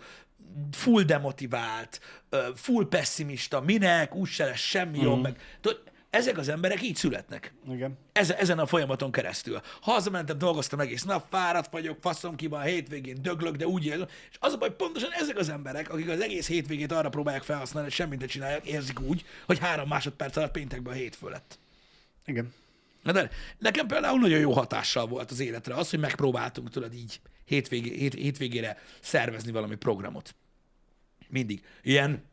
full 0.72 1.02
demotivált, 1.02 2.00
full 2.54 2.88
pessimista, 2.88 3.60
minek, 3.60 4.14
úgyse 4.14 4.44
lesz 4.44 4.60
semmi 4.60 4.98
uh-huh. 4.98 5.12
jobb, 5.12 5.22
meg 5.22 5.58
tudod, 5.60 5.82
ezek 6.10 6.38
az 6.38 6.48
emberek 6.48 6.82
így 6.82 6.96
születnek. 6.96 7.52
Igen. 7.68 7.98
Ezen, 8.12 8.36
ezen 8.36 8.58
a 8.58 8.66
folyamaton 8.66 9.12
keresztül. 9.12 9.60
Hazamentem, 9.80 10.38
dolgoztam 10.38 10.80
egész 10.80 11.02
nap, 11.02 11.26
fáradt 11.30 11.70
vagyok, 11.70 11.98
faszom 12.00 12.36
ki 12.36 12.46
van, 12.46 12.60
a 12.60 12.64
hétvégén 12.64 13.22
döglök, 13.22 13.56
de 13.56 13.66
úgy 13.66 13.86
él. 13.86 14.08
És 14.30 14.36
az 14.40 14.52
a 14.52 14.56
baj, 14.56 14.74
pontosan 14.76 15.12
ezek 15.12 15.36
az 15.36 15.48
emberek, 15.48 15.92
akik 15.92 16.08
az 16.08 16.20
egész 16.20 16.46
hétvégét 16.46 16.92
arra 16.92 17.08
próbálják 17.08 17.42
felhasználni, 17.42 17.88
hogy 17.88 17.96
semmit 17.96 18.20
ne 18.20 18.26
csinálják, 18.26 18.66
érzik 18.66 19.00
úgy, 19.00 19.24
hogy 19.46 19.58
három 19.58 19.88
másodperc 19.88 20.36
alatt 20.36 20.50
péntekben 20.52 20.92
a 20.92 20.96
hétfő 20.96 21.28
lett. 21.28 21.58
Igen. 22.26 22.52
De 23.02 23.30
nekem 23.58 23.86
például 23.86 24.18
nagyon 24.18 24.38
jó 24.38 24.52
hatással 24.52 25.06
volt 25.06 25.30
az 25.30 25.40
életre 25.40 25.74
az, 25.74 25.90
hogy 25.90 25.98
megpróbáltunk, 25.98 26.70
tudod, 26.70 26.94
így 26.94 27.20
hétvégé, 27.44 27.96
hét, 27.96 28.14
hétvégére 28.14 28.78
szervezni 29.00 29.52
valami 29.52 29.76
programot. 29.76 30.34
Mindig. 31.28 31.64
Ilyen, 31.82 32.24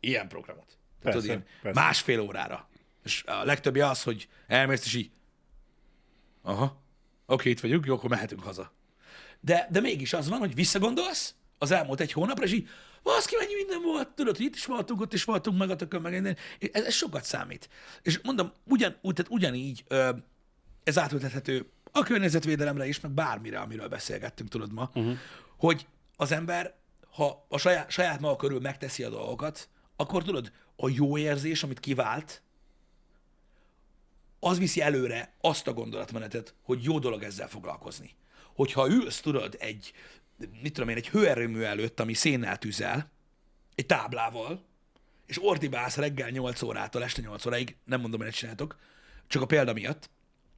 ilyen 0.00 0.28
programot. 0.28 0.66
Tehát 0.66 0.78
Persze, 1.02 1.18
tudod, 1.18 1.24
ilyen 1.24 1.44
persze. 1.62 1.80
másfél 1.80 2.20
órára. 2.20 2.68
És 3.04 3.24
a 3.26 3.44
legtöbbje 3.44 3.86
az, 3.88 4.02
hogy 4.02 4.28
elmész, 4.46 4.84
és 4.84 4.94
így, 4.94 5.10
aha, 6.42 6.82
oké, 7.26 7.50
itt 7.50 7.60
vagyunk, 7.60 7.86
jó, 7.86 7.94
akkor 7.94 8.10
mehetünk 8.10 8.42
haza. 8.42 8.72
De, 9.40 9.68
de 9.70 9.80
mégis 9.80 10.12
az 10.12 10.28
van, 10.28 10.38
hogy 10.38 10.54
visszagondolsz 10.54 11.34
az 11.58 11.70
elmúlt 11.70 12.00
egy 12.00 12.12
hónapra, 12.12 12.44
és 12.44 12.52
így, 12.52 12.68
baszki, 13.02 13.36
mennyi 13.38 13.54
minden 13.54 13.82
volt, 13.82 14.08
tudod, 14.08 14.36
hogy 14.36 14.44
itt 14.44 14.54
is 14.54 14.64
voltunk, 14.64 15.00
ott 15.00 15.12
is 15.12 15.24
voltunk, 15.24 15.58
meg 15.58 15.70
a 15.70 15.76
tökön, 15.76 16.00
meg 16.00 16.12
minden. 16.12 16.36
Ez, 16.72 16.84
ez 16.84 16.94
sokat 16.94 17.24
számít. 17.24 17.68
És 18.02 18.20
mondom, 18.22 18.52
ugyan, 18.64 18.96
úgy, 19.00 19.14
tehát 19.14 19.32
ugyanígy 19.32 19.84
ö, 19.88 20.10
ez 20.84 20.98
átültethető 20.98 21.70
a 21.92 22.02
környezetvédelemre 22.02 22.86
is, 22.86 23.00
meg 23.00 23.10
bármire, 23.10 23.58
amiről 23.58 23.88
beszélgettünk, 23.88 24.48
tudod 24.48 24.72
ma, 24.72 24.90
uh-huh. 24.94 25.16
hogy 25.56 25.86
az 26.16 26.32
ember, 26.32 26.74
ha 27.10 27.46
a 27.48 27.58
saját, 27.58 27.90
saját 27.90 28.20
maga 28.20 28.36
körül 28.36 28.60
megteszi 28.60 29.02
a 29.02 29.08
dolgokat, 29.08 29.68
akkor 29.96 30.22
tudod, 30.22 30.52
a 30.76 30.88
jó 30.88 31.18
érzés, 31.18 31.62
amit 31.62 31.80
kivált, 31.80 32.42
az 34.40 34.58
viszi 34.58 34.80
előre 34.80 35.34
azt 35.40 35.66
a 35.66 35.72
gondolatmenetet, 35.72 36.54
hogy 36.62 36.82
jó 36.82 36.98
dolog 36.98 37.22
ezzel 37.22 37.48
foglalkozni. 37.48 38.14
Hogyha 38.54 38.88
ülsz, 38.88 39.20
tudod, 39.20 39.56
egy, 39.58 39.92
mit 40.62 40.72
tudom 40.72 40.88
én, 40.88 40.96
egy 40.96 41.08
hőerőmű 41.08 41.62
előtt, 41.62 42.00
ami 42.00 42.14
szénnel 42.14 42.58
tüzel, 42.58 43.10
egy 43.74 43.86
táblával, 43.86 44.64
és 45.26 45.42
ordibálsz 45.42 45.96
reggel 45.96 46.30
8 46.30 46.62
órától 46.62 47.02
este 47.02 47.20
8 47.20 47.46
óráig, 47.46 47.76
nem 47.84 48.00
mondom, 48.00 48.20
hogy 48.20 48.30
csináltok, 48.30 48.78
csak 49.26 49.42
a 49.42 49.46
példa 49.46 49.72
miatt, 49.72 50.10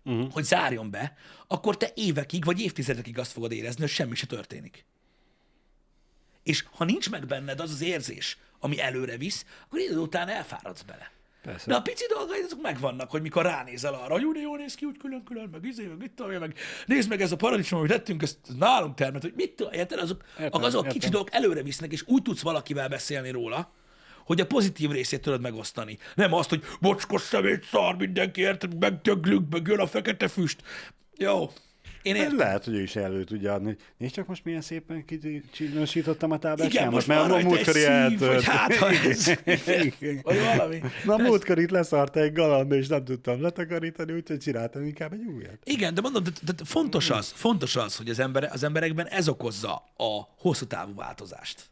uh-huh. 0.05 0.33
hogy 0.33 0.45
zárjon 0.45 0.91
be, 0.91 1.17
akkor 1.47 1.77
te 1.77 1.93
évekig 1.95 2.45
vagy 2.45 2.61
évtizedekig 2.61 3.19
azt 3.19 3.33
fogod 3.33 3.53
érezni, 3.53 3.81
hogy 3.81 3.91
semmi 3.91 4.15
se 4.15 4.27
történik. 4.27 4.85
És 6.43 6.65
ha 6.71 6.85
nincs 6.85 7.11
meg 7.11 7.27
benned 7.27 7.61
az 7.61 7.71
az 7.71 7.81
érzés, 7.81 8.39
ami 8.59 8.81
előre 8.81 9.17
visz, 9.17 9.45
akkor 9.65 9.79
idő 9.79 9.99
után 9.99 10.29
elfáradsz 10.29 10.83
bele. 10.83 11.11
Persze. 11.43 11.71
De 11.71 11.77
a 11.77 11.83
pici 11.83 12.07
dolgaid 12.09 12.45
azok 12.45 12.63
megvannak, 12.63 13.11
hogy 13.11 13.23
mikor 13.23 13.43
ránézel 13.45 13.95
arra, 13.95 14.13
hogy 14.13 14.27
de 14.33 14.41
jól 14.41 14.57
néz 14.57 14.75
ki, 14.75 14.85
úgy 14.85 14.97
külön-külön, 14.97 15.49
meg 15.53 15.65
izé, 15.65 15.87
meg 15.99 16.13
tudom 16.15 16.33
én, 16.33 16.39
meg 16.39 16.55
nézd 16.87 17.09
meg 17.09 17.21
ez 17.21 17.33
a 17.33 17.37
paradicsom, 17.37 17.79
amit 17.79 17.91
tettünk, 17.91 18.23
ezt 18.23 18.39
nálunk 18.59 18.95
termet, 18.95 19.23
hogy 19.23 19.33
mit 19.37 19.53
tudom, 19.53 19.73
érted? 19.73 19.99
Azok, 19.99 20.25
Értem, 20.41 20.63
azok 20.63 20.83
a 20.83 20.85
értem. 20.85 20.99
kicsi 20.99 21.11
dolgok 21.11 21.35
előre 21.35 21.63
visznek, 21.63 21.93
és 21.93 22.03
úgy 22.07 22.23
tudsz 22.23 22.43
valakivel 22.43 22.89
beszélni 22.89 23.31
róla, 23.31 23.73
hogy 24.25 24.41
a 24.41 24.47
pozitív 24.47 24.91
részét 24.91 25.21
tudod 25.21 25.41
megosztani. 25.41 25.99
Nem 26.15 26.33
azt, 26.33 26.49
hogy 26.49 26.63
bocskos 26.81 27.23
szemét 27.23 27.65
szar 27.65 27.97
mindenki, 27.97 28.41
érted, 28.41 28.79
megdöglünk, 28.79 29.53
meg 29.53 29.67
jön 29.67 29.79
a 29.79 29.87
fekete 29.87 30.29
füst. 30.29 30.63
Jó, 31.17 31.51
én 32.09 32.15
Hát 32.15 32.23
értem. 32.23 32.39
Lehet, 32.39 32.65
hogy 32.65 32.75
ő 32.75 32.83
is 32.83 32.97
elő 32.97 33.25
tudja 33.25 33.53
adni. 33.53 33.77
Nézd 33.97 34.15
csak 34.15 34.27
most 34.27 34.45
milyen 34.45 34.61
szépen 34.61 35.05
kicsinosítottam 35.05 36.31
a 36.31 36.39
táblát. 36.39 36.73
Igen, 36.73 36.89
most 36.89 37.07
rajta 37.07 37.57
egy 37.57 37.65
szív, 37.65 38.19
vagy 38.19 38.45
hát, 38.45 38.75
ha 38.75 38.91
ez, 38.91 39.29
Igen. 39.65 40.21
vagy 40.23 40.39
valami. 40.57 40.81
Na, 41.05 41.17
múltkor 41.17 41.59
itt 41.59 41.71
leszarta 41.71 42.21
egy 42.21 42.33
galamba, 42.33 42.75
és 42.75 42.87
nem 42.87 43.05
tudtam 43.05 43.43
letakarítani, 43.43 44.13
úgyhogy 44.13 44.39
csináltam 44.39 44.83
inkább 44.83 45.13
egy 45.13 45.25
újat. 45.37 45.59
Igen, 45.65 45.95
de 45.95 46.01
mondom, 46.01 46.23
de, 46.23 46.31
de, 46.43 46.53
de 46.53 46.65
fontos 46.65 47.11
az, 47.11 47.33
fontos 47.35 47.77
az, 47.77 47.97
hogy 47.97 48.09
az, 48.09 48.19
ember, 48.19 48.49
az 48.53 48.63
emberekben 48.63 49.07
ez 49.07 49.29
okozza 49.29 49.75
a 49.97 50.35
hosszú 50.39 50.67
távú 50.67 50.95
változást. 50.95 51.71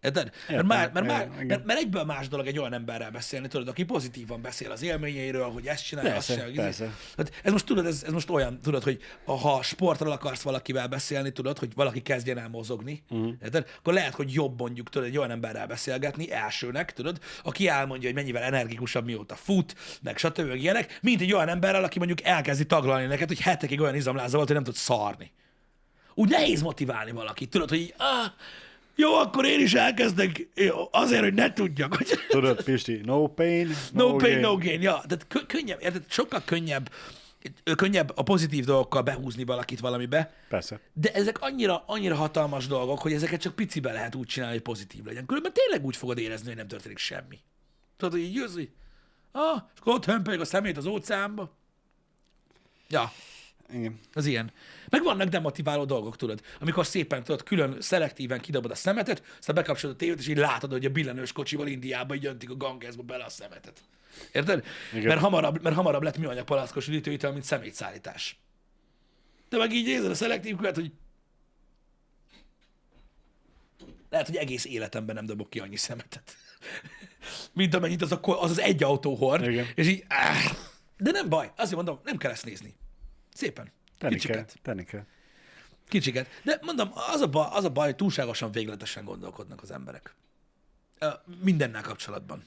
Érted? 0.00 0.24
Mert, 0.24 0.50
Értem, 0.50 0.66
már, 0.66 0.92
mert, 0.92 1.06
már, 1.06 1.28
mert, 1.46 1.64
mert 1.64 1.78
egyből 1.78 2.04
más 2.04 2.28
dolog 2.28 2.46
egy 2.46 2.58
olyan 2.58 2.72
emberrel 2.72 3.10
beszélni, 3.10 3.48
tudod, 3.48 3.68
aki 3.68 3.84
pozitívan 3.84 4.42
beszél 4.42 4.70
az 4.70 4.82
élményeiről, 4.82 5.50
hogy 5.50 5.66
ezt 5.66 5.84
csinálja, 5.84 6.14
azt 6.14 6.26
Persze, 6.26 6.42
csinálja. 6.42 6.62
persze. 6.62 6.94
Hát 7.16 7.32
ez 7.42 7.52
most 7.52 7.66
tudod, 7.66 7.86
ez, 7.86 8.02
ez 8.06 8.12
most 8.12 8.30
olyan, 8.30 8.60
tudod, 8.60 8.82
hogy 8.82 9.00
ha 9.24 9.62
sportról 9.62 10.12
akarsz 10.12 10.42
valakivel 10.42 10.88
beszélni, 10.88 11.32
tudod, 11.32 11.58
hogy 11.58 11.74
valaki 11.74 12.02
kezdjen 12.02 12.38
el 12.38 12.48
mozogni, 12.48 13.02
uh-huh. 13.08 13.32
érted? 13.42 13.66
Akkor 13.78 13.92
lehet, 13.92 14.14
hogy 14.14 14.32
jobb 14.32 14.60
mondjuk, 14.60 14.88
tudod, 14.88 15.08
egy 15.08 15.18
olyan 15.18 15.30
emberrel 15.30 15.66
beszélgetni, 15.66 16.32
elsőnek, 16.32 16.92
tudod, 16.92 17.18
aki 17.42 17.68
elmondja, 17.68 18.08
hogy 18.08 18.16
mennyivel 18.16 18.42
energikusabb, 18.42 19.04
mióta 19.04 19.34
fut, 19.34 19.74
meg 20.02 20.18
stb. 20.18 20.54
ilyenek, 20.54 20.98
mint 21.02 21.20
egy 21.20 21.32
olyan 21.32 21.48
emberrel, 21.48 21.84
aki 21.84 21.98
mondjuk 21.98 22.22
elkezdi 22.22 22.66
taglalni 22.66 23.06
neked, 23.06 23.28
hogy 23.28 23.40
hetekig 23.40 23.80
olyan 23.80 23.94
izomláza 23.94 24.36
volt, 24.36 24.46
hogy 24.46 24.56
nem 24.56 24.64
tud 24.64 24.74
szarni. 24.74 25.32
Úgy 26.14 26.28
nehéz 26.28 26.62
motiválni 26.62 27.10
valakit, 27.10 27.50
tudod, 27.50 27.68
hogy 27.68 27.94
ah, 27.96 28.26
jó, 28.96 29.14
akkor 29.14 29.44
én 29.44 29.60
is 29.60 29.74
elkezdek, 29.74 30.48
azért, 30.90 31.22
hogy 31.22 31.34
ne 31.34 31.52
tudjak, 31.52 31.94
hogy 31.94 32.08
Tudod, 32.28 32.62
Pisti, 32.62 33.00
no 33.04 33.26
pain, 33.28 33.66
No, 33.92 34.08
no 34.08 34.16
pain, 34.16 34.32
gain. 34.32 34.40
no 34.40 34.56
gain. 34.56 34.82
Ja, 34.82 34.92
tehát 34.92 35.26
kö- 35.28 35.46
könnyebb, 35.46 35.82
érted? 35.82 36.04
sokkal 36.08 36.42
könnyebb, 36.44 36.90
könnyebb 37.76 38.12
a 38.14 38.22
pozitív 38.22 38.64
dolgokkal 38.64 39.02
behúzni 39.02 39.44
valakit 39.44 39.80
valamibe, 39.80 40.32
Persze. 40.48 40.80
de 40.92 41.12
ezek 41.12 41.40
annyira, 41.40 41.84
annyira 41.86 42.14
hatalmas 42.14 42.66
dolgok, 42.66 42.98
hogy 43.00 43.12
ezeket 43.12 43.40
csak 43.40 43.54
picibe 43.54 43.92
lehet 43.92 44.14
úgy 44.14 44.26
csinálni, 44.26 44.54
hogy 44.54 44.62
pozitív 44.64 45.04
legyen. 45.04 45.26
Különben 45.26 45.52
tényleg 45.52 45.84
úgy 45.84 45.96
fogod 45.96 46.18
érezni, 46.18 46.46
hogy 46.46 46.56
nem 46.56 46.68
történik 46.68 46.98
semmi. 46.98 47.38
Tudod, 47.96 48.14
hogy 48.14 48.22
így 48.22 48.34
jössz, 48.34 48.56
ah, 49.32 49.62
és 49.74 49.80
akkor 49.80 49.94
ott 49.94 50.04
hömpölyög 50.04 50.40
a 50.40 50.44
szemét 50.44 50.76
az 50.76 50.86
óceánba. 50.86 51.56
Ja, 52.88 53.12
Igen. 53.72 53.98
az 54.12 54.26
ilyen. 54.26 54.52
Meg 54.88 55.02
vannak 55.02 55.28
demotiváló 55.28 55.84
dolgok, 55.84 56.16
tudod, 56.16 56.40
amikor 56.60 56.86
szépen, 56.86 57.24
tudod, 57.24 57.42
külön 57.42 57.80
szelektíven 57.80 58.40
kidobod 58.40 58.70
a 58.70 58.74
szemetet, 58.74 59.22
aztán 59.38 59.54
bekapcsolod 59.54 59.94
a 59.94 59.98
tévét, 59.98 60.18
és 60.18 60.28
így 60.28 60.36
látod, 60.36 60.70
hogy 60.70 60.84
a 60.84 60.90
billenős 60.90 61.32
kocsival 61.32 61.66
Indiába 61.66 62.14
így 62.14 62.26
öntik 62.26 62.50
a 62.50 62.56
gangeszbe 62.56 63.02
bele 63.02 63.24
a 63.24 63.28
szemetet. 63.28 63.80
Érted? 64.32 64.64
Igen. 64.92 65.06
Mert 65.06 65.20
hamarabb, 65.20 65.62
mert 65.62 65.76
hamarabb 65.76 66.02
lett 66.02 66.18
műanyag 66.18 66.44
palackos 66.44 66.88
üdítőitel, 66.88 67.32
mint 67.32 67.44
szemétszállítás. 67.44 68.38
De 69.48 69.56
meg 69.56 69.72
így 69.72 69.86
nézed 69.86 70.10
a 70.10 70.14
szelektív 70.14 70.56
követ, 70.56 70.74
hogy 70.74 70.92
lehet, 74.10 74.26
hogy 74.26 74.36
egész 74.36 74.64
életemben 74.64 75.14
nem 75.14 75.26
dobok 75.26 75.50
ki 75.50 75.58
annyi 75.58 75.76
szemetet. 75.76 76.36
Mint 77.52 77.74
amennyit 77.74 78.02
az 78.02 78.12
a, 78.12 78.20
az, 78.22 78.50
az 78.50 78.60
egy 78.60 78.82
autó 78.82 79.14
hord. 79.14 79.48
Igen. 79.48 79.66
És 79.74 79.86
így, 79.86 80.04
áh. 80.08 80.44
De 80.96 81.10
nem 81.10 81.28
baj, 81.28 81.52
azért 81.56 81.76
mondom, 81.76 82.00
nem 82.04 82.16
kell 82.16 82.30
ezt 82.30 82.44
nézni. 82.44 82.74
Szépen. 83.36 83.72
Tenni 83.98 84.14
Kicsiket. 84.14 84.36
kell, 84.36 84.62
tenni 84.62 84.84
kell. 84.84 85.04
Kicsiket. 85.88 86.28
De 86.44 86.58
mondom, 86.62 86.90
az 87.12 87.20
a, 87.20 87.28
baj, 87.28 87.48
az 87.50 87.64
a 87.64 87.70
baj, 87.70 87.86
hogy 87.86 87.96
túlságosan 87.96 88.52
végletesen 88.52 89.04
gondolkodnak 89.04 89.62
az 89.62 89.70
emberek. 89.70 90.14
Mindennel 91.42 91.82
kapcsolatban. 91.82 92.44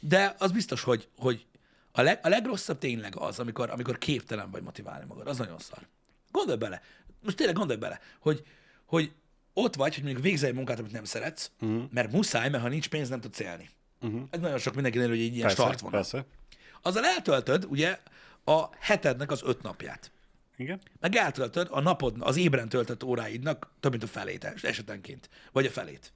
De 0.00 0.34
az 0.38 0.52
biztos, 0.52 0.82
hogy, 0.82 1.08
hogy 1.16 1.46
a, 1.92 2.02
leg, 2.02 2.18
a 2.22 2.28
legrosszabb 2.28 2.78
tényleg 2.78 3.16
az, 3.16 3.38
amikor, 3.38 3.70
amikor 3.70 3.98
képtelen 3.98 4.50
vagy 4.50 4.62
motiválni 4.62 5.04
magad. 5.06 5.26
Az 5.26 5.38
nagyon 5.38 5.58
szar. 5.58 5.86
Gondolj 6.30 6.58
bele. 6.58 6.82
Most 7.22 7.36
tényleg 7.36 7.54
gondolj 7.54 7.78
bele, 7.78 8.00
hogy, 8.18 8.46
hogy 8.84 9.12
ott 9.52 9.74
vagy, 9.74 9.94
hogy 9.94 10.02
mondjuk 10.02 10.24
végzel 10.24 10.48
egy 10.48 10.54
munkát, 10.54 10.78
amit 10.78 10.92
nem 10.92 11.04
szeretsz, 11.04 11.50
uh-huh. 11.60 11.82
mert 11.90 12.12
muszáj, 12.12 12.50
mert 12.50 12.62
ha 12.62 12.68
nincs 12.68 12.88
pénz, 12.88 13.08
nem 13.08 13.20
tudsz 13.20 13.38
élni. 13.38 13.70
Uh-huh. 14.00 14.22
Ez 14.30 14.40
nagyon 14.40 14.58
sok 14.58 14.74
mindenkinél, 14.74 15.08
hogy 15.08 15.20
egy 15.20 15.34
ilyen 15.34 15.46
Persze, 15.46 15.62
startvonal. 15.62 16.00
persze. 16.00 16.24
Azzal 16.82 17.04
eltöltöd, 17.04 17.64
ugye, 17.68 17.98
a 18.44 18.68
hetednek 18.78 19.30
az 19.30 19.42
öt 19.44 19.62
napját. 19.62 20.12
Igen. 20.56 20.80
Meg 21.00 21.16
eltöltöd 21.16 21.68
a 21.70 21.80
napod, 21.80 22.16
az 22.18 22.36
ébren 22.36 22.68
töltött 22.68 23.04
óráidnak 23.04 23.70
több 23.80 23.90
mint 23.90 24.02
a 24.02 24.06
felét 24.06 24.44
es- 24.44 24.64
esetenként. 24.64 25.28
Vagy 25.52 25.66
a 25.66 25.70
felét. 25.70 26.12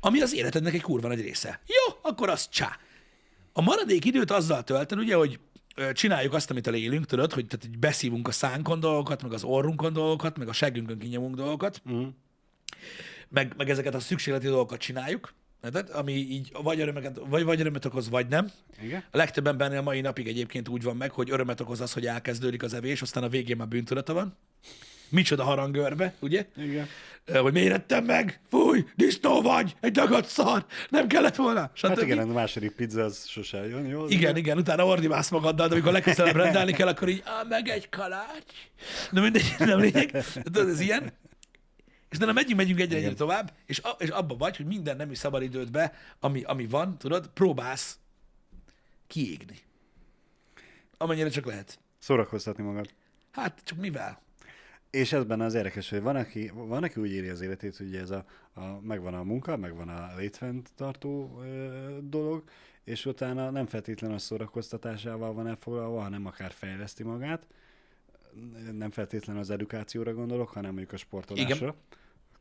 Ami 0.00 0.20
az 0.20 0.34
életednek 0.34 0.74
egy 0.74 0.82
kurva 0.82 1.08
nagy 1.08 1.20
része. 1.20 1.60
Jó, 1.66 1.94
akkor 2.02 2.28
az 2.28 2.48
csá. 2.48 2.78
A 3.52 3.60
maradék 3.60 4.04
időt 4.04 4.30
azzal 4.30 4.64
töltöd, 4.64 4.98
ugye, 4.98 5.14
hogy 5.14 5.38
csináljuk 5.92 6.32
azt, 6.34 6.50
amit 6.50 6.66
a 6.66 6.74
élünk, 6.76 7.06
tudod, 7.06 7.32
hogy, 7.32 7.46
tehát, 7.46 7.66
hogy 7.66 7.78
beszívunk 7.78 8.28
a 8.28 8.32
szánkon 8.32 8.80
dolgokat, 8.80 9.22
meg 9.22 9.32
az 9.32 9.44
orrunkon 9.44 9.92
dolgokat, 9.92 10.38
meg 10.38 10.48
a 10.48 10.52
seggünkön 10.52 10.98
kinyomunk 10.98 11.34
dolgokat, 11.34 11.82
Mm. 11.90 12.06
meg, 13.28 13.54
meg 13.56 13.70
ezeket 13.70 13.94
a 13.94 14.00
szükségleti 14.00 14.46
dolgokat 14.46 14.78
csináljuk, 14.80 15.34
érted? 15.64 15.90
ami 15.92 16.12
így 16.12 16.52
vagy 16.62 16.80
örömet, 16.80 17.20
vagy, 17.28 17.44
vagy 17.44 17.60
örömet 17.60 17.84
okoz, 17.84 18.08
vagy 18.08 18.26
nem. 18.26 18.50
Igen. 18.82 19.04
A 19.10 19.16
legtöbb 19.16 19.46
embernél 19.46 19.78
a 19.78 19.82
mai 19.82 20.00
napig 20.00 20.26
egyébként 20.26 20.68
úgy 20.68 20.82
van 20.82 20.96
meg, 20.96 21.10
hogy 21.10 21.30
örömet 21.30 21.60
okoz 21.60 21.80
az, 21.80 21.92
hogy 21.92 22.06
elkezdődik 22.06 22.62
az 22.62 22.74
evés, 22.74 23.02
aztán 23.02 23.22
a 23.22 23.28
végén 23.28 23.56
már 23.56 23.68
bűntudata 23.68 24.12
van. 24.12 24.36
Micsoda 25.08 25.44
harangörbe, 25.44 26.14
ugye? 26.20 26.46
Igen. 26.56 26.88
Hogy 27.32 27.52
miért 27.52 27.74
ettem 27.74 28.04
meg? 28.04 28.40
Fúj, 28.50 28.84
disznó 28.96 29.42
vagy, 29.42 29.76
egy 29.80 29.92
dagad 29.92 30.24
szar, 30.24 30.64
nem 30.88 31.06
kellett 31.08 31.36
volna. 31.36 31.70
Stb. 31.72 31.88
Hát 31.88 32.02
igen, 32.02 32.18
a 32.18 32.32
második 32.32 32.70
pizza 32.70 33.02
az 33.02 33.26
sose 33.26 33.68
jön, 33.68 33.86
jó? 33.86 34.08
Igen, 34.08 34.36
igen, 34.36 34.58
utána 34.58 34.86
ordibálsz 34.86 35.30
magaddal, 35.30 35.68
de 35.68 35.72
amikor 35.72 35.92
legközelebb 35.92 36.36
rendelni 36.36 36.72
kell, 36.72 36.88
akkor 36.88 37.08
így, 37.08 37.22
ah, 37.26 37.48
meg 37.48 37.68
egy 37.68 37.88
kalács. 37.88 38.52
De 39.10 39.20
mindegy, 39.20 39.54
nem 39.58 39.78
lényeg. 39.78 40.24
Tudod, 40.42 40.68
ez 40.68 40.80
ilyen. 40.80 41.12
És 42.14 42.20
de 42.20 42.32
megyünk, 42.32 42.56
megyünk 42.56 42.80
egyre, 42.80 42.96
egyre 42.96 43.14
tovább, 43.14 43.52
és, 43.66 43.80
a, 43.80 43.88
és 43.98 44.08
abba 44.08 44.36
vagy, 44.36 44.56
hogy 44.56 44.66
minden 44.66 44.96
nemű 44.96 45.14
szabadidődbe, 45.14 45.92
ami, 46.20 46.42
ami 46.42 46.66
van, 46.66 46.98
tudod, 46.98 47.28
próbálsz 47.28 47.98
kiégni. 49.06 49.58
Amennyire 50.96 51.28
csak 51.28 51.44
lehet. 51.44 51.78
Szórakoztatni 51.98 52.62
magad. 52.62 52.94
Hát, 53.30 53.60
csak 53.64 53.78
mivel? 53.78 54.20
És 54.90 55.12
ez 55.12 55.24
benne 55.24 55.44
az 55.44 55.54
érdekes, 55.54 55.90
hogy 55.90 56.00
van, 56.00 56.16
aki, 56.16 56.50
van, 56.54 56.82
aki 56.82 57.00
úgy 57.00 57.10
éri 57.10 57.28
az 57.28 57.40
életét, 57.40 57.76
hogy 57.76 57.96
ez 57.96 58.10
a, 58.10 58.24
a, 58.52 58.80
megvan 58.80 59.14
a 59.14 59.22
munka, 59.22 59.56
megvan 59.56 59.88
a 59.88 60.16
létfenntartó 60.16 61.40
ö, 61.42 61.98
dolog, 62.02 62.42
és 62.84 63.06
utána 63.06 63.50
nem 63.50 63.66
feltétlenül 63.66 64.16
a 64.16 64.20
szórakoztatásával 64.20 65.32
van 65.32 65.46
elfoglalva, 65.46 66.00
hanem 66.00 66.26
akár 66.26 66.52
fejleszti 66.52 67.02
magát. 67.02 67.46
Nem 68.72 68.90
feltétlenül 68.90 69.40
az 69.40 69.50
edukációra 69.50 70.14
gondolok, 70.14 70.48
hanem 70.48 70.70
mondjuk 70.70 70.92
a 70.92 70.96
sportolásra, 70.96 71.56
Igen. 71.56 71.74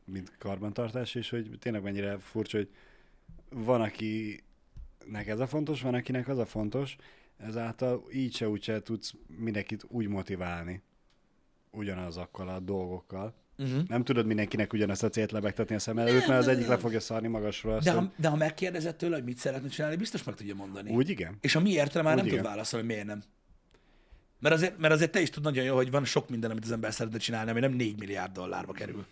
Mint 0.05 0.37
karbantartás, 0.37 1.15
és 1.15 1.29
hogy 1.29 1.57
tényleg 1.59 1.81
mennyire 1.81 2.17
furcsa, 2.17 2.57
hogy 2.57 2.69
van, 3.49 3.81
akinek 3.81 5.27
ez 5.27 5.39
a 5.39 5.47
fontos, 5.47 5.81
van, 5.81 5.93
akinek 5.93 6.27
az 6.27 6.37
a 6.37 6.45
fontos, 6.45 6.95
ezáltal 7.37 8.03
így 8.13 8.35
se 8.35 8.49
úgy 8.49 8.63
se 8.63 8.81
tudsz 8.81 9.13
mindenkit 9.37 9.85
úgy 9.87 10.07
motiválni 10.07 10.81
ugyanazokkal 11.71 12.49
a 12.49 12.59
dolgokkal. 12.59 13.33
Uh-huh. 13.57 13.87
Nem 13.87 14.03
tudod 14.03 14.25
mindenkinek 14.25 14.73
ugyanazt 14.73 15.03
a 15.03 15.09
célt 15.09 15.31
lebegtetni 15.31 15.75
a 15.75 15.79
szem 15.79 15.97
előtt, 15.97 16.27
mert 16.27 16.39
az 16.39 16.47
egyik 16.47 16.67
le 16.67 16.77
fogja 16.77 16.99
szarni 16.99 17.27
magasról. 17.27 17.73
Azt, 17.73 17.85
de, 17.85 17.91
ha, 17.91 18.11
de 18.15 18.27
ha 18.27 18.35
megkérdezed 18.35 18.95
tőle, 18.95 19.15
hogy 19.15 19.23
mit 19.23 19.37
szeretne 19.37 19.67
csinálni, 19.67 19.95
biztos 19.95 20.23
meg 20.23 20.35
tudja 20.35 20.55
mondani. 20.55 20.91
Úgy 20.91 21.09
igen. 21.09 21.37
És 21.41 21.55
a 21.55 21.59
miértre 21.59 22.01
már 22.01 22.13
Úgy 22.13 22.17
nem 22.17 22.25
igen. 22.25 22.39
tud 22.39 22.47
válaszolni, 22.47 22.85
miért 22.85 23.05
nem. 23.05 23.23
Mert 24.39 24.55
azért, 24.55 24.77
mert 24.77 24.93
azért 24.93 25.11
te 25.11 25.21
is 25.21 25.29
tud 25.29 25.43
nagyon 25.43 25.63
jó, 25.63 25.75
hogy 25.75 25.91
van 25.91 26.05
sok 26.05 26.29
minden, 26.29 26.51
amit 26.51 26.63
az 26.63 26.71
ember 26.71 26.93
szeretne 26.93 27.17
csinálni, 27.17 27.49
ami 27.49 27.59
nem 27.59 27.71
4 27.71 27.99
milliárd 27.99 28.33
dollárba 28.33 28.71
kerül. 28.71 29.05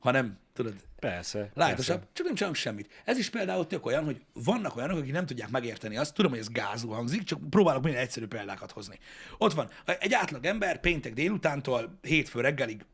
Ha 0.00 0.10
nem, 0.10 0.38
tudod. 0.52 0.74
Persze. 0.98 1.50
Lájtosabb, 1.54 1.96
persze. 1.96 2.10
csak 2.12 2.26
nem 2.26 2.34
csinálunk 2.34 2.58
semmit. 2.58 3.02
Ez 3.04 3.18
is 3.18 3.30
például 3.30 3.66
tök 3.66 3.86
olyan, 3.86 4.04
hogy 4.04 4.20
vannak 4.32 4.76
olyanok, 4.76 4.98
akik 4.98 5.12
nem 5.12 5.26
tudják 5.26 5.50
megérteni 5.50 5.96
azt, 5.96 6.14
tudom, 6.14 6.30
hogy 6.30 6.40
ez 6.40 6.48
gázul 6.48 6.94
hangzik, 6.94 7.22
csak 7.22 7.50
próbálok 7.50 7.82
minél 7.82 7.98
egyszerű 7.98 8.26
példákat 8.26 8.70
hozni. 8.70 8.98
Ott 9.38 9.52
van, 9.52 9.70
egy 9.98 10.14
átlag 10.14 10.44
ember 10.44 10.80
péntek 10.80 11.12
délutántól 11.14 11.98
hétfő 12.02 12.40
reggelig 12.40 12.84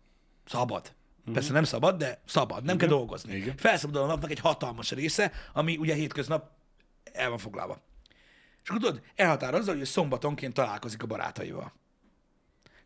szabad. 0.44 0.94
Uh-huh. 1.18 1.34
Persze 1.34 1.52
nem 1.52 1.64
szabad, 1.64 1.96
de 1.96 2.20
szabad, 2.26 2.64
nem 2.64 2.74
Igen. 2.74 2.78
kell 2.78 2.98
dolgozni. 2.98 3.34
Igen. 3.34 3.56
Felszabadul 3.56 4.02
a 4.02 4.06
napnak 4.06 4.30
egy 4.30 4.40
hatalmas 4.40 4.90
része, 4.90 5.32
ami 5.52 5.76
ugye 5.76 5.94
hétköznap 5.94 6.50
el 7.12 7.28
van 7.28 7.38
foglalva. 7.38 7.80
És 8.62 8.68
akkor 8.68 8.82
tudod, 8.82 9.02
elhatározza, 9.14 9.74
hogy 9.74 9.84
szombatonként 9.84 10.54
találkozik 10.54 11.02
a 11.02 11.06
barátaival. 11.06 11.72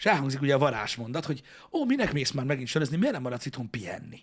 És 0.00 0.06
elhangzik 0.06 0.40
ugye 0.40 0.54
a 0.54 0.58
varázsmondat, 0.58 1.24
hogy 1.24 1.42
ó, 1.72 1.84
minek 1.84 2.12
mész 2.12 2.30
már 2.30 2.44
megint 2.44 2.68
sörözni, 2.68 2.96
miért 2.96 3.12
nem 3.12 3.22
maradsz 3.22 3.46
itthon 3.46 3.70
pihenni? 3.70 4.20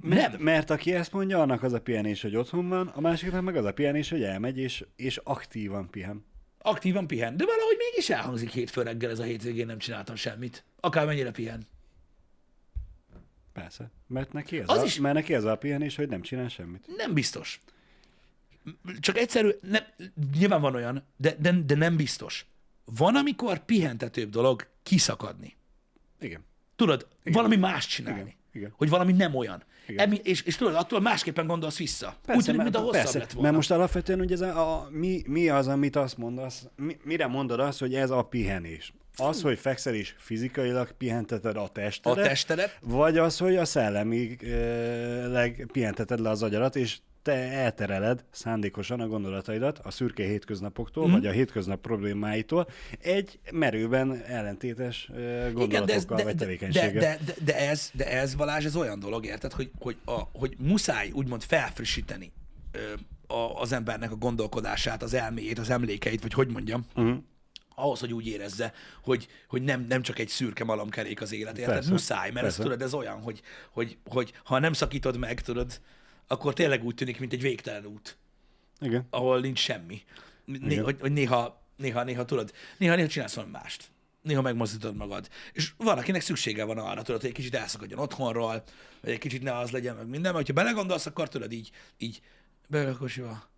Mert, 0.00 0.32
nem. 0.32 0.40
mert 0.40 0.70
aki 0.70 0.94
ezt 0.94 1.12
mondja, 1.12 1.40
annak 1.40 1.62
az 1.62 1.72
a 1.72 1.80
pihenés, 1.80 2.22
hogy 2.22 2.36
otthon 2.36 2.68
van, 2.68 2.86
a 2.86 3.00
másiknak 3.00 3.42
meg 3.42 3.56
az 3.56 3.64
a 3.64 3.72
pihenés, 3.72 4.10
hogy 4.10 4.22
elmegy, 4.22 4.58
és, 4.58 4.84
és 4.96 5.16
aktívan 5.16 5.90
pihen. 5.90 6.24
Aktívan 6.58 7.06
pihen. 7.06 7.36
De 7.36 7.44
valahogy 7.44 7.76
mégis 7.78 8.10
elhangzik 8.10 8.50
hétfő 8.50 8.82
reggel 8.82 9.10
ez 9.10 9.18
a 9.18 9.22
hétvégén 9.22 9.66
nem 9.66 9.78
csináltam 9.78 10.14
semmit. 10.14 10.64
Akármennyire 10.80 11.30
pihen. 11.30 11.66
Persze. 13.52 13.90
Mert 14.06 14.32
neki 14.32 14.58
ez, 14.58 14.68
az 14.68 14.78
a, 14.78 14.84
is... 14.84 14.98
mert 14.98 15.14
neki 15.14 15.34
ez 15.34 15.44
a 15.44 15.56
pihenés, 15.56 15.96
hogy 15.96 16.08
nem 16.08 16.22
csinál 16.22 16.48
semmit. 16.48 16.96
Nem 16.96 17.14
biztos. 17.14 17.60
Csak 19.00 19.18
egyszerű, 19.18 19.50
nem, 19.62 19.82
nyilván 20.38 20.60
van 20.60 20.74
olyan, 20.74 21.04
de, 21.16 21.34
de, 21.38 21.52
de 21.66 21.74
nem 21.74 21.96
biztos. 21.96 22.46
Van, 22.84 23.16
amikor 23.16 23.64
pihentetőbb 23.64 24.30
dolog 24.30 24.66
kiszakadni. 24.82 25.56
Igen. 26.20 26.44
Tudod, 26.76 27.06
Igen. 27.20 27.32
valami 27.32 27.56
más 27.56 27.86
csinálni. 27.86 28.20
Igen. 28.20 28.38
Igen. 28.52 28.72
Hogy 28.76 28.88
valami 28.88 29.12
nem 29.12 29.34
olyan. 29.34 29.62
Emi, 29.96 30.20
és, 30.22 30.42
és 30.42 30.56
tudod, 30.56 30.74
attól 30.74 31.00
másképpen 31.00 31.46
gondolsz 31.46 31.78
vissza. 31.78 32.16
Persze, 32.26 32.40
Úgy 32.40 32.44
tűnik, 32.44 32.62
mint 32.62 32.76
a 32.76 32.78
hosszabb 32.78 33.02
persze, 33.02 33.18
lett 33.18 33.30
volna. 33.30 33.42
Mert 33.42 33.54
most 33.54 33.70
alapvetően 33.70 34.20
ugye 34.20 34.34
ez 34.34 34.40
a, 34.40 34.74
a, 34.74 34.88
mi, 34.90 35.22
mi 35.26 35.48
az, 35.48 35.68
amit 35.68 35.96
azt 35.96 36.16
mondasz, 36.16 36.66
mi, 36.76 36.96
mire 37.02 37.26
mondod 37.26 37.60
azt, 37.60 37.78
hogy 37.78 37.94
ez 37.94 38.10
a 38.10 38.22
pihenés? 38.22 38.92
Az, 39.16 39.42
hogy 39.42 39.58
fekszel 39.58 39.94
és 39.94 40.14
fizikailag 40.18 40.92
pihenteted 40.92 41.56
a 41.56 41.68
testedet, 41.68 42.18
a 42.18 42.28
testedet, 42.28 42.78
vagy 42.80 43.18
az, 43.18 43.38
hogy 43.38 43.56
a 43.56 43.64
szellemileg 43.64 45.68
pihenteted 45.72 46.20
le 46.20 46.30
az 46.30 46.42
agyarat, 46.42 46.76
és 46.76 46.98
te 47.22 47.32
eltereled 47.32 48.24
szándékosan 48.30 49.00
a 49.00 49.06
gondolataidat 49.06 49.78
a 49.78 49.90
szürke 49.90 50.24
hétköznapoktól, 50.24 51.08
mm. 51.08 51.12
vagy 51.12 51.26
a 51.26 51.30
hétköznap 51.30 51.80
problémáitól 51.80 52.68
egy 53.00 53.38
merőben 53.52 54.22
ellentétes 54.22 55.06
gondolatokkal, 55.06 55.64
Igen, 55.64 55.86
de 55.86 55.94
ez, 55.94 56.04
de, 56.04 56.22
vagy 56.22 56.36
tevékenységgel. 56.36 56.92
De, 56.92 57.00
de, 57.00 57.18
de, 57.24 57.34
de, 57.44 57.68
ez, 57.68 57.90
de 57.92 58.10
ez, 58.10 58.34
Balázs, 58.34 58.64
ez 58.64 58.76
olyan 58.76 58.98
dolog, 58.98 59.26
érted, 59.26 59.52
hogy, 59.52 59.70
hogy, 59.78 59.96
a, 60.04 60.20
hogy 60.32 60.56
muszáj 60.58 61.10
úgymond 61.10 61.42
felfrissíteni 61.42 62.32
a, 63.26 63.60
az 63.60 63.72
embernek 63.72 64.10
a 64.10 64.16
gondolkodását, 64.16 65.02
az 65.02 65.14
elméjét, 65.14 65.58
az 65.58 65.70
emlékeit, 65.70 66.22
vagy 66.22 66.32
hogy 66.32 66.48
mondjam, 66.48 66.84
mm 67.00 67.12
ahhoz, 67.80 68.00
hogy 68.00 68.12
úgy 68.12 68.26
érezze, 68.26 68.72
hogy, 69.02 69.28
hogy 69.48 69.62
nem, 69.62 69.86
nem 69.88 70.02
csak 70.02 70.18
egy 70.18 70.28
szürke 70.28 70.64
malomkerék 70.64 71.20
az 71.20 71.32
élet, 71.32 71.58
érted? 71.58 71.74
Persze, 71.74 71.90
Muszáj, 71.90 72.30
mert 72.30 72.46
ez, 72.46 72.54
tudod, 72.54 72.82
ez 72.82 72.94
olyan, 72.94 73.20
hogy, 73.20 73.40
hogy, 73.70 73.98
hogy 74.04 74.32
ha 74.44 74.58
nem 74.58 74.72
szakítod 74.72 75.16
meg, 75.16 75.40
tudod, 75.40 75.80
akkor 76.30 76.54
tényleg 76.54 76.84
úgy 76.84 76.94
tűnik, 76.94 77.20
mint 77.20 77.32
egy 77.32 77.40
végtelen 77.40 77.86
út. 77.86 78.16
Igen. 78.80 79.06
Ahol 79.10 79.40
nincs 79.40 79.58
semmi. 79.58 80.02
Né- 80.44 80.82
hogy, 80.82 81.00
hogy 81.00 81.12
néha, 81.12 81.62
néha, 81.76 82.04
néha 82.04 82.24
tudod, 82.24 82.52
néha, 82.78 82.94
néha 82.94 83.08
csinálsz 83.08 83.34
valami 83.34 83.52
mást. 83.52 83.90
Néha 84.22 84.42
megmozdítod 84.42 84.96
magad. 84.96 85.28
És 85.52 85.72
van, 85.76 85.98
akinek 85.98 86.20
szüksége 86.20 86.64
van 86.64 86.78
arra, 86.78 87.02
tudod, 87.02 87.20
hogy 87.20 87.30
egy 87.30 87.36
kicsit 87.36 87.54
elszakadjon 87.54 87.98
otthonról, 87.98 88.62
vagy 89.00 89.10
egy 89.10 89.18
kicsit 89.18 89.42
ne 89.42 89.56
az 89.56 89.70
legyen, 89.70 89.96
meg 89.96 90.06
minden, 90.06 90.34
mert 90.34 90.46
ha 90.46 90.52
belegondolsz, 90.52 91.06
akkor 91.06 91.28
tudod 91.28 91.52
így, 91.52 91.70
így 91.98 92.20
beül 92.66 92.92
a 92.92 92.96
kocsiba, 92.96 93.48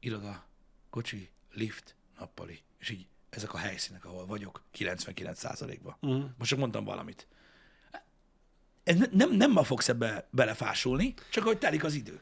iroda, 0.00 0.44
kocsi, 0.90 1.30
lift, 1.52 1.94
nappali, 2.18 2.58
és 2.78 2.90
így 2.90 3.06
ezek 3.30 3.54
a 3.54 3.58
helyszínek, 3.58 4.04
ahol 4.04 4.26
vagyok, 4.26 4.62
99%-ban. 4.78 5.96
Uh-huh. 6.00 6.30
Most 6.38 6.50
csak 6.50 6.58
mondtam 6.58 6.84
valamit 6.84 7.26
ez 8.84 8.96
ne, 8.96 9.06
nem, 9.10 9.32
nem 9.32 9.50
ma 9.50 9.62
fogsz 9.62 9.88
ebbe 9.88 10.28
belefásulni, 10.30 11.14
csak 11.30 11.44
hogy 11.44 11.58
telik 11.58 11.84
az 11.84 11.94
idő. 11.94 12.20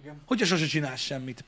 Igen. 0.00 0.22
Hogyha 0.26 0.46
sose 0.46 0.66
csinálsz 0.66 1.00
semmit. 1.00 1.44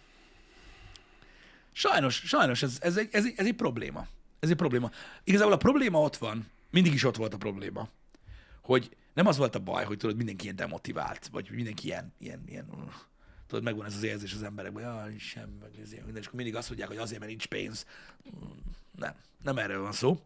Sajnos, 1.72 2.14
sajnos 2.14 2.62
ez, 2.62 2.78
ez, 2.80 2.96
egy, 2.96 3.08
ez, 3.12 3.24
egy, 3.24 3.34
ez 3.36 3.46
egy 3.46 3.54
probléma. 3.54 4.06
Ez 4.40 4.50
egy 4.50 4.56
probléma. 4.56 4.90
Igazából 5.24 5.52
a 5.52 5.56
probléma 5.56 6.00
ott 6.00 6.16
van, 6.16 6.46
mindig 6.70 6.92
is 6.92 7.04
ott 7.04 7.16
volt 7.16 7.34
a 7.34 7.36
probléma, 7.36 7.88
hogy 8.62 8.96
nem 9.14 9.26
az 9.26 9.36
volt 9.36 9.54
a 9.54 9.58
baj, 9.58 9.84
hogy 9.84 9.96
tudod, 9.96 10.16
mindenki 10.16 10.44
ilyen 10.44 10.56
demotivált, 10.56 11.28
vagy 11.32 11.50
mindenki 11.50 11.86
ilyen, 11.86 12.14
ilyen, 12.18 12.42
ilyen 12.46 12.66
uh, 12.70 12.92
tudod, 13.46 13.64
megvan 13.64 13.86
ez 13.86 13.94
az 13.94 14.02
érzés 14.02 14.34
az 14.34 14.42
emberekben, 14.42 15.02
hogy 15.02 15.18
sem, 15.18 15.48
meg 15.60 15.70
ez 15.82 15.92
ilyen, 15.92 16.04
minden, 16.04 16.22
és 16.22 16.26
akkor 16.26 16.38
mindig 16.40 16.56
azt 16.56 16.68
mondják, 16.68 16.88
hogy 16.88 16.98
azért, 16.98 17.18
mert 17.18 17.30
nincs 17.30 17.46
pénz. 17.46 17.86
Nem, 18.96 19.14
nem 19.42 19.58
erről 19.58 19.82
van 19.82 19.92
szó. 19.92 20.20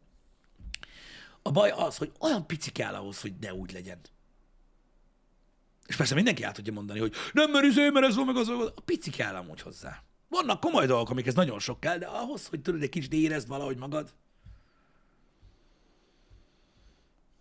A 1.46 1.50
baj 1.50 1.70
az, 1.70 1.96
hogy 1.96 2.12
olyan 2.20 2.46
pici 2.46 2.72
kell 2.72 2.94
ahhoz, 2.94 3.20
hogy 3.20 3.34
ne 3.40 3.54
úgy 3.54 3.72
legyen. 3.72 3.98
És 5.86 5.96
persze 5.96 6.14
mindenki 6.14 6.42
át 6.42 6.54
tudja 6.54 6.72
mondani, 6.72 6.98
hogy 6.98 7.14
nem 7.32 7.50
mert 7.50 7.64
izé, 7.64 7.90
mert 7.90 8.06
ez 8.06 8.16
van, 8.16 8.26
meg 8.26 8.36
az, 8.36 8.48
a 8.48 8.80
pici 8.84 9.10
kell 9.10 9.34
amúgy 9.34 9.60
hozzá. 9.60 10.02
Vannak 10.28 10.60
komoly 10.60 10.86
dolgok, 10.86 11.10
amikhez 11.10 11.34
nagyon 11.34 11.58
sok 11.58 11.80
kell, 11.80 11.98
de 11.98 12.06
ahhoz, 12.06 12.46
hogy 12.46 12.60
tudod, 12.60 12.82
egy 12.82 12.88
kicsit 12.88 13.12
érezd 13.12 13.48
valahogy 13.48 13.76
magad, 13.76 14.14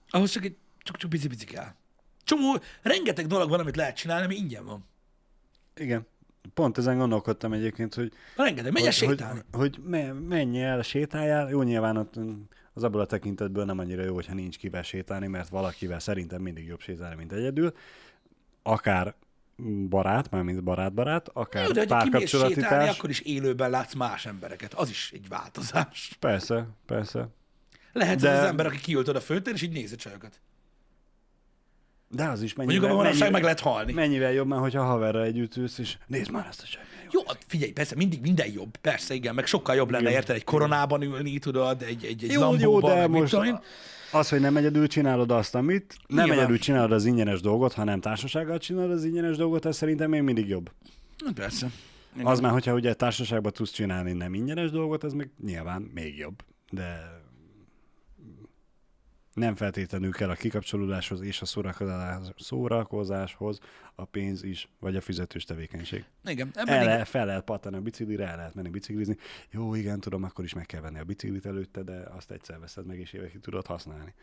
ahhoz 0.09 0.31
csak 0.31 0.43
egy 0.43 0.57
csak, 0.83 0.97
csak 0.97 1.09
pici-pici 1.09 1.45
kell. 1.45 1.73
Csomó, 2.23 2.57
rengeteg 2.81 3.27
dolog 3.27 3.49
van, 3.49 3.59
amit 3.59 3.75
lehet 3.75 3.95
csinálni, 3.95 4.25
ami 4.25 4.35
ingyen 4.35 4.65
van. 4.65 4.85
Igen. 5.75 6.07
Pont 6.53 6.77
ezen 6.77 6.97
gondolkodtam 6.97 7.53
egyébként, 7.53 7.93
hogy... 7.93 8.13
Rengeteg, 8.35 8.71
menj 8.71 8.85
hogy, 8.85 8.93
sétálni. 8.93 9.41
Hogy, 9.51 9.75
hogy 9.75 10.23
menj 10.27 10.63
el, 10.63 10.81
sétáljál. 10.81 11.49
Jó, 11.49 11.61
nyilván 11.61 11.97
ott 11.97 12.15
az 12.73 12.83
abból 12.83 13.01
a 13.01 13.05
tekintetből 13.05 13.65
nem 13.65 13.79
annyira 13.79 14.03
jó, 14.03 14.13
hogyha 14.13 14.33
nincs 14.33 14.57
kivel 14.57 14.83
sétálni, 14.83 15.27
mert 15.27 15.49
valakivel 15.49 15.99
szerintem 15.99 16.41
mindig 16.41 16.65
jobb 16.65 16.81
sétálni, 16.81 17.15
mint 17.15 17.31
egyedül. 17.31 17.73
Akár 18.63 19.15
barát, 19.89 20.31
mármint 20.31 20.63
barát-barát, 20.63 21.29
akár 21.33 21.65
Jó, 21.65 21.71
de 21.71 21.85
párkapcsolati 21.85 22.53
sétálni, 22.53 22.89
akkor 22.89 23.09
is 23.09 23.19
élőben 23.19 23.69
látsz 23.69 23.93
más 23.93 24.25
embereket. 24.25 24.73
Az 24.73 24.89
is 24.89 25.11
egy 25.13 25.27
változás. 25.27 26.15
Persze, 26.19 26.67
persze. 26.85 27.27
Lehet 27.91 28.19
de... 28.19 28.29
az, 28.29 28.39
az 28.39 28.45
ember, 28.45 28.65
aki 28.65 28.79
kiült 28.79 29.07
a 29.07 29.21
főtér, 29.21 29.53
és 29.53 29.61
így 29.61 29.71
nézi 29.71 29.95
csajokat. 29.95 30.39
De 32.15 32.25
az 32.25 32.41
is 32.41 32.53
mennyivel, 32.53 32.79
Mondjuk 32.79 32.99
a 32.99 33.03
mennyivel, 33.03 33.31
meg 33.31 33.43
lehet 33.43 33.59
halni. 33.59 33.93
Mennyivel 33.93 34.31
jobb, 34.31 34.47
mert 34.47 34.61
hogyha 34.61 34.83
haverra 34.83 35.23
együtt 35.23 35.55
ülsz, 35.55 35.77
és 35.77 35.97
nézd 36.07 36.31
már 36.31 36.45
ezt 36.49 36.61
a 36.61 36.65
csajt. 36.65 36.85
Jó, 37.11 37.21
figyelj, 37.47 37.71
persze, 37.71 37.95
mindig 37.95 38.21
minden 38.21 38.51
jobb. 38.53 38.77
Persze, 38.77 39.13
igen, 39.13 39.35
meg 39.35 39.45
sokkal 39.45 39.75
jobb 39.75 39.89
lenne, 39.89 40.11
érted, 40.11 40.35
egy 40.35 40.43
koronában 40.43 41.01
ülni, 41.01 41.39
tudod, 41.39 41.81
egy, 41.81 42.05
egy, 42.05 42.23
egy 42.23 42.31
jó, 42.31 42.41
lambóban, 42.41 42.91
jó, 42.91 42.97
de 42.97 43.07
most 43.07 43.37
az, 44.11 44.29
hogy 44.29 44.39
nem 44.39 44.57
egyedül 44.57 44.87
csinálod 44.87 45.31
azt, 45.31 45.55
amit, 45.55 45.95
nem 46.07 46.17
Nyilván. 46.17 46.37
egyedül 46.37 46.59
csinálod 46.59 46.91
az 46.91 47.05
ingyenes 47.05 47.41
dolgot, 47.41 47.73
hanem 47.73 47.99
társasággal 47.99 48.57
csinálod 48.57 48.91
az 48.91 49.03
ingyenes 49.03 49.37
dolgot, 49.37 49.65
ez 49.65 49.75
szerintem 49.75 50.09
még 50.09 50.21
mindig 50.21 50.47
jobb. 50.47 50.71
Persze. 51.35 51.69
Igen. 52.15 52.25
Az 52.25 52.39
már, 52.39 52.51
hogyha 52.51 52.73
ugye 52.73 52.93
társaságban 52.93 53.51
tudsz 53.51 53.71
csinálni 53.71 54.11
nem 54.11 54.33
ingyenes 54.33 54.71
dolgot, 54.71 55.03
ez 55.03 55.13
meg 55.13 55.31
nyilván 55.43 55.81
még 55.93 56.17
jobb. 56.17 56.43
De 56.69 57.21
Nem 59.33 59.55
feltétlenül 59.55 60.11
kell 60.11 60.29
a 60.29 60.35
kikapcsolódáshoz 60.35 61.21
és 61.21 61.41
a 61.41 61.45
szórakozás, 61.45 62.27
szórakozáshoz 62.37 63.59
a 63.95 64.05
pénz 64.05 64.43
is, 64.43 64.69
vagy 64.79 64.95
a 64.95 65.01
fizetős 65.01 65.43
tevékenység. 65.43 66.05
Igen, 66.25 66.51
El 66.53 66.61
ebben 66.61 66.75
igen. 66.75 66.85
lehet, 66.85 67.07
fel 67.07 67.25
lehet 67.25 67.43
pattani 67.43 67.75
a 67.75 67.81
biciklire, 67.81 68.27
el 68.27 68.35
lehet 68.35 68.53
menni 68.53 68.69
biciklizni. 68.69 69.17
Jó, 69.51 69.75
igen, 69.75 69.99
tudom, 69.99 70.23
akkor 70.23 70.43
is 70.43 70.53
meg 70.53 70.65
kell 70.65 70.81
venni 70.81 70.99
a 70.99 71.03
biciklit 71.03 71.45
előtte, 71.45 71.83
de 71.83 71.93
azt 72.15 72.31
egyszer 72.31 72.59
veszed 72.59 72.85
meg, 72.85 72.99
és 72.99 73.13
évekig 73.13 73.39
tudod 73.39 73.65
használni. 73.65 74.13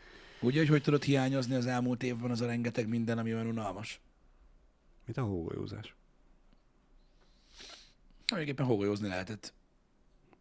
Ugye, 0.41 0.59
hogy 0.59 0.69
hogy 0.69 0.81
tudod 0.81 1.03
hiányozni 1.03 1.55
az 1.55 1.65
elmúlt 1.65 2.03
évben 2.03 2.31
az 2.31 2.41
a 2.41 2.45
rengeteg 2.45 2.87
minden, 2.87 3.17
ami 3.17 3.33
olyan 3.33 3.47
unalmas? 3.47 3.99
Mint 5.05 5.17
a 5.17 5.23
hógolyózás. 5.23 5.95
Mondjuk 8.31 8.51
éppen 8.51 8.65
hógolyózni 8.65 9.07
lehetett. 9.07 9.53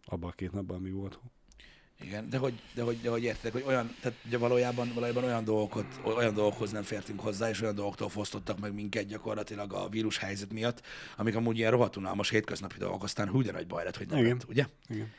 Abban 0.05 0.31
a 0.31 0.33
két 0.33 0.53
napban 0.53 0.81
mi 0.81 0.91
volt 0.91 1.14
hó. 1.14 1.21
Igen, 2.03 2.28
de 2.28 2.38
hogy, 2.38 2.61
de 2.74 2.82
hogy, 2.82 3.01
de 3.01 3.11
hogy 3.11 3.22
érted, 3.22 3.53
hogy 3.53 3.64
olyan, 3.66 3.94
tehát 4.01 4.18
ugye 4.26 4.38
valójában, 4.38 4.90
valójában 4.94 5.24
olyan, 5.24 5.44
dolgokat, 5.44 6.01
olyan 6.05 6.34
dolgokhoz 6.34 6.70
nem 6.70 6.82
fértünk 6.82 7.20
hozzá, 7.20 7.48
és 7.48 7.61
olyan 7.61 7.74
dolgoktól 7.74 8.09
fosztottak 8.09 8.59
meg 8.61 8.74
minket 8.74 9.07
gyakorlatilag 9.07 9.72
a 9.72 9.88
vírus 9.88 10.18
helyzet 10.18 10.53
miatt, 10.53 10.82
amik 11.16 11.36
amúgy 11.36 11.59
ilyen 11.59 11.70
rohadt 11.70 11.96
unalmas 11.96 12.30
hétköznapi 12.30 12.78
dolgok, 12.78 13.03
aztán 13.03 13.28
hú, 13.28 13.42
de 13.42 13.53
nagy 13.53 13.66
baj 13.66 13.84
lett, 13.84 13.96
hogy 13.96 14.09
nem 14.09 14.18
Igen. 14.18 14.30
lett, 14.30 14.48
ugye? 14.48 14.66
Igen. 14.88 15.12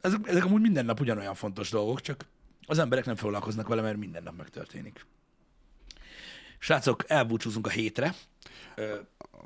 Ezek, 0.00 0.20
ezek 0.24 0.44
amúgy 0.44 0.60
minden 0.60 0.84
nap 0.84 1.00
ugyanolyan 1.00 1.34
fontos 1.34 1.70
dolgok, 1.70 2.00
csak 2.00 2.26
az 2.66 2.78
emberek 2.78 3.04
nem 3.04 3.16
foglalkoznak 3.16 3.68
vele, 3.68 3.82
mert 3.82 3.96
minden 3.96 4.22
nap 4.22 4.36
megtörténik. 4.36 5.06
Srácok, 6.58 7.04
elbúcsúzunk 7.06 7.66
a 7.66 7.70
hétre. 7.70 8.14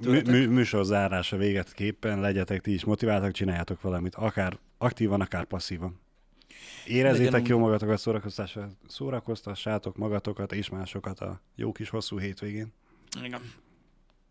Mű, 0.01 0.22
mű, 0.22 0.49
műsor 0.49 0.85
zárása 0.85 1.37
véget 1.37 1.72
képpen 1.72 2.20
legyetek 2.20 2.61
ti 2.61 2.72
is 2.72 2.85
motiváltak, 2.85 3.33
csináljátok 3.33 3.81
valamit, 3.81 4.14
akár 4.14 4.59
aktívan, 4.79 5.20
akár 5.20 5.45
passzívan. 5.45 6.01
Érezzétek 6.87 7.33
Legyen 7.33 7.49
jó 7.51 7.59
magatokat, 7.59 7.99
szórakoztassa- 7.99 8.77
szórakoztassátok 8.89 9.97
magatokat 9.97 10.53
és 10.53 10.69
másokat 10.69 11.21
a 11.21 11.41
jó 11.55 11.73
kis 11.73 11.89
hosszú 11.89 12.19
hétvégén. 12.19 12.73
Igen. 13.23 13.41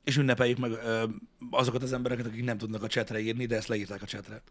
És 0.03 0.17
ünnepeljük 0.17 0.57
meg 0.57 0.71
ö, 0.71 1.03
azokat 1.51 1.83
az 1.83 1.93
embereket, 1.93 2.25
akik 2.25 2.43
nem 2.43 2.57
tudnak 2.57 2.83
a 2.83 2.87
csetre 2.87 3.19
írni, 3.19 3.45
de 3.45 3.55
ezt 3.55 3.67
leírták 3.67 4.01
a 4.01 4.05
csetre. 4.05 4.41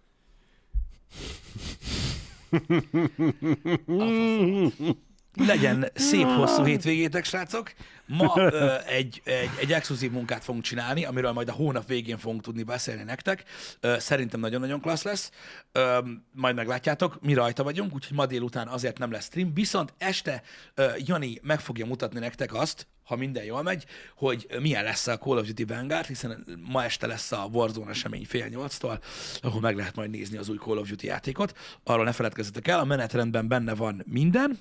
Legyen 5.36 5.88
szép 5.94 6.26
hosszú 6.26 6.64
hétvégétek, 6.64 7.24
srácok. 7.24 7.72
Ma 8.06 8.32
ö, 8.36 8.74
egy, 8.86 9.22
egy, 9.24 9.50
egy 9.60 9.72
exkluzív 9.72 10.10
munkát 10.10 10.44
fogunk 10.44 10.64
csinálni, 10.64 11.04
amiről 11.04 11.32
majd 11.32 11.48
a 11.48 11.52
hónap 11.52 11.86
végén 11.86 12.18
fogunk 12.18 12.42
tudni 12.42 12.62
beszélni 12.62 13.02
nektek. 13.02 13.44
Ö, 13.80 13.96
szerintem 13.98 14.40
nagyon-nagyon 14.40 14.80
klassz 14.80 15.02
lesz. 15.02 15.30
Ö, 15.72 15.98
majd 16.32 16.54
meglátjátok, 16.54 17.18
mi 17.20 17.34
rajta 17.34 17.62
vagyunk, 17.62 17.94
úgyhogy 17.94 18.16
ma 18.16 18.26
délután 18.26 18.68
azért 18.68 18.98
nem 18.98 19.10
lesz 19.10 19.24
stream. 19.24 19.54
Viszont 19.54 19.94
este 19.98 20.42
ö, 20.74 20.86
Jani 20.98 21.38
meg 21.42 21.60
fogja 21.60 21.86
mutatni 21.86 22.18
nektek 22.18 22.54
azt, 22.54 22.86
ha 23.04 23.16
minden 23.16 23.44
jól 23.44 23.62
megy, 23.62 23.86
hogy 24.16 24.46
milyen 24.60 24.84
lesz 24.84 25.06
a 25.06 25.18
Call 25.18 25.38
of 25.38 25.46
Duty 25.46 25.64
Vanguard, 25.64 26.06
hiszen 26.06 26.44
ma 26.70 26.84
este 26.84 27.06
lesz 27.06 27.32
a 27.32 27.48
Warzone 27.52 27.90
esemény 27.90 28.26
fél 28.26 28.46
nyolctól, 28.46 29.00
ahol 29.40 29.60
meg 29.60 29.76
lehet 29.76 29.94
majd 29.94 30.10
nézni 30.10 30.36
az 30.36 30.48
új 30.48 30.56
Call 30.56 30.78
of 30.78 30.88
Duty 30.88 31.06
játékot. 31.06 31.58
Arról 31.82 32.04
ne 32.04 32.12
feledkezzetek 32.12 32.68
el, 32.68 32.78
a 32.78 32.84
menetrendben 32.84 33.48
benne 33.48 33.74
van 33.74 34.02
minden. 34.06 34.58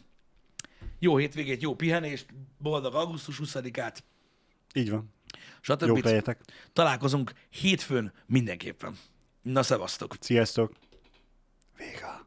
Jó 1.04 1.18
hétvégét, 1.18 1.62
jó 1.62 1.76
pihenést, 1.76 2.26
boldog 2.58 2.96
augusztus 2.96 3.40
20-át, 3.44 4.04
Így 4.74 4.90
van. 4.90 5.14
stb. 5.62 5.82
Jó 5.82 5.96
legyetek. 5.96 6.42
Találkozunk 6.74 7.34
hétfőn 7.50 8.14
mindenképpen. 8.26 8.98
Na, 9.42 9.64
szevasztok! 9.64 10.16
Sziasztok. 10.20 10.74
Vége. 11.78 12.23